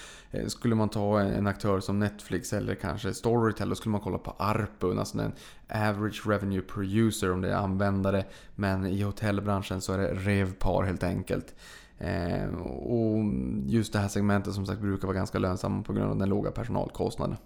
Skulle 0.47 0.75
man 0.75 0.89
ta 0.89 1.21
en 1.21 1.47
aktör 1.47 1.81
som 1.81 1.99
Netflix 1.99 2.53
eller 2.53 2.75
kanske 2.75 3.15
Storytel, 3.15 3.69
då 3.69 3.75
skulle 3.75 3.91
man 3.91 4.01
kolla 4.01 4.19
på 4.19 4.35
ARPU, 4.39 4.99
alltså 4.99 5.19
den 5.19 5.33
average 5.69 6.27
revenue 6.27 6.61
per 6.61 6.99
user 6.99 7.33
om 7.33 7.41
det 7.41 7.51
är 7.51 7.55
användare. 7.55 8.25
Men 8.55 8.87
i 8.87 9.03
hotellbranschen 9.03 9.81
så 9.81 9.93
är 9.93 9.99
det 9.99 10.15
RevPAR 10.15 10.83
helt 10.85 11.03
enkelt. 11.03 11.55
Eh, 11.99 12.55
och 12.65 13.25
just 13.67 13.93
det 13.93 13.99
här 13.99 14.09
segmentet 14.09 14.55
som 14.55 14.67
sagt 14.67 14.81
brukar 14.81 15.07
vara 15.07 15.17
ganska 15.17 15.39
lönsamt 15.39 15.87
på 15.87 15.93
grund 15.93 16.11
av 16.11 16.19
den 16.19 16.29
låga 16.29 16.51
personalkostnaden. 16.51 17.37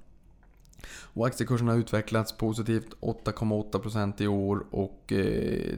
Och 1.14 1.26
aktiekursen 1.26 1.68
har 1.68 1.76
utvecklats 1.76 2.32
positivt 2.32 2.94
8,8% 3.00 4.22
i 4.22 4.26
år 4.26 4.64
och 4.70 5.12
eh, 5.12 5.74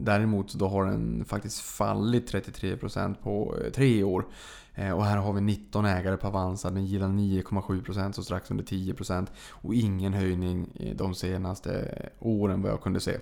däremot 0.00 0.54
då 0.54 0.68
har 0.68 0.84
den 0.84 1.24
faktiskt 1.24 1.60
fallit 1.60 2.32
33% 2.32 3.14
på 3.22 3.54
eh, 3.64 3.70
tre 3.70 4.02
år. 4.02 4.26
Eh, 4.74 4.90
och 4.90 5.04
här 5.04 5.16
har 5.16 5.32
vi 5.32 5.40
19 5.40 5.84
ägare 5.84 6.16
på 6.16 6.26
Avanza, 6.26 6.70
den 6.70 6.86
gillar 6.86 7.08
9,7% 7.08 8.12
så 8.12 8.22
strax 8.22 8.50
under 8.50 8.64
10% 8.64 9.26
och 9.50 9.74
ingen 9.74 10.12
höjning 10.12 10.68
eh, 10.74 10.96
de 10.96 11.14
senaste 11.14 11.72
eh, 11.74 12.26
åren 12.28 12.62
vad 12.62 12.72
jag 12.72 12.82
kunde 12.82 13.00
se. 13.00 13.18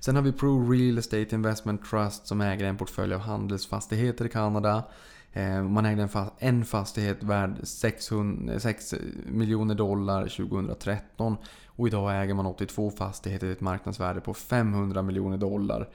Sen 0.00 0.16
har 0.16 0.22
vi 0.22 0.32
Pro 0.32 0.70
Real 0.72 0.98
Estate 0.98 1.34
Investment 1.34 1.84
Trust 1.84 2.26
som 2.26 2.40
äger 2.40 2.64
en 2.64 2.76
portfölj 2.76 3.14
av 3.14 3.20
handelsfastigheter 3.20 4.24
i 4.24 4.28
Kanada. 4.28 4.84
Eh, 5.32 5.62
man 5.62 5.86
ägde 5.86 6.08
en 6.38 6.64
fastighet 6.64 7.22
värd 7.22 7.56
600, 7.62 8.60
6 8.60 8.94
miljoner 9.26 9.74
dollar 9.74 10.22
2013 10.22 11.36
och 11.66 11.86
idag 11.86 12.22
äger 12.22 12.34
man 12.34 12.46
82 12.46 12.90
fastigheter 12.90 13.46
till 13.46 13.52
ett 13.52 13.60
marknadsvärde 13.60 14.20
på 14.20 14.34
500 14.34 15.02
miljoner 15.02 15.36
dollar. 15.36 15.88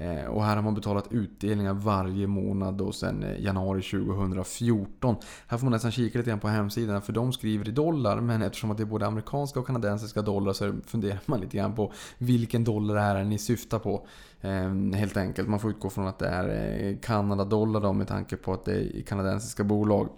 Eh, 0.00 0.24
och 0.24 0.44
här 0.44 0.56
har 0.56 0.62
man 0.62 0.74
betalat 0.74 1.12
utdelningar 1.12 1.74
varje 1.74 2.26
månad 2.26 2.80
och 2.80 2.94
sedan 2.94 3.22
eh, 3.22 3.40
januari 3.40 3.82
2014. 3.82 5.16
Här 5.46 5.58
får 5.58 5.64
man 5.64 5.72
nästan 5.72 5.90
kika 5.90 6.18
lite 6.18 6.30
grann 6.30 6.40
på 6.40 6.48
hemsidan 6.48 7.02
för 7.02 7.12
de 7.12 7.32
skriver 7.32 7.68
i 7.68 7.72
dollar 7.72 8.20
men 8.20 8.42
eftersom 8.42 8.76
det 8.76 8.82
är 8.82 8.84
både 8.84 9.06
amerikanska 9.06 9.60
och 9.60 9.66
kanadensiska 9.66 10.22
dollar 10.22 10.52
så 10.52 10.74
funderar 10.86 11.20
man 11.26 11.40
lite 11.40 11.56
grann 11.56 11.74
på 11.74 11.92
vilken 12.18 12.64
dollar 12.64 12.94
det 12.94 13.00
är 13.00 13.24
ni 13.24 13.38
syftar 13.38 13.78
på. 13.78 14.06
Eh, 14.40 14.98
helt 14.98 15.16
enkelt, 15.16 15.48
man 15.48 15.60
får 15.60 15.70
utgå 15.70 15.90
från 15.90 16.06
att 16.06 16.18
det 16.18 16.28
är 16.28 16.98
Kanada-dollar 17.02 17.80
då 17.80 17.92
med 17.92 18.08
tanke 18.08 18.36
på 18.36 18.52
att 18.52 18.64
det 18.64 18.72
är 18.72 19.02
kanadensiska 19.02 19.64
bolag. 19.64 20.08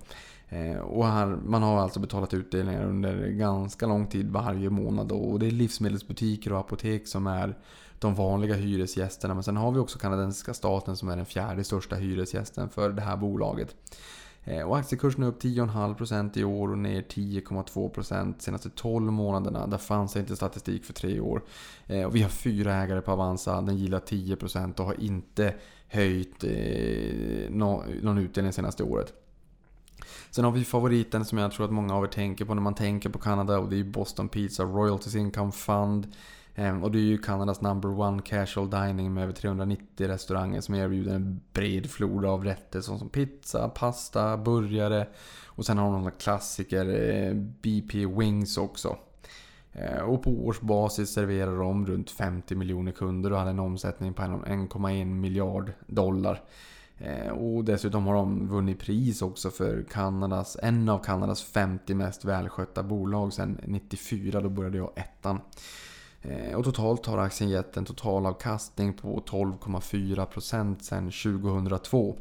Och 0.82 1.06
här, 1.06 1.26
man 1.26 1.62
har 1.62 1.80
alltså 1.80 2.00
betalat 2.00 2.34
utdelningar 2.34 2.84
under 2.84 3.28
ganska 3.28 3.86
lång 3.86 4.06
tid 4.06 4.30
varje 4.30 4.70
månad 4.70 5.12
och 5.12 5.38
det 5.38 5.46
är 5.46 5.50
livsmedelsbutiker 5.50 6.52
och 6.52 6.58
apotek 6.58 7.08
som 7.08 7.26
är 7.26 7.56
de 8.00 8.14
vanliga 8.14 8.54
hyresgästerna. 8.54 9.34
Men 9.34 9.42
sen 9.42 9.56
har 9.56 9.72
vi 9.72 9.78
också 9.78 9.98
kanadensiska 9.98 10.54
staten 10.54 10.96
som 10.96 11.08
är 11.08 11.16
den 11.16 11.26
fjärde 11.26 11.64
största 11.64 11.96
hyresgästen 11.96 12.68
för 12.68 12.90
det 12.90 13.02
här 13.02 13.16
bolaget. 13.16 13.76
Eh, 14.44 14.62
och 14.62 14.78
aktiekursen 14.78 15.22
är 15.22 15.26
upp 15.26 15.42
10,5% 15.42 16.38
i 16.38 16.44
år 16.44 16.70
och 16.70 16.78
ner 16.78 17.02
10,2% 17.02 18.34
de 18.34 18.40
senaste 18.40 18.70
12 18.70 19.12
månaderna. 19.12 19.66
Där 19.66 19.78
fanns 19.78 20.16
inte 20.16 20.36
statistik 20.36 20.84
för 20.84 20.92
tre 20.92 21.20
år. 21.20 21.42
Eh, 21.86 22.04
och 22.04 22.16
vi 22.16 22.22
har 22.22 22.30
fyra 22.30 22.74
ägare 22.74 23.00
på 23.00 23.12
Avanza. 23.12 23.60
Den 23.60 23.76
gillar 23.76 24.00
10% 24.00 24.80
och 24.80 24.86
har 24.86 25.00
inte 25.00 25.54
höjt 25.88 26.44
eh, 26.44 27.50
någon 27.50 28.18
utdelning 28.18 28.52
senaste 28.52 28.82
året. 28.82 29.12
Sen 30.30 30.44
har 30.44 30.52
vi 30.52 30.64
favoriten 30.64 31.24
som 31.24 31.38
jag 31.38 31.52
tror 31.52 31.66
att 31.66 31.72
många 31.72 31.94
av 31.94 32.04
er 32.04 32.08
tänker 32.08 32.44
på 32.44 32.54
när 32.54 32.62
man 32.62 32.74
tänker 32.74 33.08
på 33.08 33.18
Kanada 33.18 33.58
och 33.58 33.70
det 33.70 33.80
är 33.80 33.84
Boston 33.84 34.28
Pizza 34.28 34.62
Royalties 34.62 35.14
Income 35.14 35.52
Fund. 35.52 36.06
Ehm, 36.60 36.82
och 36.84 36.90
det 36.90 36.98
är 36.98 37.02
ju 37.02 37.18
Kanadas 37.18 37.60
number 37.60 38.00
one 38.00 38.22
casual 38.22 38.70
dining 38.70 39.14
med 39.14 39.22
över 39.22 39.32
390 39.32 40.08
restauranger 40.08 40.60
som 40.60 40.74
erbjuder 40.74 41.14
en 41.14 41.40
bred 41.52 41.90
flora 41.90 42.30
av 42.30 42.44
rätter 42.44 42.80
som 42.80 43.08
pizza, 43.08 43.68
pasta, 43.68 44.36
burgare 44.36 45.06
och 45.46 45.66
sen 45.66 45.78
har 45.78 45.84
de 45.84 45.98
några 45.98 46.10
klassiker, 46.10 46.86
eh, 46.86 47.34
BP 47.34 48.06
Wings 48.06 48.58
också. 48.58 48.96
Ehm, 49.72 50.08
och 50.08 50.22
på 50.22 50.30
årsbasis 50.30 51.12
serverar 51.12 51.56
de 51.56 51.86
runt 51.86 52.10
50 52.10 52.54
miljoner 52.54 52.92
kunder 52.92 53.32
och 53.32 53.38
hade 53.38 53.50
en 53.50 53.58
omsättning 53.58 54.14
på 54.14 54.22
1,1 54.22 55.04
miljard 55.04 55.72
dollar. 55.86 56.42
Ehm, 56.98 57.36
och 57.36 57.64
dessutom 57.64 58.06
har 58.06 58.14
de 58.14 58.48
vunnit 58.48 58.78
pris 58.78 59.22
också 59.22 59.50
för 59.50 59.84
Kanadas, 59.90 60.56
en 60.62 60.88
av 60.88 60.98
Kanadas 60.98 61.42
50 61.42 61.94
mest 61.94 62.24
välskötta 62.24 62.82
bolag 62.82 63.32
sedan 63.32 63.60
94, 63.64 64.40
då 64.40 64.48
började 64.48 64.78
jag 64.78 64.90
ettan. 64.94 65.40
Eh, 66.22 66.54
och 66.54 66.64
totalt 66.64 67.06
har 67.06 67.18
aktien 67.18 67.50
gett 67.50 67.76
en 67.76 67.84
totalavkastning 67.84 68.92
på 68.92 69.22
12,4% 69.26 70.80
sedan 70.80 71.10
2002. 71.10 72.16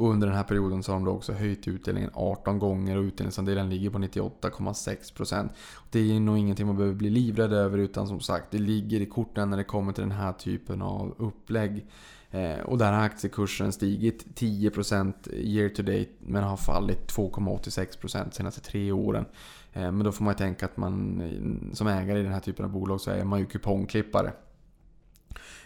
Och 0.00 0.10
under 0.10 0.26
den 0.26 0.36
här 0.36 0.44
perioden 0.44 0.82
så 0.82 0.92
har 0.92 0.98
de 0.98 1.04
då 1.04 1.10
också 1.10 1.32
höjt 1.32 1.68
utdelningen 1.68 2.10
18 2.14 2.58
gånger 2.58 2.96
och 2.96 3.02
utdelningsandelen 3.02 3.70
ligger 3.70 3.90
på 3.90 3.98
98,6%. 3.98 5.48
Det 5.90 6.16
är 6.16 6.20
nog 6.20 6.38
ingenting 6.38 6.66
man 6.66 6.76
behöver 6.76 6.96
bli 6.96 7.10
livrädd 7.10 7.52
över 7.52 7.78
utan 7.78 8.06
som 8.06 8.20
sagt 8.20 8.50
det 8.50 8.58
ligger 8.58 9.00
i 9.00 9.06
korten 9.06 9.50
när 9.50 9.56
det 9.56 9.64
kommer 9.64 9.92
till 9.92 10.02
den 10.02 10.10
här 10.10 10.32
typen 10.32 10.82
av 10.82 11.14
upplägg. 11.18 11.86
Eh, 12.30 12.60
och 12.60 12.78
där 12.78 12.92
har 12.92 13.02
aktiekursen 13.02 13.72
stigit 13.72 14.26
10% 14.40 15.14
year 15.32 15.68
to 15.68 15.82
date 15.82 16.10
men 16.18 16.44
har 16.44 16.56
fallit 16.56 17.12
2,86% 17.12 18.30
senaste 18.30 18.60
tre 18.60 18.92
åren. 18.92 19.24
Eh, 19.72 19.92
men 19.92 20.04
då 20.04 20.12
får 20.12 20.24
man 20.24 20.34
ju 20.34 20.38
tänka 20.38 20.66
att 20.66 20.76
man 20.76 21.20
eh, 21.20 21.74
som 21.74 21.86
ägare 21.86 22.20
i 22.20 22.22
den 22.22 22.32
här 22.32 22.40
typen 22.40 22.64
av 22.64 22.70
bolag 22.70 23.00
så 23.00 23.10
är 23.10 23.24
man 23.24 23.38
ju 23.38 23.46
kupongklippare. 23.46 24.32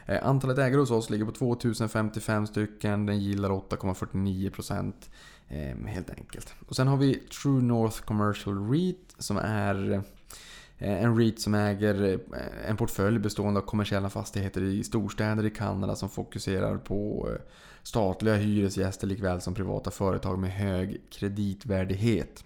Eh, 0.07 0.27
antalet 0.27 0.59
ägare 0.59 0.81
hos 0.81 0.91
oss 0.91 1.11
ligger 1.11 1.25
på 1.25 1.33
2055 1.33 2.47
stycken. 2.47 3.07
Den 3.07 3.21
gillar 3.21 3.51
8,49% 3.51 4.93
helt 5.87 6.11
enkelt. 6.11 6.55
Och 6.69 6.77
sen 6.77 6.89
har 6.89 6.97
vi 6.97 7.15
True 7.15 7.63
North 7.63 8.03
Commercial 8.03 8.71
REIT 8.71 9.15
som 9.19 9.37
är 9.37 10.03
En 10.79 11.19
REIT 11.19 11.41
som 11.41 11.55
äger 11.55 12.21
en 12.67 12.77
portfölj 12.77 13.19
bestående 13.19 13.61
av 13.61 13.65
kommersiella 13.65 14.11
fastigheter 14.11 14.63
i 14.63 14.85
storstäder 14.85 15.47
i 15.47 15.51
Kanada 15.51 15.97
som 15.97 16.09
fokuserar 16.09 16.79
på 16.79 17.29
statliga 17.83 18.35
hyresgäster 18.35 19.07
likväl 19.07 19.41
som 19.41 19.55
privata 19.55 19.91
företag 19.91 20.39
med 20.39 20.51
hög 20.51 21.01
kreditvärdighet. 21.11 22.45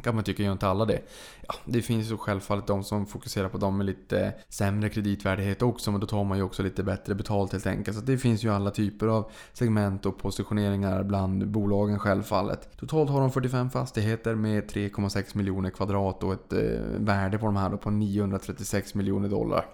Kan 0.00 0.14
man 0.14 0.24
tycka, 0.24 0.42
gör 0.42 0.52
inte 0.52 0.68
alla 0.68 0.84
det? 0.84 1.02
Ja, 1.48 1.54
det 1.64 1.82
finns 1.82 2.10
ju 2.10 2.16
självfallet 2.16 2.66
de 2.66 2.84
som 2.84 3.06
fokuserar 3.06 3.48
på 3.48 3.58
de 3.58 3.76
med 3.76 3.86
lite 3.86 4.34
sämre 4.48 4.88
kreditvärdighet 4.88 5.62
också, 5.62 5.90
men 5.90 6.00
då 6.00 6.06
tar 6.06 6.24
man 6.24 6.38
ju 6.38 6.44
också 6.44 6.62
lite 6.62 6.82
bättre 6.82 7.14
betalt 7.14 7.52
helt 7.52 7.66
enkelt. 7.66 7.96
Så 7.96 8.04
det 8.04 8.18
finns 8.18 8.44
ju 8.44 8.52
alla 8.52 8.70
typer 8.70 9.06
av 9.06 9.30
segment 9.52 10.06
och 10.06 10.18
positioneringar 10.18 11.02
bland 11.02 11.48
bolagen 11.48 11.98
självfallet. 11.98 12.68
Totalt 12.78 13.10
har 13.10 13.20
de 13.20 13.30
45 13.30 13.70
fastigheter 13.70 14.34
med 14.34 14.70
3,6 14.70 15.36
miljoner 15.36 15.70
kvadrat 15.70 16.22
och 16.22 16.32
ett 16.32 16.52
eh, 16.52 16.80
värde 16.98 17.38
på 17.38 17.46
de 17.46 17.56
här 17.56 17.70
då 17.70 17.76
på 17.76 17.90
936 17.90 18.94
miljoner 18.94 19.28
dollar. 19.28 19.66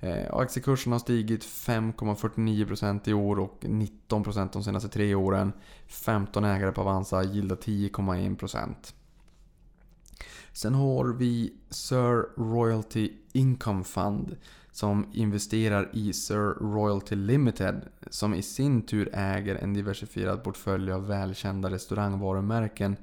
Eh, 0.00 0.34
aktiekursen 0.34 0.92
har 0.92 0.98
stigit 0.98 1.44
5,49% 1.44 3.08
i 3.08 3.12
år 3.12 3.38
och 3.38 3.58
19% 3.60 4.48
de 4.52 4.64
senaste 4.64 4.88
tre 4.88 5.14
åren. 5.14 5.52
15 5.86 6.44
ägare 6.44 6.72
på 6.72 6.80
Avanza 6.80 7.22
gillar 7.22 7.56
10,1%. 7.56 8.74
Sen 10.52 10.74
har 10.74 11.04
vi 11.04 11.52
Sir 11.70 12.26
Royalty 12.36 13.12
Income 13.32 13.84
Fund 13.84 14.36
som 14.72 15.06
investerar 15.12 15.90
i 15.92 16.12
Sir 16.12 16.54
Royalty 16.60 17.16
Limited 17.16 17.82
som 18.10 18.34
i 18.34 18.42
sin 18.42 18.82
tur 18.82 19.10
äger 19.12 19.54
en 19.54 19.74
diversifierad 19.74 20.44
portfölj 20.44 20.92
av 20.92 21.06
välkända 21.06 21.70
restaurangvarumärken 21.70 22.96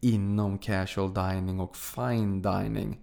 inom 0.00 0.58
casual 0.58 1.14
dining 1.14 1.60
och 1.60 1.76
fine 1.76 2.42
dining. 2.42 3.00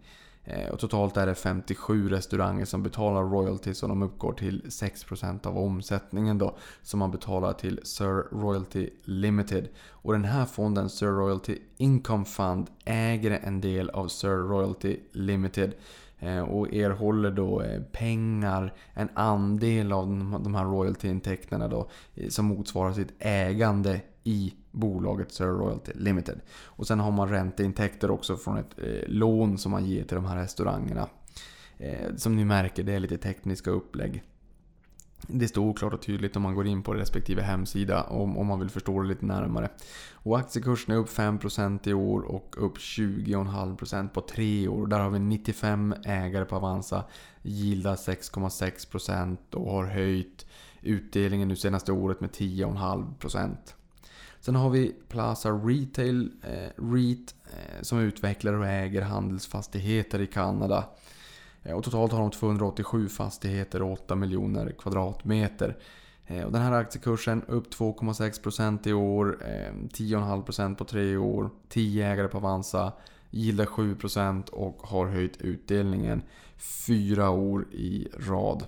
Eh, 0.50 0.70
och 0.70 0.80
totalt 0.80 1.18
är 1.18 1.26
det 1.28 1.36
57 1.36 2.10
restauranger 2.10 2.66
som 2.66 2.84
betalar 2.84 3.22
royalties 3.24 3.84
och 3.84 3.90
de 3.90 4.04
uppgår 4.04 4.34
till 4.34 4.62
6% 4.70 5.48
av 5.48 5.58
omsättningen 5.58 6.38
då 6.38 6.58
som 6.82 7.00
man 7.00 7.12
betalar 7.12 7.54
till 7.54 7.80
Sir 7.84 8.36
Royalty 8.42 8.90
Limited. 9.04 9.68
Och 9.90 10.14
den 10.14 10.24
här 10.26 10.46
fonden, 10.46 10.90
Sir 10.90 11.08
Royalty 11.08 11.58
Income 11.78 12.26
Fund, 12.26 12.68
äger 12.86 13.32
en 13.44 13.62
del 13.62 13.90
av 13.90 14.08
Sir 14.08 14.38
Royalty 14.38 14.98
Limited 15.12 15.74
eh, 16.20 16.40
och 16.42 16.74
erhåller 16.74 17.32
då 17.32 17.62
eh, 17.62 17.82
pengar, 17.82 18.74
en 18.94 19.10
andel 19.14 19.92
av 19.92 20.08
de- 20.44 20.56
här 20.56 20.66
royaltyintäkterna 20.66 21.68
då 21.68 21.90
som 22.30 22.46
motsvarar 22.46 22.94
sitt 22.94 23.14
ägande 23.20 24.02
i 24.24 24.54
bolaget 24.72 25.32
Sir 25.32 25.46
Royalty 25.46 25.92
Limited. 25.96 26.40
Och 26.64 26.88
sen 26.88 27.00
har 27.00 27.12
man 27.12 27.30
ränteintäkter 27.30 28.12
också 28.12 28.38
från 28.38 28.58
ett 28.58 28.78
eh, 28.78 29.08
lån 29.08 29.58
som 29.58 29.72
man 29.72 29.86
ger 29.86 30.04
till 30.04 30.16
de 30.16 30.26
här 30.26 30.38
restaurangerna. 30.38 31.08
Eh, 31.78 32.16
som 32.16 32.36
ni 32.36 32.46
märker, 32.46 32.84
det 32.84 32.94
är 32.94 33.00
lite 33.00 33.18
tekniska 33.18 33.72
upplägg. 33.72 34.24
Det 35.28 35.48
står 35.48 35.74
klart 35.74 35.94
och 35.94 36.02
tydligt 36.02 36.36
om 36.36 36.42
man 36.42 36.56
går 36.56 36.68
in 36.68 36.84
på 36.84 36.94
respektive 36.94 37.42
hemsida 37.42 38.04
om, 38.04 38.38
om 38.38 38.48
man 38.48 38.60
vill 38.60 38.70
förstå 38.70 39.02
det 39.02 39.08
lite 39.08 39.26
närmare. 39.26 39.70
Och 40.14 40.40
aktiekursen 40.40 40.96
är 40.96 41.00
upp 41.00 41.10
5% 41.10 41.90
i 41.90 41.94
år 41.94 42.22
och 42.22 42.56
upp 42.58 42.78
20,5% 42.78 44.10
på 44.10 44.22
tre 44.22 44.68
år. 44.68 44.88
Där 44.88 45.00
har 45.00 45.10
vi 45.10 45.20
95 45.20 45.96
ägare 46.06 46.46
på 46.46 46.56
Avanza. 46.56 47.04
Gilda 47.42 47.96
6,6% 47.96 49.54
och 49.54 49.72
har 49.72 49.86
höjt 49.86 50.46
utdelningen 50.82 51.48
nu 51.48 51.56
senaste 51.56 51.92
året 51.92 52.22
med 52.22 52.30
10,5%. 52.30 53.58
Sen 54.40 54.56
har 54.56 54.70
vi 54.70 54.96
Plaza 55.08 55.50
Retail 55.50 56.32
eh, 56.44 56.84
REIT 56.94 57.36
eh, 57.46 57.82
som 57.82 58.00
utvecklar 58.00 58.54
och 58.54 58.68
äger 58.68 59.02
handelsfastigheter 59.02 60.22
i 60.22 60.28
Kanada. 60.28 60.86
Eh, 61.64 61.76
och 61.76 61.84
totalt 61.84 62.12
har 62.12 62.20
de 62.20 62.32
287 62.32 63.10
fastigheter 63.10 63.82
och 63.82 63.92
8 63.92 64.16
miljoner 64.16 64.72
kvadratmeter. 64.72 65.78
Eh, 66.28 66.44
och 66.44 66.52
den 66.52 66.62
här 66.62 66.72
aktiekursen 66.72 67.44
upp 67.48 67.74
2,6% 67.74 68.88
i 68.88 68.94
år, 68.94 69.38
eh, 69.42 69.74
10,5% 69.94 70.76
på 70.76 70.86
tre 70.86 71.18
år, 71.18 71.50
10 71.70 72.08
ägare 72.08 72.28
på 72.28 72.38
Avanza, 72.38 72.94
gillar 73.30 73.66
7% 73.66 74.50
och 74.50 74.78
har 74.82 75.08
höjt 75.08 75.42
utdelningen 75.42 76.22
fyra 76.58 77.30
år 77.30 77.68
i 77.72 78.08
rad. 78.18 78.64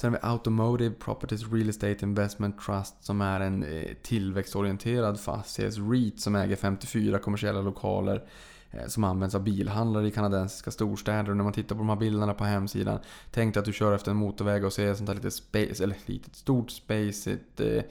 Sen 0.00 0.12
har 0.12 0.20
vi 0.20 0.26
Automotive 0.26 0.94
Properties 0.94 1.52
Real 1.52 1.68
Estate 1.68 1.96
Investment 2.02 2.60
Trust 2.60 3.04
som 3.04 3.20
är 3.20 3.40
en 3.40 3.62
eh, 3.62 3.94
tillväxtorienterad 4.02 5.20
fastighets-REIT 5.20 6.18
som 6.20 6.36
äger 6.36 6.56
54 6.56 7.18
kommersiella 7.18 7.60
lokaler 7.60 8.24
eh, 8.70 8.86
som 8.86 9.04
används 9.04 9.34
av 9.34 9.42
bilhandlare 9.42 10.08
i 10.08 10.10
kanadensiska 10.10 10.70
storstäder. 10.70 11.30
Och 11.30 11.36
när 11.36 11.44
man 11.44 11.52
tittar 11.52 11.74
på 11.74 11.78
de 11.78 11.88
här 11.88 11.96
bilderna 11.96 12.34
på 12.34 12.44
hemsidan, 12.44 12.98
tänk 13.30 13.54
dig 13.54 13.58
att 13.58 13.64
du 13.64 13.72
kör 13.72 13.94
efter 13.94 14.10
en 14.10 14.16
motorväg 14.16 14.64
och 14.64 14.72
ser 14.72 14.90
ett 14.90 14.96
sånt 14.96 15.08
här 15.08 15.16
litet 15.16 15.34
space, 15.34 15.84
eller 15.84 15.96
litet 16.06 16.34
stort 16.34 16.70
space, 16.70 17.32
ett 17.32 17.60
eh, 17.60 17.84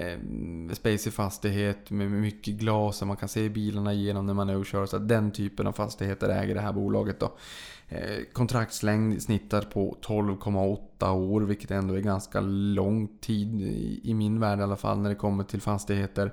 eh 0.00 1.10
fastighet 1.12 1.90
med 1.90 2.10
mycket 2.10 2.54
glas 2.54 2.96
som 2.96 3.08
man 3.08 3.16
kan 3.16 3.28
se 3.28 3.48
bilarna 3.48 3.92
igenom 3.92 4.26
när 4.26 4.34
man 4.34 4.48
är 4.48 4.56
och 4.56 4.66
kör. 4.66 4.86
Så 4.86 4.96
att 4.96 5.08
den 5.08 5.30
typen 5.30 5.66
av 5.66 5.72
fastigheter 5.72 6.28
äger 6.28 6.54
det 6.54 6.60
här 6.60 6.72
bolaget 6.72 7.20
då. 7.20 7.36
Eh, 7.88 8.24
kontraktslängd 8.32 9.22
snittar 9.22 9.62
på 9.62 9.96
12,8 10.02 11.12
år 11.12 11.40
vilket 11.40 11.70
ändå 11.70 11.94
är 11.94 12.00
ganska 12.00 12.40
lång 12.40 13.08
tid 13.20 13.60
i 14.02 14.14
min 14.14 14.40
värld 14.40 14.58
i 14.58 14.62
alla 14.62 14.76
fall 14.76 14.98
när 14.98 15.08
det 15.08 15.14
kommer 15.14 15.44
till 15.44 15.60
fastigheter. 15.60 16.32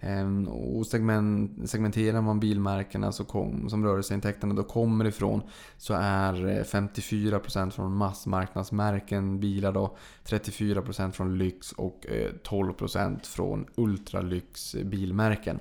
Ehm, 0.00 0.48
och 0.48 0.86
segment, 0.86 1.70
segmenterar 1.70 2.20
man 2.20 2.40
bilmärkena 2.40 3.12
så 3.12 3.24
kom, 3.24 3.70
som 3.70 3.84
rörelseintäkterna 3.84 4.54
då 4.54 4.62
kommer 4.62 5.04
ifrån 5.04 5.42
så 5.76 5.94
är 5.94 6.48
eh, 6.48 6.64
54% 6.64 7.70
från 7.70 7.92
massmarknadsmärken 7.92 9.40
bilar 9.40 9.72
då, 9.72 9.96
34% 10.24 11.10
från 11.10 11.38
lyx 11.38 11.72
och 11.72 12.06
eh, 12.06 12.30
12% 12.44 13.26
från 13.26 13.66
ultralyx 13.74 14.74
bilmärken. 14.84 15.60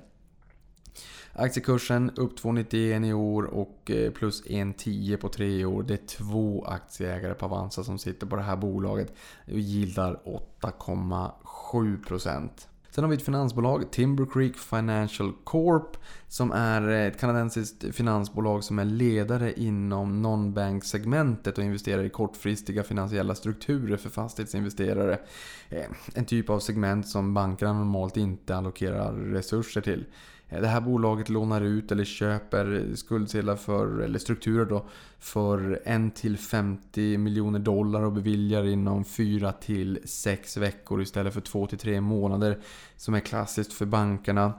Aktiekursen 1.39 2.11
upp 2.15 2.39
2,91 2.39 3.05
i 3.05 3.13
år 3.13 3.43
och 3.43 3.91
eh, 3.91 4.11
plus 4.11 4.43
1,10 4.45 5.17
på 5.17 5.29
tre 5.29 5.65
år. 5.65 5.83
Det 5.83 5.93
är 5.93 6.07
två 6.07 6.65
aktieägare 6.65 7.33
på 7.33 7.45
Avanza 7.45 7.83
som 7.83 7.97
sitter 7.99 8.27
på 8.27 8.35
det 8.35 8.41
här 8.41 8.55
bolaget 8.55 9.13
och 9.45 9.59
gillar 9.59 10.19
8,7%. 10.61 12.49
Sen 12.91 13.03
har 13.03 13.09
vi 13.09 13.15
ett 13.15 13.25
finansbolag, 13.25 13.91
Timber 13.91 14.25
Creek 14.33 14.57
Financial 14.57 15.33
Corp, 15.43 15.97
som 16.27 16.51
är 16.51 16.89
eh, 16.89 17.05
ett 17.05 17.19
kanadensiskt 17.19 17.95
finansbolag 17.95 18.63
som 18.63 18.79
är 18.79 18.85
ledare 18.85 19.53
inom 19.53 20.21
non-bank-segmentet 20.21 21.57
och 21.57 21.63
investerar 21.63 22.03
i 22.03 22.09
kortfristiga 22.09 22.83
finansiella 22.83 23.35
strukturer 23.35 23.97
för 23.97 24.09
fastighetsinvesterare. 24.09 25.19
Eh, 25.69 25.85
en 26.15 26.25
typ 26.25 26.49
av 26.49 26.59
segment 26.59 27.07
som 27.07 27.33
bankerna 27.33 27.73
normalt 27.73 28.17
inte 28.17 28.55
allokerar 28.55 29.13
resurser 29.13 29.81
till. 29.81 30.05
Eh, 30.49 30.61
det 30.61 30.67
här 30.67 30.81
bolaget 30.81 31.29
lånar 31.29 31.61
ut 31.61 31.91
eller 31.91 32.05
köper 32.05 32.95
skuldsedlar 32.95 33.55
för, 33.55 33.99
eller 33.99 34.19
strukturer 34.19 34.65
då, 34.65 34.85
för 35.19 35.81
1-50 35.85 37.17
miljoner 37.17 37.59
dollar 37.59 38.01
och 38.01 38.13
beviljar 38.13 38.63
inom 38.63 39.03
4-6 39.03 40.59
veckor 40.59 41.01
istället 41.01 41.33
för 41.33 41.41
2-3 41.41 42.01
månader 42.01 42.59
som 42.97 43.13
är 43.13 43.19
klassiskt 43.19 43.73
för 43.73 43.85
bankerna. 43.85 44.53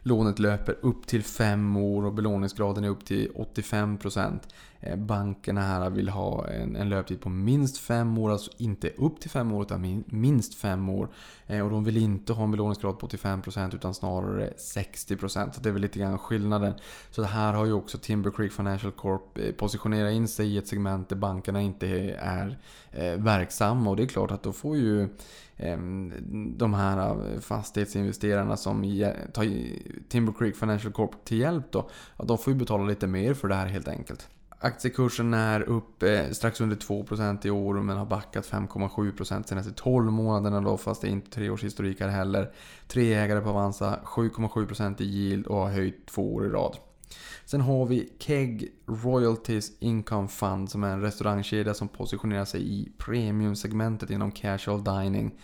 Lånet 0.00 0.38
löper 0.38 0.76
upp 0.80 1.06
till 1.06 1.22
5 1.22 1.76
år 1.76 2.04
och 2.04 2.14
belåningsgraden 2.14 2.84
är 2.84 2.88
upp 2.88 3.04
till 3.04 3.32
85%. 3.34 4.38
Eh, 4.86 4.96
bankerna 4.96 5.60
här 5.60 5.90
vill 5.90 6.08
ha 6.08 6.48
en, 6.48 6.76
en 6.76 6.88
löptid 6.88 7.20
på 7.20 7.28
minst 7.28 7.78
5 7.78 8.18
år, 8.18 8.30
alltså 8.30 8.50
inte 8.56 8.90
upp 8.90 9.20
till 9.20 9.30
5 9.30 9.52
år 9.52 9.62
utan 9.62 10.04
minst 10.06 10.54
5 10.54 10.88
år. 10.88 11.08
Eh, 11.46 11.64
och 11.64 11.70
de 11.70 11.84
vill 11.84 11.96
inte 11.96 12.32
ha 12.32 12.44
en 12.44 12.50
belåningsgrad 12.50 12.98
på 12.98 13.06
85% 13.06 13.74
utan 13.74 13.94
snarare 13.94 14.52
60%. 14.56 15.52
Så 15.52 15.60
det 15.60 15.68
är 15.68 15.72
väl 15.72 15.82
lite 15.82 15.98
grann 15.98 16.18
skillnaden. 16.18 16.74
Så 17.10 17.20
det 17.20 17.26
här 17.26 17.52
har 17.52 17.66
ju 17.66 17.72
också 17.72 17.98
Timber 17.98 18.30
Creek 18.30 18.52
Financial 18.52 18.92
Corp 18.92 19.38
eh, 19.38 19.52
positionerat 19.52 20.12
in 20.12 20.28
sig 20.28 20.54
i 20.54 20.58
ett 20.58 20.68
segment 20.68 21.08
där 21.08 21.16
bankerna 21.16 21.60
inte 21.60 21.86
är 22.18 22.58
verksamma. 23.16 23.90
Och 23.90 23.96
det 23.96 24.02
är 24.02 24.06
klart 24.06 24.30
att 24.30 24.42
då 24.42 24.52
får 24.52 24.76
ju 24.76 25.08
de 26.56 26.74
här 26.74 27.40
fastighetsinvesterarna 27.40 28.56
som 28.56 28.82
tar 29.32 29.46
Timber 30.08 30.32
Creek 30.38 30.56
Financial 30.56 30.92
Corp 30.92 31.24
till 31.24 31.38
hjälp 31.38 31.64
då, 31.70 31.90
Att 32.16 32.28
de 32.28 32.38
får 32.38 32.52
ju 32.52 32.58
betala 32.58 32.84
lite 32.84 33.06
mer 33.06 33.34
för 33.34 33.48
det 33.48 33.54
här 33.54 33.66
helt 33.66 33.88
enkelt. 33.88 34.28
Aktiekursen 34.60 35.34
är 35.34 35.60
upp 35.60 36.02
eh, 36.02 36.30
strax 36.30 36.60
under 36.60 36.76
2% 36.76 37.46
i 37.46 37.50
år 37.50 37.74
men 37.74 37.96
har 37.96 38.06
backat 38.06 38.50
5,7% 38.50 39.42
senaste 39.42 39.72
12 39.72 40.12
månaderna 40.12 40.60
då 40.60 40.76
fast 40.76 41.02
det 41.02 41.08
är 41.08 41.10
inte 41.10 41.30
treårshistorik 41.30 42.00
här 42.00 42.08
heller. 42.08 42.52
Tre 42.88 43.14
ägare 43.14 43.40
på 43.40 43.48
Avanza, 43.48 44.00
7,7% 44.04 45.02
i 45.02 45.04
yield 45.04 45.46
och 45.46 45.56
har 45.56 45.70
höjt 45.70 46.06
två 46.06 46.34
år 46.34 46.46
i 46.46 46.48
rad. 46.48 46.76
Sen 47.44 47.60
har 47.60 47.86
vi 47.86 48.12
Keg 48.18 48.72
Royalties 48.86 49.72
Income 49.78 50.28
Fund 50.28 50.70
som 50.70 50.84
är 50.84 50.92
en 50.92 51.00
restaurangkedja 51.00 51.74
som 51.74 51.88
positionerar 51.88 52.44
sig 52.44 52.80
i 52.80 52.92
premiumsegmentet 52.98 54.10
inom 54.10 54.32
casual 54.32 54.84
dining. 54.84 55.34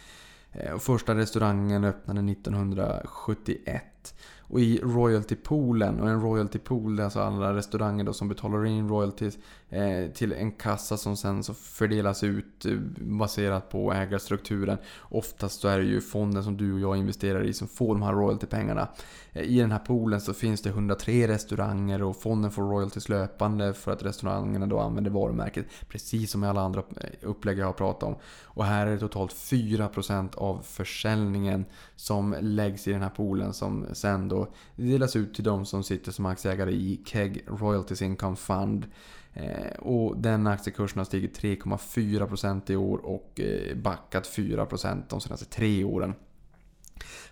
Eh, 0.52 0.78
första 0.78 1.14
restaurangen 1.14 1.84
öppnade 1.84 2.32
1971 2.32 4.14
och 4.52 4.60
i 4.60 4.80
royalty-poolen, 4.82 6.00
och 6.00 6.08
en 6.08 6.20
royalty-pool 6.20 6.96
det 6.96 7.02
är 7.02 7.04
alltså 7.04 7.20
alla 7.20 7.54
restauranger 7.54 8.04
då 8.04 8.12
som 8.12 8.28
betalar 8.28 8.66
in 8.66 8.88
royalties 8.88 9.38
Eh, 9.72 10.10
till 10.10 10.32
en 10.32 10.52
kassa 10.52 10.96
som 10.96 11.16
sen 11.16 11.44
så 11.44 11.54
fördelas 11.54 12.24
ut 12.24 12.64
eh, 12.64 12.76
baserat 13.00 13.70
på 13.70 13.92
ägarstrukturen. 13.92 14.78
Oftast 15.00 15.60
så 15.60 15.68
är 15.68 15.78
det 15.78 15.84
ju 15.84 16.00
fonden 16.00 16.44
som 16.44 16.56
du 16.56 16.72
och 16.72 16.80
jag 16.80 16.96
investerar 16.96 17.44
i 17.44 17.52
som 17.52 17.68
får 17.68 17.94
de 17.94 18.02
här 18.02 18.12
royalty-pengarna. 18.12 18.88
Eh, 19.32 19.42
I 19.42 19.58
den 19.58 19.70
här 19.70 19.78
poolen 19.78 20.20
så 20.20 20.34
finns 20.34 20.62
det 20.62 20.70
103 20.70 21.28
restauranger 21.28 22.02
och 22.02 22.16
fonden 22.16 22.50
får 22.50 22.62
royalties 22.62 23.08
löpande 23.08 23.74
för 23.74 23.92
att 23.92 24.02
restaurangerna 24.02 24.66
då 24.66 24.78
använder 24.78 25.10
varumärket. 25.10 25.66
Precis 25.88 26.30
som 26.30 26.44
i 26.44 26.46
alla 26.46 26.60
andra 26.60 26.82
upplägg 27.20 27.58
jag 27.58 27.66
har 27.66 27.72
pratat 27.72 28.02
om. 28.02 28.16
Och 28.44 28.64
här 28.64 28.86
är 28.86 28.90
det 28.90 28.98
totalt 28.98 29.32
4% 29.32 30.36
av 30.36 30.62
försäljningen 30.62 31.64
som 31.96 32.36
läggs 32.40 32.88
i 32.88 32.92
den 32.92 33.02
här 33.02 33.10
poolen 33.10 33.52
som 33.52 33.86
sen 33.92 34.28
då 34.28 34.48
delas 34.76 35.16
ut 35.16 35.34
till 35.34 35.44
de 35.44 35.66
som 35.66 35.82
sitter 35.82 36.12
som 36.12 36.26
aktieägare 36.26 36.72
i 36.72 37.00
KEG 37.04 37.44
Royalties 37.46 38.02
Income 38.02 38.36
Fund. 38.36 38.86
Eh, 39.34 39.78
och 39.78 40.16
den 40.16 40.46
aktiekursen 40.46 40.98
har 40.98 41.04
stigit 41.04 41.40
3,4% 41.40 42.70
i 42.70 42.76
år 42.76 42.98
och 42.98 43.40
eh, 43.40 43.76
backat 43.76 44.26
4% 44.36 45.02
de 45.08 45.20
senaste 45.20 45.44
tre 45.44 45.84
åren. 45.84 46.14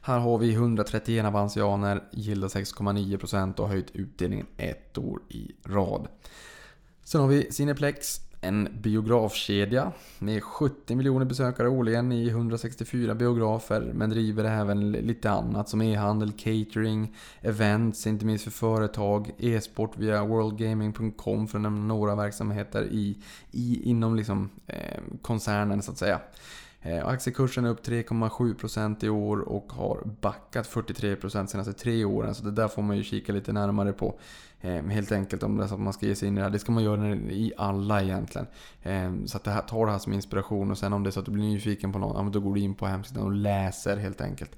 Här 0.02 0.18
har 0.18 0.38
vi 0.38 0.52
131 0.52 1.24
avansianer, 1.24 2.04
gilda 2.12 2.46
6,9% 2.46 3.60
och 3.60 3.68
höjt 3.68 3.90
utdelningen 3.90 4.46
ett 4.56 4.98
år 4.98 5.20
i 5.28 5.52
rad. 5.64 6.08
Sen 7.04 7.20
har 7.20 7.28
vi 7.28 7.52
Cineplex 7.52 8.20
en 8.40 8.68
biografkedja 8.80 9.92
med 10.18 10.42
70 10.44 10.94
miljoner 10.94 11.24
besökare 11.24 11.68
årligen 11.68 12.12
i 12.12 12.28
164 12.28 13.14
biografer 13.14 13.92
men 13.94 14.10
driver 14.10 14.44
även 14.44 14.92
lite 14.92 15.30
annat 15.30 15.68
som 15.68 15.82
e-handel, 15.82 16.32
catering, 16.32 17.16
events, 17.40 18.06
inte 18.06 18.26
minst 18.26 18.44
för 18.44 18.50
företag, 18.50 19.30
e-sport 19.38 19.92
via 19.96 20.24
worldgaming.com 20.24 21.48
för 21.48 21.58
att 21.58 21.62
nämna 21.62 21.94
några 21.94 22.14
verksamheter 22.14 22.82
i, 22.82 23.18
i, 23.50 23.80
inom 23.90 24.16
liksom, 24.16 24.50
eh, 24.66 25.00
koncernen 25.22 25.82
så 25.82 25.90
att 25.92 25.98
säga. 25.98 26.20
Eh, 26.82 27.06
aktiekursen 27.06 27.64
är 27.64 27.70
upp 27.70 27.86
3,7% 27.86 29.04
i 29.04 29.08
år 29.08 29.40
och 29.40 29.72
har 29.72 30.02
backat 30.20 30.68
43% 30.68 31.20
de 31.20 31.46
senaste 31.46 31.72
tre 31.72 32.04
åren. 32.04 32.34
Så 32.34 32.44
det 32.44 32.50
där 32.50 32.68
får 32.68 32.82
man 32.82 32.96
ju 32.96 33.02
kika 33.02 33.32
lite 33.32 33.52
närmare 33.52 33.92
på. 33.92 34.18
Eh, 34.60 34.84
helt 34.84 35.12
enkelt 35.12 35.42
om 35.42 35.56
det 35.56 35.64
är 35.64 35.68
så 35.68 35.74
att 35.74 35.80
man 35.80 35.92
ska 35.92 36.06
ge 36.06 36.14
sig 36.14 36.28
in 36.28 36.34
i 36.34 36.36
det 36.36 36.42
här. 36.42 36.50
Det 36.50 36.58
ska 36.58 36.72
man 36.72 36.84
göra 36.84 37.14
i 37.14 37.52
alla 37.56 38.02
egentligen. 38.02 38.46
Eh, 38.82 39.12
så 39.26 39.36
att 39.36 39.44
det 39.44 39.50
här, 39.50 39.62
ta 39.62 39.86
det 39.86 39.92
här 39.92 39.98
som 39.98 40.12
inspiration 40.12 40.70
och 40.70 40.78
sen 40.78 40.92
om 40.92 41.02
det 41.02 41.08
är 41.08 41.12
så 41.12 41.20
att 41.20 41.26
du 41.26 41.32
blir 41.32 41.44
nyfiken 41.44 41.92
på 41.92 41.98
något, 41.98 42.32
då 42.32 42.40
går 42.40 42.54
du 42.54 42.60
in 42.60 42.74
på 42.74 42.86
hemsidan 42.86 43.22
och 43.22 43.32
läser 43.32 43.96
helt 43.96 44.20
enkelt. 44.20 44.50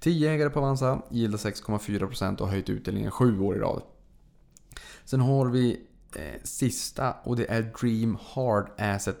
10 0.00 0.30
ägare 0.30 0.50
på 0.50 0.58
Avanza, 0.58 1.02
gillar 1.10 1.38
6,4% 1.38 2.40
och 2.40 2.48
höjt 2.48 2.70
utdelningen 2.70 3.10
7 3.10 3.40
år 3.40 3.56
i 3.56 3.58
rad. 3.58 3.82
Sen 5.04 5.20
har 5.20 5.46
vi 5.46 5.80
eh, 6.16 6.42
sista 6.44 7.12
och 7.12 7.36
det 7.36 7.50
är 7.50 7.62
Dream 7.80 8.18
Hard 8.34 8.70
Asset 8.78 9.18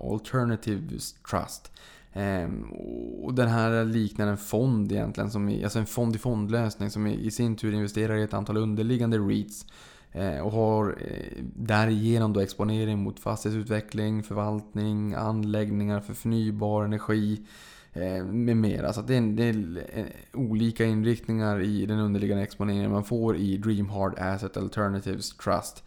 Alternatives 0.00 1.12
Trust. 1.30 1.72
Ehm, 2.12 2.62
och 3.22 3.34
den 3.34 3.48
här 3.48 3.84
liknar 3.84 4.26
en 4.26 4.36
fond 4.36 4.92
egentligen, 4.92 5.30
som 5.30 5.48
i, 5.48 5.64
alltså 5.64 5.78
en 5.78 5.86
fond 5.86 6.16
i 6.16 6.18
fondlösning 6.18 6.90
som 6.90 7.06
i, 7.06 7.30
sin 7.30 7.56
tur 7.56 7.74
investerar 7.74 8.16
i 8.16 8.22
ett 8.22 8.34
antal 8.34 8.56
underliggande 8.56 9.18
REITs. 9.18 9.66
Ehm, 10.12 10.44
och 10.44 10.52
har 10.52 10.96
eh, 11.00 11.42
därigenom 11.54 12.32
då 12.32 12.40
exponering 12.40 12.98
mot 12.98 13.20
fastighetsutveckling, 13.20 14.22
förvaltning, 14.22 15.14
anläggningar 15.14 16.00
för 16.00 16.14
förnybar 16.14 16.84
energi 16.84 17.40
eh, 17.92 18.24
med 18.24 18.56
mera. 18.56 18.92
Så 18.92 19.02
det 19.02 19.16
är, 19.16 19.20
det 19.20 19.44
är 19.44 19.84
eh, 19.94 20.04
olika 20.32 20.84
inriktningar 20.84 21.60
i 21.62 21.86
den 21.86 21.98
underliggande 21.98 22.44
exponeringen 22.44 22.90
man 22.90 23.04
får 23.04 23.36
i 23.36 23.56
Dream 23.56 23.88
Hard 23.88 24.18
Asset 24.18 24.56
Alternatives 24.56 25.36
Trust. 25.36 25.84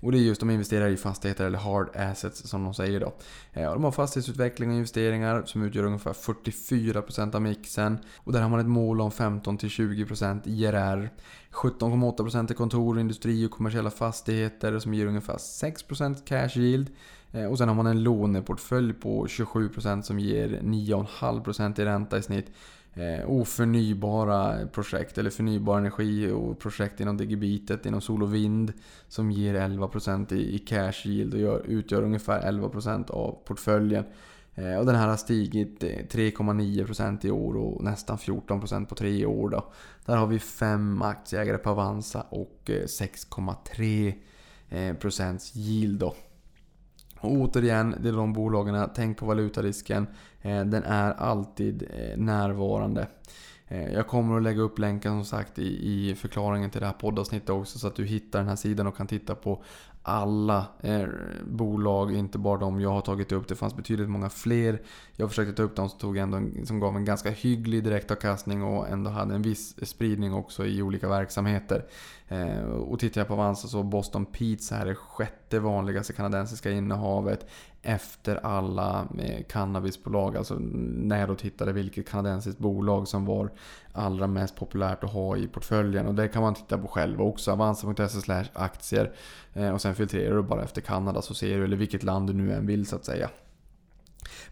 Och 0.00 0.12
det 0.12 0.18
är 0.18 0.20
just 0.20 0.40
de 0.40 0.50
investerar 0.50 0.88
i 0.88 0.96
fastigheter 0.96 1.46
eller 1.46 1.58
hard 1.58 1.96
assets 1.96 2.48
som 2.48 2.64
de 2.64 2.74
säger 2.74 3.00
då. 3.00 3.12
Eh, 3.52 3.72
de 3.72 3.84
har 3.84 3.92
fastighetsutveckling 3.92 4.70
och 4.70 4.76
investeringar 4.76 5.42
som 5.44 5.62
utgör 5.62 5.84
ungefär 5.84 6.12
44% 6.12 7.34
av 7.34 7.42
mixen. 7.42 7.98
Och 8.16 8.32
där 8.32 8.40
har 8.40 8.48
man 8.48 8.60
ett 8.60 8.66
mål 8.66 9.00
om 9.00 9.10
15-20% 9.10 10.40
IRR. 10.44 11.10
17,8% 11.52 12.50
är 12.50 12.54
kontor, 12.54 13.00
industri 13.00 13.46
och 13.46 13.50
kommersiella 13.50 13.90
fastigheter 13.90 14.78
som 14.78 14.94
ger 14.94 15.06
ungefär 15.06 15.36
6% 15.36 16.24
cash 16.24 16.60
yield. 16.60 16.90
Eh, 17.32 17.44
och 17.44 17.58
sen 17.58 17.68
har 17.68 17.74
man 17.74 17.86
en 17.86 18.02
låneportfölj 18.02 18.92
på 18.92 19.26
27% 19.26 20.02
som 20.02 20.18
ger 20.18 20.48
9,5% 20.48 21.80
i 21.80 21.84
ränta 21.84 22.18
i 22.18 22.22
snitt. 22.22 22.50
Eh, 22.98 23.30
oförnybara 23.30 24.66
projekt 24.66 25.18
eller 25.18 25.30
förnybar 25.30 25.78
energi 25.78 26.30
och 26.30 26.58
projekt 26.58 27.00
inom 27.00 27.16
digibitet, 27.16 27.86
inom 27.86 28.00
sol 28.00 28.22
och 28.22 28.34
vind 28.34 28.72
som 29.08 29.30
ger 29.30 29.54
11% 29.54 30.32
i, 30.32 30.54
i 30.54 30.58
cash 30.58 31.02
yield 31.04 31.34
och 31.34 31.40
gör, 31.40 31.66
utgör 31.66 32.02
ungefär 32.02 32.52
11% 32.52 33.10
av 33.10 33.38
portföljen. 33.44 34.04
Eh, 34.54 34.74
och 34.74 34.86
den 34.86 34.94
här 34.94 35.08
har 35.08 35.16
stigit 35.16 35.82
3,9% 35.82 37.26
i 37.26 37.30
år 37.30 37.56
och 37.56 37.84
nästan 37.84 38.16
14% 38.16 38.86
på 38.86 38.94
tre 38.94 39.26
år. 39.26 39.48
Då. 39.48 39.72
Där 40.04 40.16
har 40.16 40.26
vi 40.26 40.38
fem 40.38 41.02
aktieägare 41.02 41.58
på 41.58 41.70
Avanza 41.70 42.20
och 42.20 42.70
eh, 42.70 42.82
6,3% 42.82 44.14
eh, 45.20 45.36
yield. 45.54 46.00
Då. 46.00 46.14
Och 47.20 47.32
återigen, 47.32 47.94
det 48.00 48.08
är 48.08 48.12
de 48.12 48.32
bolagen. 48.32 48.90
Tänk 48.94 49.18
på 49.18 49.26
valutarisken. 49.26 50.06
Eh, 50.42 50.64
den 50.64 50.84
är 50.84 51.12
alltid 51.12 51.82
eh, 51.82 52.18
närvarande. 52.18 53.06
Eh, 53.68 53.92
jag 53.92 54.06
kommer 54.06 54.36
att 54.36 54.42
lägga 54.42 54.62
upp 54.62 54.78
länken 54.78 55.12
som 55.12 55.24
sagt 55.24 55.58
i, 55.58 56.14
förklaringen 56.14 56.70
till 56.70 56.80
det 56.80 56.86
här 56.86 56.92
poddavsnittet 56.92 57.50
också 57.50 57.78
så 57.78 57.86
att 57.86 57.96
du 57.96 58.04
hittar 58.04 58.38
den 58.38 58.48
här 58.48 58.56
sidan 58.56 58.86
och 58.86 58.96
kan 58.96 59.06
titta 59.06 59.34
på 59.34 59.62
alla 60.02 60.66
bolag, 61.46 62.14
inte 62.14 62.38
bara 62.38 62.58
de 62.58 62.80
jag 62.80 62.90
har 62.90 63.00
tagit 63.00 63.32
upp. 63.32 63.48
Det 63.48 63.54
fanns 63.54 63.76
betydligt 63.76 64.08
många 64.08 64.30
fler. 64.30 64.82
Jag 65.16 65.28
försökte 65.28 65.52
ta 65.52 65.62
upp 65.62 65.76
de 65.76 65.88
som, 65.88 65.98
tog 65.98 66.16
ändå, 66.16 66.64
som 66.64 66.80
gav 66.80 66.96
en 66.96 67.04
ganska 67.04 67.30
hygglig 67.30 67.84
direktavkastning 67.84 68.62
och 68.62 68.88
ändå 68.88 69.10
hade 69.10 69.34
en 69.34 69.42
viss 69.42 69.88
spridning 69.88 70.34
också 70.34 70.66
i 70.66 70.82
olika 70.82 71.08
verksamheter. 71.08 71.84
Och 72.86 72.98
tittar 72.98 73.20
jag 73.20 73.28
på 73.28 73.34
Avanza 73.34 73.68
så 73.68 73.82
Boston 73.82 74.26
Pizza 74.26 74.74
här 74.76 74.86
är 74.86 74.94
sjätte 74.94 75.58
vanligaste 75.58 76.12
kanadensiska 76.12 76.70
innehavet 76.70 77.46
efter 77.82 78.46
alla 78.46 79.08
eh, 79.18 79.44
cannabisbolag. 79.44 80.36
Alltså 80.36 80.54
när 80.58 81.20
jag 81.20 81.28
då 81.28 81.34
tittade 81.34 81.72
vilket 81.72 82.08
kanadensiskt 82.08 82.58
bolag 82.58 83.08
som 83.08 83.24
var 83.26 83.50
allra 83.92 84.26
mest 84.26 84.56
populärt 84.56 85.04
att 85.04 85.12
ha 85.12 85.36
i 85.36 85.48
portföljen. 85.48 86.06
Och 86.06 86.14
det 86.14 86.28
kan 86.28 86.42
man 86.42 86.54
titta 86.54 86.78
på 86.78 86.88
själv 86.88 87.22
också. 87.22 87.52
Avanza.se 87.52 88.44
aktier. 88.52 89.12
Eh, 89.54 89.70
och 89.70 89.80
sen 89.80 89.94
filtrerar 89.94 90.36
du 90.36 90.42
bara 90.42 90.62
efter 90.62 90.80
Kanada 90.80 91.22
så 91.22 91.34
ser 91.34 91.58
du, 91.58 91.64
eller 91.64 91.76
vilket 91.76 92.02
land 92.02 92.26
du 92.26 92.32
nu 92.32 92.52
än 92.52 92.66
vill 92.66 92.86
så 92.86 92.96
att 92.96 93.04
säga. 93.04 93.30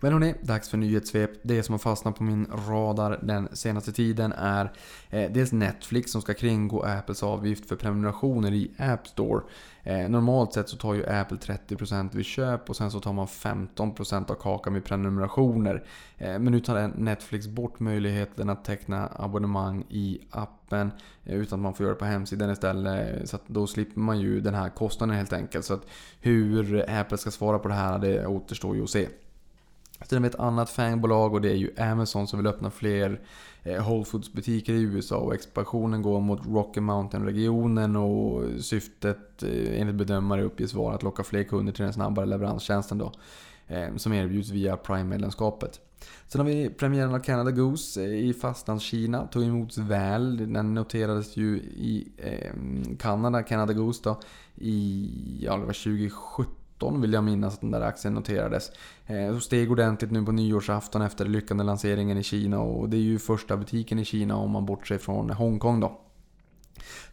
Men 0.01 0.13
hörni, 0.13 0.35
dags 0.43 0.69
för 0.69 0.79
nyhetssvep. 0.79 1.31
Det 1.43 1.63
som 1.63 1.73
har 1.73 1.79
fastnat 1.79 2.17
på 2.17 2.23
min 2.23 2.47
radar 2.69 3.21
den 3.23 3.49
senaste 3.53 3.93
tiden 3.93 4.33
är 4.33 4.73
eh, 5.11 5.31
dels 5.33 5.53
Netflix 5.53 6.13
som 6.13 6.23
ska 6.23 6.35
kringgå 6.35 6.83
Apples 6.83 7.23
avgift 7.23 7.69
för 7.69 7.77
prenumerationer 7.77 8.53
i 8.53 8.71
App 8.79 9.07
Store. 9.07 9.43
Eh, 9.87 10.09
normalt 10.09 10.53
sett 10.53 10.69
så 10.69 10.77
tar 10.77 10.95
ju 10.95 11.07
Apple 11.07 11.37
30% 11.37 12.17
vid 12.17 12.25
köp 12.25 12.71
och 12.71 12.77
sen 12.77 12.91
så 12.91 13.01
tar 13.01 13.13
man 13.13 13.27
15% 13.27 14.31
av 14.31 14.35
kakan 14.35 14.75
vid 14.75 14.85
prenumerationer. 14.85 15.85
Eh, 16.19 16.39
men 16.39 16.45
nu 16.45 16.61
tar 16.61 16.89
Netflix 16.97 17.47
bort 17.47 17.81
möjligheten 17.81 18.51
att 18.51 18.65
teckna 18.65 19.13
abonnemang 19.17 19.85
i 19.89 20.21
appen 20.31 20.91
eh, 21.25 21.35
utan 21.35 21.59
att 21.59 21.63
man 21.63 21.75
får 21.75 21.85
göra 21.85 21.95
det 21.95 21.99
på 21.99 22.05
hemsidan 22.05 22.51
istället. 22.51 23.29
Så 23.29 23.39
då 23.47 23.67
slipper 23.67 24.01
man 24.01 24.21
ju 24.21 24.41
den 24.41 24.55
här 24.55 24.69
kostnaden 24.69 25.17
helt 25.17 25.33
enkelt. 25.33 25.65
Så 25.65 25.75
att 25.75 25.87
hur 26.21 26.91
Apple 26.91 27.19
ska 27.19 27.31
svara 27.31 27.59
på 27.59 27.69
det 27.69 27.75
här 27.75 27.99
det 27.99 28.27
återstår 28.27 28.77
ju 28.77 28.83
att 28.83 28.91
se. 28.91 29.09
Sen 30.05 30.17
har 30.17 30.21
vi 30.21 30.29
ett 30.29 30.41
annat 30.41 30.71
fangbolag 30.71 31.35
och 31.35 31.41
det 31.41 31.51
är 31.51 31.55
ju 31.55 31.71
Amazon 31.79 32.27
som 32.27 32.39
vill 32.39 32.47
öppna 32.47 32.71
fler 32.71 33.21
eh, 33.63 33.89
Whole 33.89 34.05
Foods 34.05 34.33
butiker 34.33 34.73
i 34.73 34.83
USA 34.83 35.17
och 35.17 35.35
expansionen 35.35 36.03
går 36.03 36.21
mot 36.21 36.47
Rocky 36.47 36.81
Mountain-regionen 36.81 37.97
och 37.97 38.43
syftet 38.61 39.43
eh, 39.43 39.81
enligt 39.81 39.97
bedömare 39.97 40.43
uppges 40.43 40.75
vara 40.75 40.95
att 40.95 41.03
locka 41.03 41.23
fler 41.23 41.43
kunder 41.43 41.73
till 41.73 41.85
den 41.85 41.93
snabbare 41.93 42.27
leveranstjänsten 42.27 42.99
då. 42.99 43.13
Eh, 43.67 43.97
som 43.97 44.13
erbjuds 44.13 44.51
via 44.51 44.77
Prime-medlemskapet. 44.77 45.81
Sen 46.29 46.41
har 46.41 46.47
vi 46.47 46.71
premiären 46.71 47.15
av 47.15 47.19
Canada 47.19 47.51
Goose 47.51 48.03
i 48.05 48.35
fastlandskina. 48.35 49.27
Tog 49.27 49.45
emot 49.45 49.79
väl. 49.79 50.53
Den 50.53 50.75
noterades 50.75 51.37
ju 51.37 51.57
i 51.59 52.09
Kanada, 52.99 53.43
Canada 53.43 53.73
Goose 53.73 54.01
då, 54.05 54.21
i 54.55 55.11
ja, 55.41 55.57
det 55.57 55.65
var 55.65 55.73
2017 55.73 56.66
vill 57.01 57.13
jag 57.13 57.25
minnas 57.25 57.55
att 57.55 57.61
den 57.61 57.71
där 57.71 57.81
aktien 57.81 58.15
noterades. 58.15 58.71
Eh, 59.07 59.39
steg 59.39 59.71
ordentligt 59.71 60.11
nu 60.11 60.25
på 60.25 60.33
nyårsafton 60.33 61.03
efter 61.03 61.25
lyckande 61.25 61.65
lanseringen 61.65 62.19
i 62.19 62.23
Kina 62.23 62.61
och 62.61 62.89
det 62.89 62.97
är 62.97 63.01
ju 63.01 63.19
första 63.19 63.57
butiken 63.57 63.99
i 63.99 64.05
Kina 64.05 64.37
om 64.37 64.51
man 64.51 64.67
bortser 64.67 64.99
från 64.99 65.31
Hongkong 65.31 65.81
då. 65.81 66.01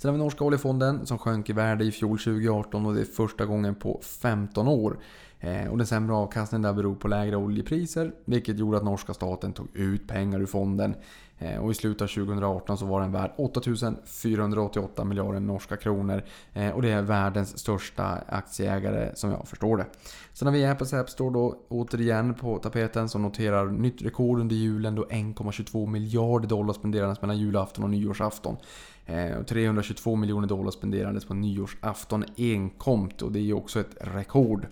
Sen 0.03 0.09
har 0.09 0.13
vi 0.17 0.23
norska 0.23 0.43
oljefonden 0.43 1.05
som 1.05 1.17
sjönk 1.17 1.49
i 1.49 1.53
värde 1.53 1.83
i 1.83 1.91
fjol 1.91 2.17
2018 2.17 2.85
och 2.85 2.93
det 2.93 3.01
är 3.01 3.05
första 3.05 3.45
gången 3.45 3.75
på 3.75 3.99
15 4.03 4.67
år. 4.67 4.99
Eh, 5.39 5.67
och 5.67 5.77
den 5.77 5.87
sämre 5.87 6.15
avkastningen 6.15 6.61
där 6.61 6.73
beror 6.73 6.95
på 6.95 7.07
lägre 7.07 7.35
oljepriser, 7.35 8.11
vilket 8.25 8.59
gjorde 8.59 8.77
att 8.77 8.83
norska 8.83 9.13
staten 9.13 9.53
tog 9.53 9.67
ut 9.73 10.07
pengar 10.07 10.39
ur 10.39 10.45
fonden. 10.45 10.95
Eh, 11.39 11.57
och 11.57 11.71
i 11.71 11.73
slutet 11.73 12.01
av 12.01 12.07
2018 12.07 12.77
så 12.77 12.85
var 12.85 13.01
den 13.01 13.11
värd 13.11 13.31
8488 13.37 15.03
miljarder 15.03 15.39
norska 15.39 15.77
kronor. 15.77 16.23
Eh, 16.53 16.69
och 16.69 16.81
det 16.81 16.91
är 16.91 17.01
världens 17.01 17.57
största 17.59 18.03
aktieägare 18.27 19.11
som 19.15 19.31
jag 19.31 19.47
förstår 19.47 19.77
det. 19.77 19.85
Sen 20.33 20.47
har 20.47 20.53
vi 20.53 20.65
Apples 20.65 20.93
App 20.93 21.09
Store 21.09 21.33
då 21.33 21.55
återigen 21.69 22.33
på 22.33 22.57
tapeten 22.57 23.09
som 23.09 23.21
noterar 23.21 23.65
nytt 23.65 24.01
rekord 24.01 24.39
under 24.39 24.55
julen 24.55 24.95
då 24.95 25.03
1,22 25.03 25.87
miljarder 25.87 26.47
dollar 26.47 26.73
spenderades 26.73 27.21
mellan 27.21 27.37
julafton 27.37 27.83
och 27.83 27.89
nyårsafton. 27.89 28.57
Eh, 29.05 29.43
322 29.43 30.15
miljoner 30.15 30.47
dollar 30.47 30.71
spenderades 30.71 31.25
på 31.25 31.33
nyårsafton 31.33 32.25
enkomt 32.37 33.21
och 33.21 33.31
det 33.31 33.39
är 33.39 33.43
ju 33.43 33.53
också 33.53 33.79
ett 33.79 33.95
rekord. 33.99 34.67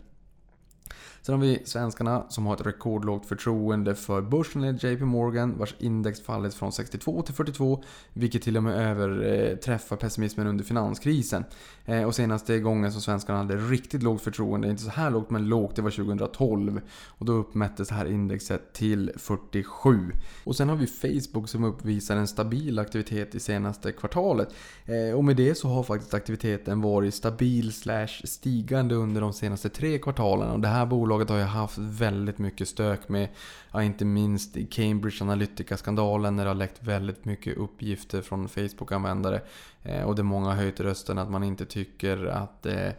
Sen 1.22 1.36
har 1.36 1.41
vi 1.41 1.61
svenskarna 1.65 2.26
som 2.30 2.45
har 2.45 2.53
ett 2.53 2.65
rekordlågt 2.65 3.26
förtroende 3.26 3.95
för 3.95 4.22
börsen 4.22 4.63
enligt 4.63 4.84
JP 4.84 5.05
Morgan 5.05 5.57
vars 5.57 5.76
index 5.80 6.22
fallit 6.22 6.53
från 6.53 6.72
62 6.72 7.22
till 7.22 7.34
42 7.36 7.84
vilket 8.13 8.41
till 8.41 8.57
och 8.57 8.63
med 8.63 8.89
överträffar 8.89 9.95
pessimismen 9.95 10.47
under 10.47 10.63
finanskrisen. 10.63 11.43
Eh, 11.86 12.03
och 12.03 12.15
senaste 12.15 12.59
gången 12.59 12.91
som 12.91 13.01
svenskarna 13.01 13.39
hade 13.39 13.57
riktigt 13.57 14.03
lågt 14.03 14.22
förtroende, 14.22 14.69
inte 14.69 14.84
så 14.84 14.89
här 14.89 15.09
lågt 15.09 15.30
men 15.30 15.49
lågt, 15.49 15.76
det 15.76 15.82
var 15.82 15.91
2012. 15.91 16.82
Och 17.07 17.26
då 17.26 17.34
uppmättes 17.34 17.88
det 17.88 17.95
här 17.95 18.05
indexet 18.05 18.74
till 18.74 19.11
47. 19.17 20.11
Och 20.43 20.55
sen 20.55 20.69
har 20.69 20.76
vi 20.76 20.88
Facebook 20.88 21.49
som 21.49 21.63
uppvisar 21.63 22.15
en 22.15 22.28
stabil 22.28 22.80
aktivitet 22.80 23.36
i 23.36 23.39
senaste 23.39 23.91
kvartalet. 23.91 24.53
Eh, 24.86 25.17
och 25.17 25.24
med 25.24 25.36
det 25.36 25.55
så 25.55 25.67
har 25.67 25.84
faktiskt 25.84 26.13
aktiviteten 26.13 26.82
varit 26.82 27.13
stabil 27.13 27.74
slash 27.74 28.22
stigande 28.24 28.95
under 28.95 29.22
de 29.22 29.34
senaste 29.34 29.69
tre 29.69 29.97
kvartalen. 29.97 30.51
Och 30.51 30.59
det 30.59 30.67
här 30.67 30.86
bolaget 30.86 31.11
Bolaget 31.12 31.30
har 31.30 31.38
ju 31.38 31.43
haft 31.43 31.78
väldigt 31.78 32.38
mycket 32.38 32.68
stök 32.68 33.09
med, 33.09 33.30
ja, 33.72 33.84
inte 33.84 34.05
minst 34.05 34.57
Cambridge 34.70 35.24
Analytica-skandalen 35.24 36.36
när 36.36 36.43
det 36.43 36.49
har 36.49 36.55
läckt 36.55 36.84
väldigt 36.84 37.26
mycket 37.26 37.57
uppgifter 37.57 38.22
från 38.22 38.49
Facebook-användare. 38.49 39.41
Eh, 39.84 40.03
och 40.03 40.16
det 40.16 40.24
många 40.24 40.47
har 40.47 40.55
höjt 40.55 40.80
rösten 40.80 41.18
att 41.18 41.32
man 41.32 41.43
inte 41.43 41.66
tycker 41.66 42.26
att 42.26 42.66
eh, 42.66 42.89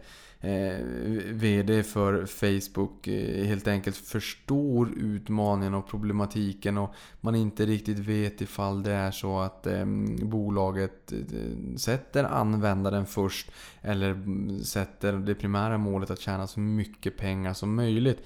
eh, 0.43 0.85
VD 1.29 1.83
för 1.83 2.25
Facebook 2.25 3.07
eh, 3.07 3.45
helt 3.45 3.67
enkelt 3.67 3.97
förstår 3.97 4.89
utmaningen 4.97 5.73
och 5.73 5.87
problematiken 5.87 6.77
och 6.77 6.93
man 7.21 7.35
inte 7.35 7.65
riktigt 7.65 7.99
vet 7.99 8.41
ifall 8.41 8.83
det 8.83 8.91
är 8.91 9.11
så 9.11 9.39
att 9.39 9.67
eh, 9.67 9.85
bolaget 10.21 11.11
eh, 11.11 11.75
sätter 11.77 12.23
användaren 12.23 13.05
först 13.05 13.51
eller 13.81 14.09
mm, 14.11 14.63
sätter 14.63 15.13
det 15.13 15.35
primära 15.35 15.77
målet 15.77 16.11
att 16.11 16.19
tjäna 16.19 16.47
så 16.47 16.59
mycket 16.59 17.17
pengar 17.17 17.53
som 17.53 17.75
möjligt. 17.75 18.19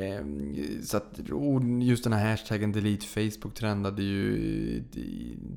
Ehm, 0.00 0.56
så 0.82 0.96
att, 0.96 1.20
just 1.82 2.04
den 2.04 2.12
här 2.12 2.30
hashtaggen 2.30 2.72
delete 2.72 3.06
Facebook 3.06 3.54
trendade 3.54 4.02
ju 4.02 4.82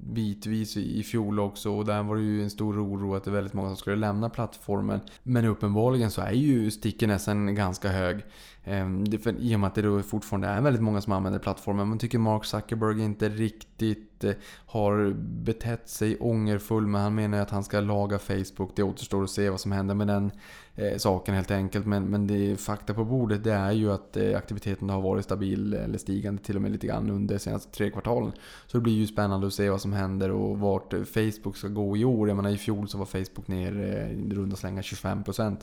bitvis 0.04 0.78
i 0.78 1.04
fjol 1.04 1.39
också 1.39 1.72
och 1.72 1.86
där 1.86 2.04
var 2.04 2.16
det 2.16 2.22
ju 2.22 2.44
en 2.44 2.50
stor 2.50 2.84
oro 2.86 3.16
att 3.16 3.24
det 3.24 3.30
är 3.30 3.34
väldigt 3.36 3.54
många 3.54 3.68
som 3.68 3.78
skulle 3.78 3.96
lämna 3.96 4.30
plattformen. 4.30 5.00
Men 5.24 5.46
uppenbarligen 5.46 6.12
så 6.12 6.22
är 6.22 6.32
ju 6.32 6.72
stickenessen 6.72 7.56
ganska 7.56 7.89
hög. 7.89 8.22
Ehm, 8.64 9.06
för, 9.06 9.36
I 9.39 9.56
och 9.56 9.60
med 9.60 9.68
att 9.68 9.76
det 9.76 9.82
då 9.82 10.02
fortfarande 10.02 10.48
är 10.48 10.62
väldigt 10.62 10.84
många 10.84 11.02
som 11.02 11.14
använder 11.14 11.39
plattformen. 11.39 11.88
Man 11.88 12.00
tycker 12.00 12.18
Mark 12.18 12.46
Zuckerberg 12.46 13.04
inte 13.04 13.30
riktigt 13.30 14.24
eh, 14.24 14.34
har 14.66 15.14
betett 15.44 15.89
sig 15.89 16.18
ångerfull. 16.20 16.88
Men 16.88 17.02
han 17.02 17.16
menar 17.16 17.38
ju 17.38 17.44
att 17.44 17.50
han 17.50 17.64
ska 17.64 17.80
laga 17.80 18.20
Facebook. 18.20 18.76
Det 18.76 18.84
återstår 18.84 19.24
att 19.24 19.30
se 19.30 19.50
vad 19.50 19.60
som 19.60 19.72
händer 19.72 19.96
med 19.96 20.08
den 20.08 20.32
eh, 20.76 20.97
saken 20.97 21.36
helt 21.36 21.51
enkelt. 21.51 21.86
Men, 21.86 22.05
men 22.05 22.28
det 22.28 22.57
fakta 22.57 22.93
på 22.93 23.05
bordet 23.05 23.43
det 23.43 23.53
är 23.53 23.71
ju 23.71 23.91
att 23.91 24.17
eh, 24.17 24.38
aktiviteten 24.38 24.89
har 24.89 25.01
varit 25.01 25.26
stabil 25.26 25.74
eller 25.74 25.97
stigande 25.97 26.43
till 26.43 26.55
och 26.55 26.61
med 26.61 26.71
lite 26.71 26.88
grann 26.88 27.09
under 27.09 27.36
de 27.36 27.39
senaste 27.39 27.71
tre 27.71 27.89
kvartalen. 27.89 28.32
Så 28.67 28.78
det 28.78 28.82
blir 28.82 28.93
ju 28.93 29.07
spännande 29.07 29.47
att 29.47 29.53
se 29.53 29.69
vad 29.69 29.82
som 29.82 29.93
händer 29.93 30.32
och 30.32 30.59
vart 30.59 30.93
eh, 30.93 31.03
Facebook 31.03 31.57
ska 31.57 31.67
gå 31.67 31.97
i 31.97 32.05
år. 32.05 32.28
Jag 32.28 32.36
menar 32.36 32.49
i 32.49 32.57
fjol 32.57 32.88
så 32.88 32.97
var 32.97 33.05
Facebook 33.05 33.47
ner 33.47 33.80
eh, 33.80 34.11
i 34.11 34.34
runda 34.34 34.55
slängar 34.55 34.82
25%. 34.82 35.57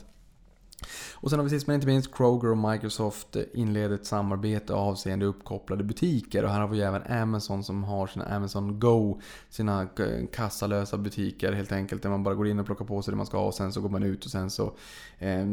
Och 1.15 1.29
sen 1.29 1.39
har 1.39 1.43
vi 1.43 1.49
sist 1.49 1.67
men 1.67 1.75
inte 1.75 1.87
minst 1.87 2.15
Kroger 2.15 2.51
och 2.51 2.57
Microsoft 2.57 3.35
inleder 3.53 3.95
ett 3.95 4.05
samarbete 4.05 4.73
avseende 4.73 5.25
uppkopplade 5.25 5.83
butiker. 5.83 6.43
Och 6.43 6.49
här 6.49 6.59
har 6.59 6.67
vi 6.67 6.81
även 6.81 7.21
Amazon 7.21 7.63
som 7.63 7.83
har 7.83 8.07
sina 8.07 8.25
Amazon 8.25 8.79
Go, 8.79 9.21
sina 9.49 9.87
kassalösa 10.31 10.97
butiker 10.97 11.51
helt 11.51 11.71
enkelt. 11.71 12.03
Där 12.03 12.09
man 12.09 12.23
bara 12.23 12.35
går 12.35 12.47
in 12.47 12.59
och 12.59 12.65
plockar 12.65 12.85
på 12.85 13.01
sig 13.01 13.11
det 13.11 13.17
man 13.17 13.25
ska 13.25 13.37
ha 13.37 13.45
och 13.45 13.53
sen 13.53 13.73
så 13.73 13.81
går 13.81 13.89
man 13.89 14.03
ut 14.03 14.25
och 14.25 14.31
sen 14.31 14.49
så 14.49 14.73
eh, 15.19 15.45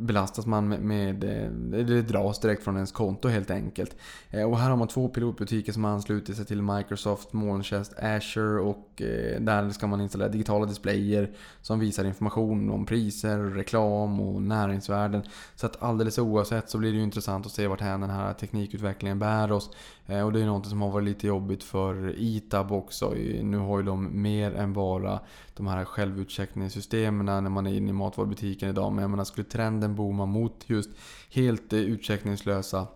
belastas 0.00 0.46
man 0.46 0.68
med, 0.68 0.80
med 0.80 1.24
eh, 1.24 1.86
det 1.86 2.02
dras 2.02 2.40
direkt 2.40 2.64
från 2.64 2.74
ens 2.74 2.92
konto 2.92 3.28
helt 3.28 3.50
enkelt. 3.50 3.96
Eh, 4.30 4.42
och 4.42 4.58
här 4.58 4.70
har 4.70 4.76
man 4.76 4.88
två 4.88 5.08
pilotbutiker 5.08 5.72
som 5.72 5.84
ansluter 5.84 6.32
sig 6.32 6.44
till 6.44 6.62
Microsoft 6.62 7.32
molntjänst 7.32 7.94
Azure 7.98 8.60
och 8.60 9.02
eh, 9.02 9.40
där 9.40 9.70
ska 9.70 9.86
man 9.86 10.00
installera 10.00 10.28
digitala 10.28 10.66
displayer 10.66 11.30
som 11.62 11.80
visar 11.80 12.04
information 12.04 12.70
om 12.70 12.86
priser, 12.86 13.38
reklam 13.38 14.17
och 14.20 14.42
näringsvärden. 14.42 15.22
Så 15.56 15.66
att 15.66 15.82
alldeles 15.82 16.18
oavsett 16.18 16.70
så 16.70 16.78
blir 16.78 16.92
det 16.92 16.96
ju 16.96 17.02
intressant 17.02 17.46
att 17.46 17.52
se 17.52 17.66
vart 17.66 17.78
den 17.78 18.10
här 18.10 18.32
teknikutvecklingen 18.32 19.18
bär 19.18 19.52
oss. 19.52 19.70
Eh, 20.06 20.22
och 20.22 20.32
det 20.32 20.40
är 20.40 20.46
något 20.46 20.66
som 20.66 20.82
har 20.82 20.90
varit 20.90 21.04
lite 21.04 21.26
jobbigt 21.26 21.64
för 21.64 22.14
ITAB 22.18 22.72
också. 22.72 23.14
Nu 23.42 23.56
har 23.56 23.78
ju 23.78 23.84
de 23.84 24.22
mer 24.22 24.54
än 24.54 24.72
bara 24.72 25.20
de 25.56 25.66
här 25.66 25.84
självutcheckningssystemen 25.84 27.26
när 27.26 27.50
man 27.50 27.66
är 27.66 27.74
inne 27.74 27.90
i 27.90 27.92
matvarubutiken 27.92 28.68
idag. 28.68 28.92
Men 28.92 29.02
jag 29.02 29.10
menar, 29.10 29.24
skulle 29.24 29.44
trenden 29.44 29.94
booma 29.94 30.26
mot 30.26 30.64
just 30.66 30.90
helt 31.30 31.72
eh, 31.72 31.78
utcheckningslösa 31.78 32.86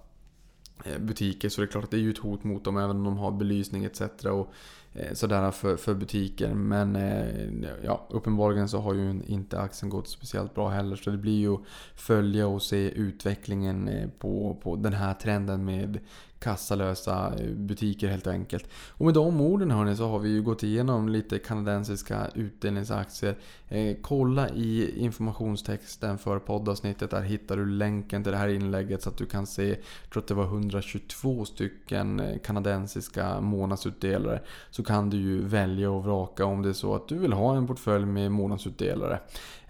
Eh, 0.85 0.99
butiker 0.99 1.49
så 1.49 1.61
det 1.61 1.65
är 1.65 1.71
klart 1.71 1.85
att 1.85 1.91
det 1.91 1.97
är 1.97 2.01
ju 2.01 2.11
ett 2.11 2.19
hot 2.19 2.45
mot 2.45 2.65
dem 2.65 2.77
även 2.77 2.97
om 2.97 3.05
de 3.05 3.17
har 3.17 3.31
belysning 3.33 3.85
etc. 3.85 4.01
Och 4.25 4.53
eh, 4.93 5.13
sådär 5.13 5.51
för, 5.51 5.77
för 5.77 5.95
butiker. 5.95 6.55
Men 6.55 6.97
eh, 6.97 7.75
ja, 7.85 8.07
uppenbarligen 8.11 8.69
så 8.69 8.79
har 8.79 8.95
ju 8.95 9.23
inte 9.27 9.61
aktien 9.61 9.91
gått 9.91 10.09
speciellt 10.09 10.55
bra 10.55 10.69
heller. 10.69 10.97
Så 10.97 11.11
det 11.11 11.19
blir 11.19 11.39
ju 11.39 11.55
att 11.55 11.61
följa 11.95 12.47
och 12.47 12.63
se 12.63 12.91
utvecklingen 12.91 14.11
på, 14.19 14.61
på 14.63 14.77
den 14.77 14.93
här 14.93 15.15
trenden 15.15 15.65
med 15.65 15.99
kassalösa 16.43 17.33
butiker 17.57 18.09
helt 18.09 18.27
enkelt. 18.27 18.69
Och 18.89 19.05
med 19.05 19.15
de 19.15 19.41
orden 19.41 19.71
hörni 19.71 19.97
så 19.97 20.09
har 20.09 20.19
vi 20.19 20.29
ju 20.29 20.43
gått 20.43 20.63
igenom 20.63 21.09
lite 21.09 21.39
kanadensiska 21.39 22.27
utdelningsaktier. 22.35 23.37
Eh, 23.69 23.97
kolla 24.03 24.49
i 24.49 24.99
informationstexten 24.99 26.19
för 26.19 26.39
poddavsnittet. 26.39 27.11
Där 27.11 27.23
hittar 27.23 27.57
du 27.57 27.67
länken 27.67 28.23
till 28.23 28.33
det 28.33 28.39
här 28.39 28.49
inlägget 28.49 29.03
så 29.03 29.09
att 29.09 29.17
du 29.17 29.27
kan 29.27 29.47
se. 29.47 29.69
Jag 29.69 30.11
tror 30.13 30.23
att 30.23 30.29
det 30.29 30.35
var 30.35 30.45
122 30.45 31.45
stycken 31.45 32.21
eh, 32.21 32.39
kanadensiska 32.39 33.41
månadsutdelare. 33.41 34.41
Så 34.71 34.85
kan 34.85 35.11
du 35.11 35.17
ju 35.17 35.43
välja 35.43 35.91
och 35.91 36.05
vraka 36.05 36.45
om 36.45 36.63
det 36.63 36.69
är 36.69 36.73
så 36.73 36.95
att 36.95 37.09
du 37.09 37.19
vill 37.19 37.33
ha 37.33 37.57
en 37.57 37.67
portfölj 37.67 38.07
med 38.07 38.33
månadsutdelare. 38.33 39.21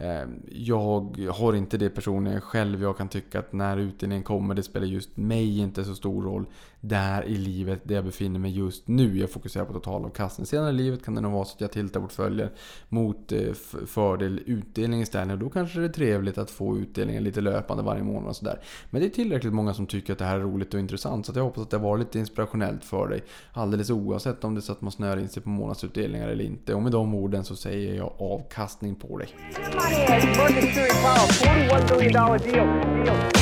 Ehm, 0.03 0.43
jag 0.51 1.17
har 1.33 1.55
inte 1.55 1.79
det 1.79 1.91
personligen 1.91 2.41
själv. 2.41 2.83
Jag 2.83 2.97
kan 2.97 3.09
tycka 3.09 3.39
att 3.39 3.53
när 3.53 3.77
utdelningen 3.77 4.23
kommer, 4.23 4.55
det 4.55 4.63
spelar 4.63 4.87
just 4.87 5.17
mig 5.17 5.59
inte 5.59 5.85
så 5.85 5.95
stor 5.95 6.23
roll 6.23 6.47
där 6.81 7.25
i 7.25 7.37
livet 7.37 7.81
där 7.85 7.95
jag 7.95 8.05
befinner 8.05 8.41
mig 8.41 8.59
just 8.59 8.89
nu. 8.89 9.19
Jag 9.19 9.31
fokuserar 9.31 9.65
på 9.65 9.73
totalavkastning. 9.73 10.47
Senare 10.47 10.71
i 10.71 10.73
livet 10.73 11.05
kan 11.05 11.15
det 11.15 11.21
nog 11.21 11.33
vara 11.33 11.45
så 11.45 11.55
att 11.55 11.61
jag 11.61 11.73
tiltar 11.73 12.01
portföljer 12.01 12.51
mot 12.89 13.33
eh, 13.33 13.53
fördel 13.87 14.41
utdelning 14.47 15.01
istället. 15.01 15.41
Då 15.41 15.51
kanske 15.51 15.79
det 15.79 15.85
är 15.85 15.89
trevligt 15.89 16.39
att 16.39 16.51
få 16.51 16.79
utdelningen 16.79 17.25
lite 17.25 17.41
löpande 17.41 17.83
varje 17.83 18.03
månad 18.03 18.29
och 18.29 18.37
sådär. 18.37 18.61
Men 18.91 19.01
det 19.01 19.07
är 19.07 19.11
tillräckligt 19.11 19.53
många 19.53 19.75
som 19.75 19.87
tycker 19.87 20.13
att 20.13 20.19
det 20.19 20.25
här 20.25 20.39
är 20.39 20.43
roligt 20.43 20.75
och 20.75 20.81
intressant. 20.81 21.27
Så 21.27 21.33
jag 21.35 21.45
hoppas 21.45 21.63
att 21.63 21.71
det 21.71 21.77
har 21.77 21.85
varit 21.85 22.01
lite 22.01 22.19
inspirationellt 22.19 22.85
för 22.85 23.09
dig. 23.09 23.25
Alldeles 23.53 23.91
oavsett 23.91 24.45
om 24.45 24.55
det 24.55 24.59
är 24.59 24.63
så 24.63 24.73
att 24.73 24.81
man 24.81 24.93
snör 24.93 25.17
in 25.17 25.29
sig 25.29 25.43
på 25.43 25.49
månadsutdelningar 25.49 26.29
eller 26.29 26.45
inte. 26.45 26.75
Och 26.75 26.83
med 26.83 26.93
de 26.93 27.15
orden 27.15 27.45
så 27.45 27.57
säger 27.57 27.95
jag 27.95 28.13
avkastning 28.19 28.95
på 28.95 29.19
dig. 29.19 29.29
Emergency 29.95 30.89
Powell, 31.03 31.29
$41 31.29 31.89
billion 31.89 32.13
deal. 32.39 33.05
deal. 33.05 33.42